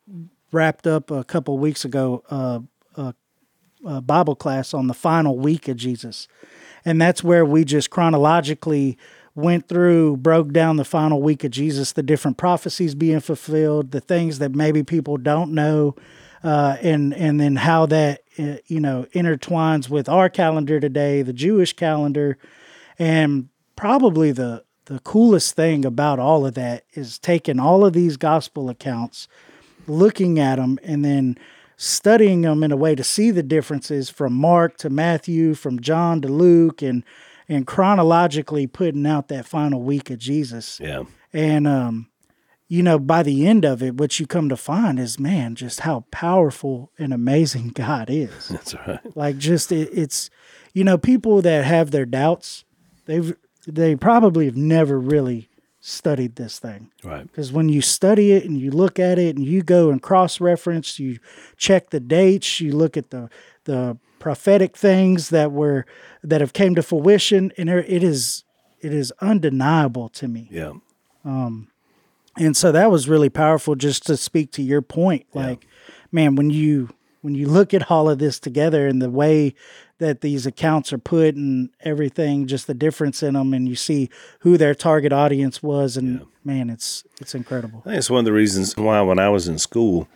wrapped 0.51 0.85
up 0.85 1.09
a 1.09 1.23
couple 1.23 1.57
weeks 1.57 1.83
ago 1.83 2.23
uh, 2.29 2.59
a, 2.95 3.15
a 3.83 4.01
Bible 4.01 4.35
class 4.35 4.71
on 4.71 4.85
the 4.85 4.93
final 4.93 5.39
week 5.39 5.67
of 5.67 5.77
Jesus, 5.77 6.27
and 6.85 7.01
that's 7.01 7.23
where 7.23 7.43
we 7.43 7.65
just 7.65 7.89
chronologically 7.89 8.99
went 9.35 9.67
through, 9.67 10.17
broke 10.17 10.51
down 10.51 10.77
the 10.77 10.85
final 10.85 11.21
week 11.21 11.43
of 11.43 11.51
Jesus, 11.51 11.91
the 11.91 12.03
different 12.03 12.37
prophecies 12.37 12.93
being 12.95 13.19
fulfilled, 13.19 13.91
the 13.91 14.01
things 14.01 14.39
that 14.39 14.53
maybe 14.53 14.83
people 14.83 15.17
don't 15.17 15.51
know, 15.51 15.95
uh, 16.43 16.77
and 16.81 17.13
and 17.13 17.39
then 17.39 17.55
how 17.55 17.85
that 17.85 18.21
uh, 18.37 18.57
you 18.67 18.79
know 18.79 19.05
intertwines 19.13 19.89
with 19.89 20.07
our 20.07 20.29
calendar 20.29 20.79
today, 20.79 21.21
the 21.21 21.33
Jewish 21.33 21.73
calendar, 21.73 22.37
and 22.99 23.49
probably 23.75 24.31
the 24.31 24.63
the 24.85 24.99
coolest 24.99 25.55
thing 25.55 25.85
about 25.85 26.19
all 26.19 26.45
of 26.45 26.53
that 26.55 26.83
is 26.93 27.17
taking 27.17 27.59
all 27.59 27.85
of 27.85 27.93
these 27.93 28.17
gospel 28.17 28.69
accounts, 28.69 29.27
looking 29.87 30.37
at 30.39 30.57
them, 30.57 30.77
and 30.83 31.03
then 31.03 31.37
studying 31.77 32.41
them 32.41 32.63
in 32.63 32.71
a 32.71 32.77
way 32.77 32.93
to 32.93 33.03
see 33.03 33.31
the 33.31 33.43
differences 33.43 34.09
from 34.09 34.33
Mark 34.33 34.77
to 34.77 34.89
Matthew, 34.89 35.53
from 35.53 35.79
John 35.79 36.21
to 36.21 36.27
Luke, 36.27 36.81
and 36.81 37.03
and 37.49 37.67
chronologically 37.67 38.67
putting 38.67 39.05
out 39.05 39.27
that 39.27 39.45
final 39.45 39.81
week 39.81 40.09
of 40.09 40.19
Jesus. 40.19 40.79
Yeah. 40.79 41.03
And 41.31 41.67
um, 41.67 42.09
you 42.67 42.81
know, 42.81 42.97
by 42.97 43.21
the 43.23 43.45
end 43.45 43.65
of 43.65 43.83
it, 43.83 43.95
what 43.97 44.19
you 44.19 44.25
come 44.25 44.49
to 44.49 44.57
find 44.57 44.99
is, 44.99 45.19
man, 45.19 45.55
just 45.55 45.81
how 45.81 46.05
powerful 46.11 46.91
and 46.97 47.13
amazing 47.13 47.69
God 47.75 48.09
is 48.09 48.47
That's 48.49 48.73
right. 48.87 48.99
like 49.15 49.37
just 49.37 49.71
it, 49.71 49.89
it's 49.93 50.29
you 50.73 50.83
know 50.83 50.97
people 50.97 51.41
that 51.43 51.65
have 51.65 51.91
their 51.91 52.05
doubts 52.05 52.65
they've 53.05 53.35
they 53.67 53.95
probably 53.95 54.45
have 54.45 54.57
never 54.57 54.99
really 54.99 55.49
studied 55.79 56.35
this 56.37 56.59
thing 56.59 56.89
Right. 57.03 57.23
because 57.27 57.51
when 57.51 57.67
you 57.69 57.81
study 57.81 58.31
it 58.31 58.45
and 58.45 58.57
you 58.57 58.71
look 58.71 58.97
at 58.99 59.19
it 59.19 59.35
and 59.35 59.45
you 59.45 59.61
go 59.61 59.89
and 59.89 60.01
cross 60.01 60.39
reference 60.41 60.97
you 60.97 61.19
check 61.57 61.89
the 61.89 61.99
dates 61.99 62.59
you 62.61 62.71
look 62.71 62.95
at 62.97 63.09
the 63.11 63.29
the 63.65 63.97
prophetic 64.23 64.77
things 64.77 65.31
that 65.31 65.51
were 65.51 65.85
that 66.23 66.39
have 66.39 66.53
came 66.53 66.73
to 66.75 66.81
fruition 66.81 67.51
and 67.57 67.69
it 67.69 68.01
is 68.01 68.45
it 68.79 68.93
is 68.93 69.11
undeniable 69.19 70.07
to 70.07 70.29
me. 70.29 70.47
Yeah. 70.49 70.71
Um 71.25 71.67
and 72.37 72.55
so 72.55 72.71
that 72.71 72.89
was 72.89 73.09
really 73.09 73.27
powerful 73.27 73.75
just 73.75 74.05
to 74.05 74.15
speak 74.15 74.49
to 74.53 74.61
your 74.61 74.81
point. 74.81 75.25
Like 75.33 75.67
man 76.09 76.37
when 76.37 76.49
you 76.51 76.95
when 77.19 77.35
you 77.35 77.47
look 77.49 77.73
at 77.73 77.91
all 77.91 78.09
of 78.09 78.19
this 78.19 78.39
together 78.39 78.87
and 78.87 79.01
the 79.01 79.09
way 79.09 79.55
that 79.97 80.21
these 80.21 80.45
accounts 80.45 80.93
are 80.93 80.97
put 80.97 81.35
and 81.35 81.71
everything 81.81 82.47
just 82.47 82.65
the 82.65 82.73
difference 82.73 83.23
in 83.23 83.33
them 83.33 83.53
and 83.53 83.67
you 83.67 83.75
see 83.75 84.09
who 84.39 84.55
their 84.55 84.73
target 84.73 85.11
audience 85.11 85.61
was 85.61 85.97
and 85.97 86.25
man 86.45 86.69
it's 86.69 87.03
it's 87.19 87.35
incredible. 87.35 87.79
I 87.81 87.89
think 87.89 87.97
it's 87.97 88.09
one 88.09 88.19
of 88.19 88.25
the 88.25 88.31
reasons 88.31 88.77
why 88.77 89.01
when 89.01 89.19
I 89.19 89.27
was 89.27 89.49
in 89.49 89.57
school, 89.57 90.07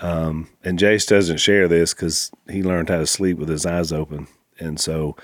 um, 0.00 0.48
and 0.62 0.78
Jase 0.78 1.06
doesn't 1.06 1.38
share 1.38 1.68
this 1.68 1.94
because 1.94 2.30
he 2.50 2.62
learned 2.62 2.88
how 2.88 2.98
to 2.98 3.06
sleep 3.06 3.38
with 3.38 3.48
his 3.48 3.64
eyes 3.66 3.92
open, 3.92 4.26
and 4.58 4.80
so 4.80 5.16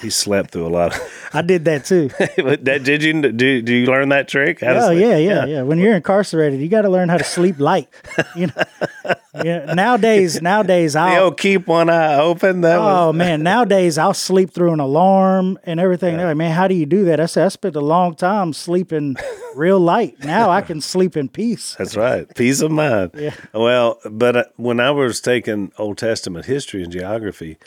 he 0.00 0.10
slept 0.10 0.50
through 0.50 0.66
a 0.66 0.68
lot. 0.68 0.94
Of, 0.94 1.30
i 1.32 1.42
did 1.42 1.64
that 1.64 1.84
too 1.84 2.08
that 2.18 2.82
did 2.84 3.02
you 3.02 3.20
do? 3.32 3.62
Do 3.62 3.74
you 3.74 3.86
learn 3.86 4.10
that 4.10 4.28
trick? 4.28 4.62
Oh 4.62 4.88
sleep? 4.88 5.00
yeah, 5.00 5.16
yeah 5.16 5.44
yeah 5.46 5.62
when 5.62 5.78
you're 5.78 5.94
incarcerated 5.96 6.60
you 6.60 6.68
got 6.68 6.82
to 6.82 6.88
learn 6.88 7.08
how 7.08 7.18
to 7.18 7.24
sleep 7.24 7.58
light 7.58 7.88
you 8.36 8.46
know 8.46 9.12
yeah 9.44 9.72
nowadays 9.74 10.40
nowadays 10.40 10.96
i'll 10.96 11.24
old 11.24 11.38
keep 11.38 11.66
one 11.66 11.90
eye 11.90 12.16
open. 12.16 12.62
That 12.62 12.78
was 12.78 12.96
Oh 12.96 13.12
man, 13.12 13.42
nowadays 13.42 13.98
I'll 13.98 14.14
sleep 14.14 14.50
through 14.50 14.72
an 14.72 14.80
alarm 14.80 15.58
and 15.64 15.78
everything. 15.78 16.16
They're 16.16 16.26
like, 16.26 16.36
man, 16.36 16.52
how 16.52 16.68
do 16.68 16.74
you 16.74 16.86
do 16.86 17.04
that? 17.06 17.20
I 17.20 17.26
said, 17.26 17.44
I 17.44 17.48
spent 17.48 17.76
a 17.76 17.80
long 17.80 18.14
time 18.14 18.52
sleeping 18.52 19.16
real 19.54 19.78
light. 19.78 20.24
Now 20.24 20.50
I 20.50 20.62
can 20.62 20.80
sleep 20.80 21.16
in 21.16 21.28
peace. 21.28 21.74
That's 21.78 21.96
right. 21.96 22.32
Peace 22.34 22.60
of 22.60 22.70
mind. 22.70 23.12
Yeah. 23.14 23.34
Well, 23.52 23.98
but 24.10 24.36
uh, 24.36 24.44
when 24.56 24.80
I 24.80 24.90
was 24.90 25.20
taking 25.20 25.72
Old 25.78 25.98
Testament 25.98 26.46
history 26.46 26.82
and 26.82 26.92
geography, 26.92 27.58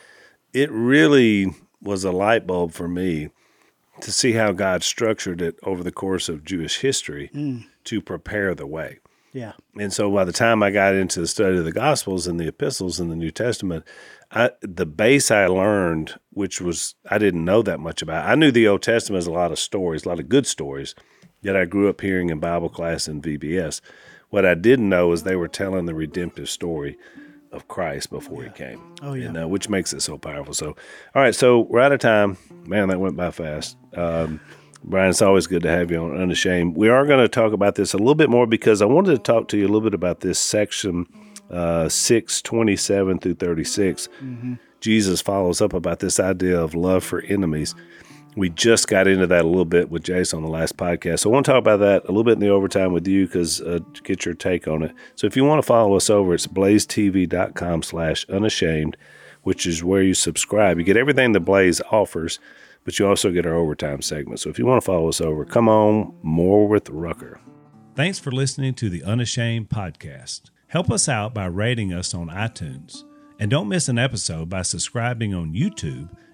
it 0.53 0.71
really 0.71 1.53
was 1.81 2.03
a 2.03 2.11
light 2.11 2.45
bulb 2.45 2.71
for 2.71 2.87
me 2.87 3.29
to 4.01 4.11
see 4.11 4.33
how 4.33 4.51
God 4.51 4.83
structured 4.83 5.41
it 5.41 5.57
over 5.63 5.83
the 5.83 5.91
course 5.91 6.29
of 6.29 6.45
Jewish 6.45 6.79
history 6.79 7.29
mm. 7.33 7.65
to 7.85 8.01
prepare 8.01 8.55
the 8.55 8.67
way. 8.67 8.99
Yeah. 9.33 9.53
And 9.77 9.93
so 9.93 10.11
by 10.11 10.25
the 10.25 10.31
time 10.31 10.63
I 10.63 10.71
got 10.71 10.95
into 10.95 11.19
the 11.19 11.27
study 11.27 11.57
of 11.57 11.65
the 11.65 11.71
Gospels 11.71 12.25
and 12.25 12.39
the 12.39 12.47
epistles 12.47 12.99
in 12.99 13.09
the 13.09 13.15
New 13.15 13.31
Testament, 13.31 13.85
I, 14.31 14.51
the 14.61 14.85
base 14.85 15.29
I 15.31 15.45
learned, 15.47 16.15
which 16.31 16.61
was 16.61 16.95
I 17.09 17.17
didn't 17.17 17.45
know 17.45 17.61
that 17.61 17.79
much 17.79 18.01
about. 18.01 18.27
I 18.27 18.35
knew 18.35 18.51
the 18.51 18.67
Old 18.67 18.81
Testament 18.81 19.19
is 19.19 19.27
a 19.27 19.31
lot 19.31 19.51
of 19.51 19.59
stories, 19.59 20.05
a 20.05 20.09
lot 20.09 20.19
of 20.19 20.29
good 20.29 20.47
stories 20.47 20.95
that 21.43 21.55
I 21.55 21.65
grew 21.65 21.89
up 21.89 22.01
hearing 22.01 22.29
in 22.29 22.39
Bible 22.39 22.69
class 22.69 23.07
and 23.07 23.23
VBS. 23.23 23.81
What 24.29 24.45
I 24.45 24.55
didn't 24.55 24.89
know 24.89 25.11
is 25.11 25.23
they 25.23 25.35
were 25.35 25.47
telling 25.47 25.85
the 25.85 25.95
redemptive 25.95 26.49
story 26.49 26.97
of 27.51 27.67
Christ 27.67 28.09
before 28.09 28.43
he 28.43 28.49
came. 28.49 28.81
Oh, 29.01 29.13
yeah. 29.13 29.27
And, 29.27 29.37
uh, 29.43 29.47
which 29.47 29.69
makes 29.69 29.93
it 29.93 30.01
so 30.01 30.17
powerful. 30.17 30.53
So, 30.53 30.75
all 31.15 31.21
right, 31.21 31.33
so 31.33 31.61
we're 31.61 31.79
out 31.79 31.91
of 31.91 31.99
time. 31.99 32.37
Man, 32.65 32.89
that 32.89 32.99
went 32.99 33.15
by 33.15 33.31
fast. 33.31 33.77
Um, 33.95 34.39
Bryan, 34.83 35.09
it's 35.09 35.21
always 35.21 35.47
good 35.47 35.63
to 35.63 35.69
have 35.69 35.91
you 35.91 35.97
on 35.97 36.21
Unashamed. 36.21 36.77
We 36.77 36.89
are 36.89 37.05
going 37.05 37.19
to 37.19 37.27
talk 37.27 37.51
about 37.53 37.75
this 37.75 37.93
a 37.93 37.97
little 37.97 38.15
bit 38.15 38.29
more 38.29 38.47
because 38.47 38.81
I 38.81 38.85
wanted 38.85 39.11
to 39.11 39.19
talk 39.19 39.47
to 39.49 39.57
you 39.57 39.65
a 39.65 39.67
little 39.67 39.81
bit 39.81 39.93
about 39.93 40.21
this 40.21 40.39
section 40.39 41.05
uh, 41.49 41.89
6, 41.89 42.41
27 42.41 43.19
through 43.19 43.33
36. 43.35 44.09
Jesus 44.79 45.21
follows 45.21 45.61
up 45.61 45.73
about 45.73 45.99
this 45.99 46.19
idea 46.19 46.59
of 46.59 46.75
love 46.75 47.03
for 47.03 47.21
enemies. 47.21 47.75
We 48.35 48.49
just 48.49 48.87
got 48.87 49.07
into 49.07 49.27
that 49.27 49.43
a 49.43 49.47
little 49.47 49.65
bit 49.65 49.89
with 49.89 50.03
Jason 50.03 50.37
on 50.37 50.43
the 50.43 50.49
last 50.49 50.77
podcast. 50.77 51.19
So 51.19 51.29
I 51.29 51.33
want 51.33 51.45
to 51.47 51.51
talk 51.51 51.59
about 51.59 51.79
that 51.79 52.03
a 52.05 52.07
little 52.07 52.23
bit 52.23 52.33
in 52.33 52.39
the 52.39 52.49
overtime 52.49 52.93
with 52.93 53.07
you 53.07 53.25
because 53.25 53.59
uh, 53.61 53.79
get 54.03 54.25
your 54.25 54.35
take 54.35 54.67
on 54.67 54.83
it. 54.83 54.93
So 55.15 55.27
if 55.27 55.35
you 55.35 55.43
want 55.43 55.61
to 55.61 55.65
follow 55.65 55.95
us 55.95 56.09
over, 56.09 56.33
it's 56.33 56.47
blazetv.com 56.47 57.83
slash 57.83 58.29
unashamed, 58.29 58.97
which 59.43 59.65
is 59.65 59.83
where 59.83 60.03
you 60.03 60.13
subscribe. 60.13 60.77
You 60.77 60.83
get 60.83 60.95
everything 60.97 61.31
that 61.33 61.41
Blaze 61.41 61.81
offers, 61.91 62.39
but 62.85 62.99
you 62.99 63.07
also 63.07 63.31
get 63.31 63.45
our 63.45 63.55
overtime 63.55 64.01
segment. 64.01 64.39
So 64.39 64.49
if 64.49 64.59
you 64.59 64.65
want 64.65 64.81
to 64.81 64.85
follow 64.85 65.09
us 65.09 65.21
over, 65.21 65.43
come 65.43 65.67
on, 65.67 66.13
more 66.21 66.67
with 66.67 66.89
Rucker. 66.89 67.41
Thanks 67.95 68.19
for 68.19 68.31
listening 68.31 68.75
to 68.75 68.89
the 68.89 69.03
Unashamed 69.03 69.69
podcast. 69.69 70.51
Help 70.67 70.91
us 70.91 71.09
out 71.09 71.33
by 71.33 71.47
rating 71.47 71.91
us 71.91 72.13
on 72.13 72.29
iTunes. 72.29 73.03
And 73.39 73.49
don't 73.49 73.67
miss 73.67 73.89
an 73.89 73.97
episode 73.97 74.49
by 74.49 74.61
subscribing 74.61 75.33
on 75.33 75.53
YouTube 75.53 76.09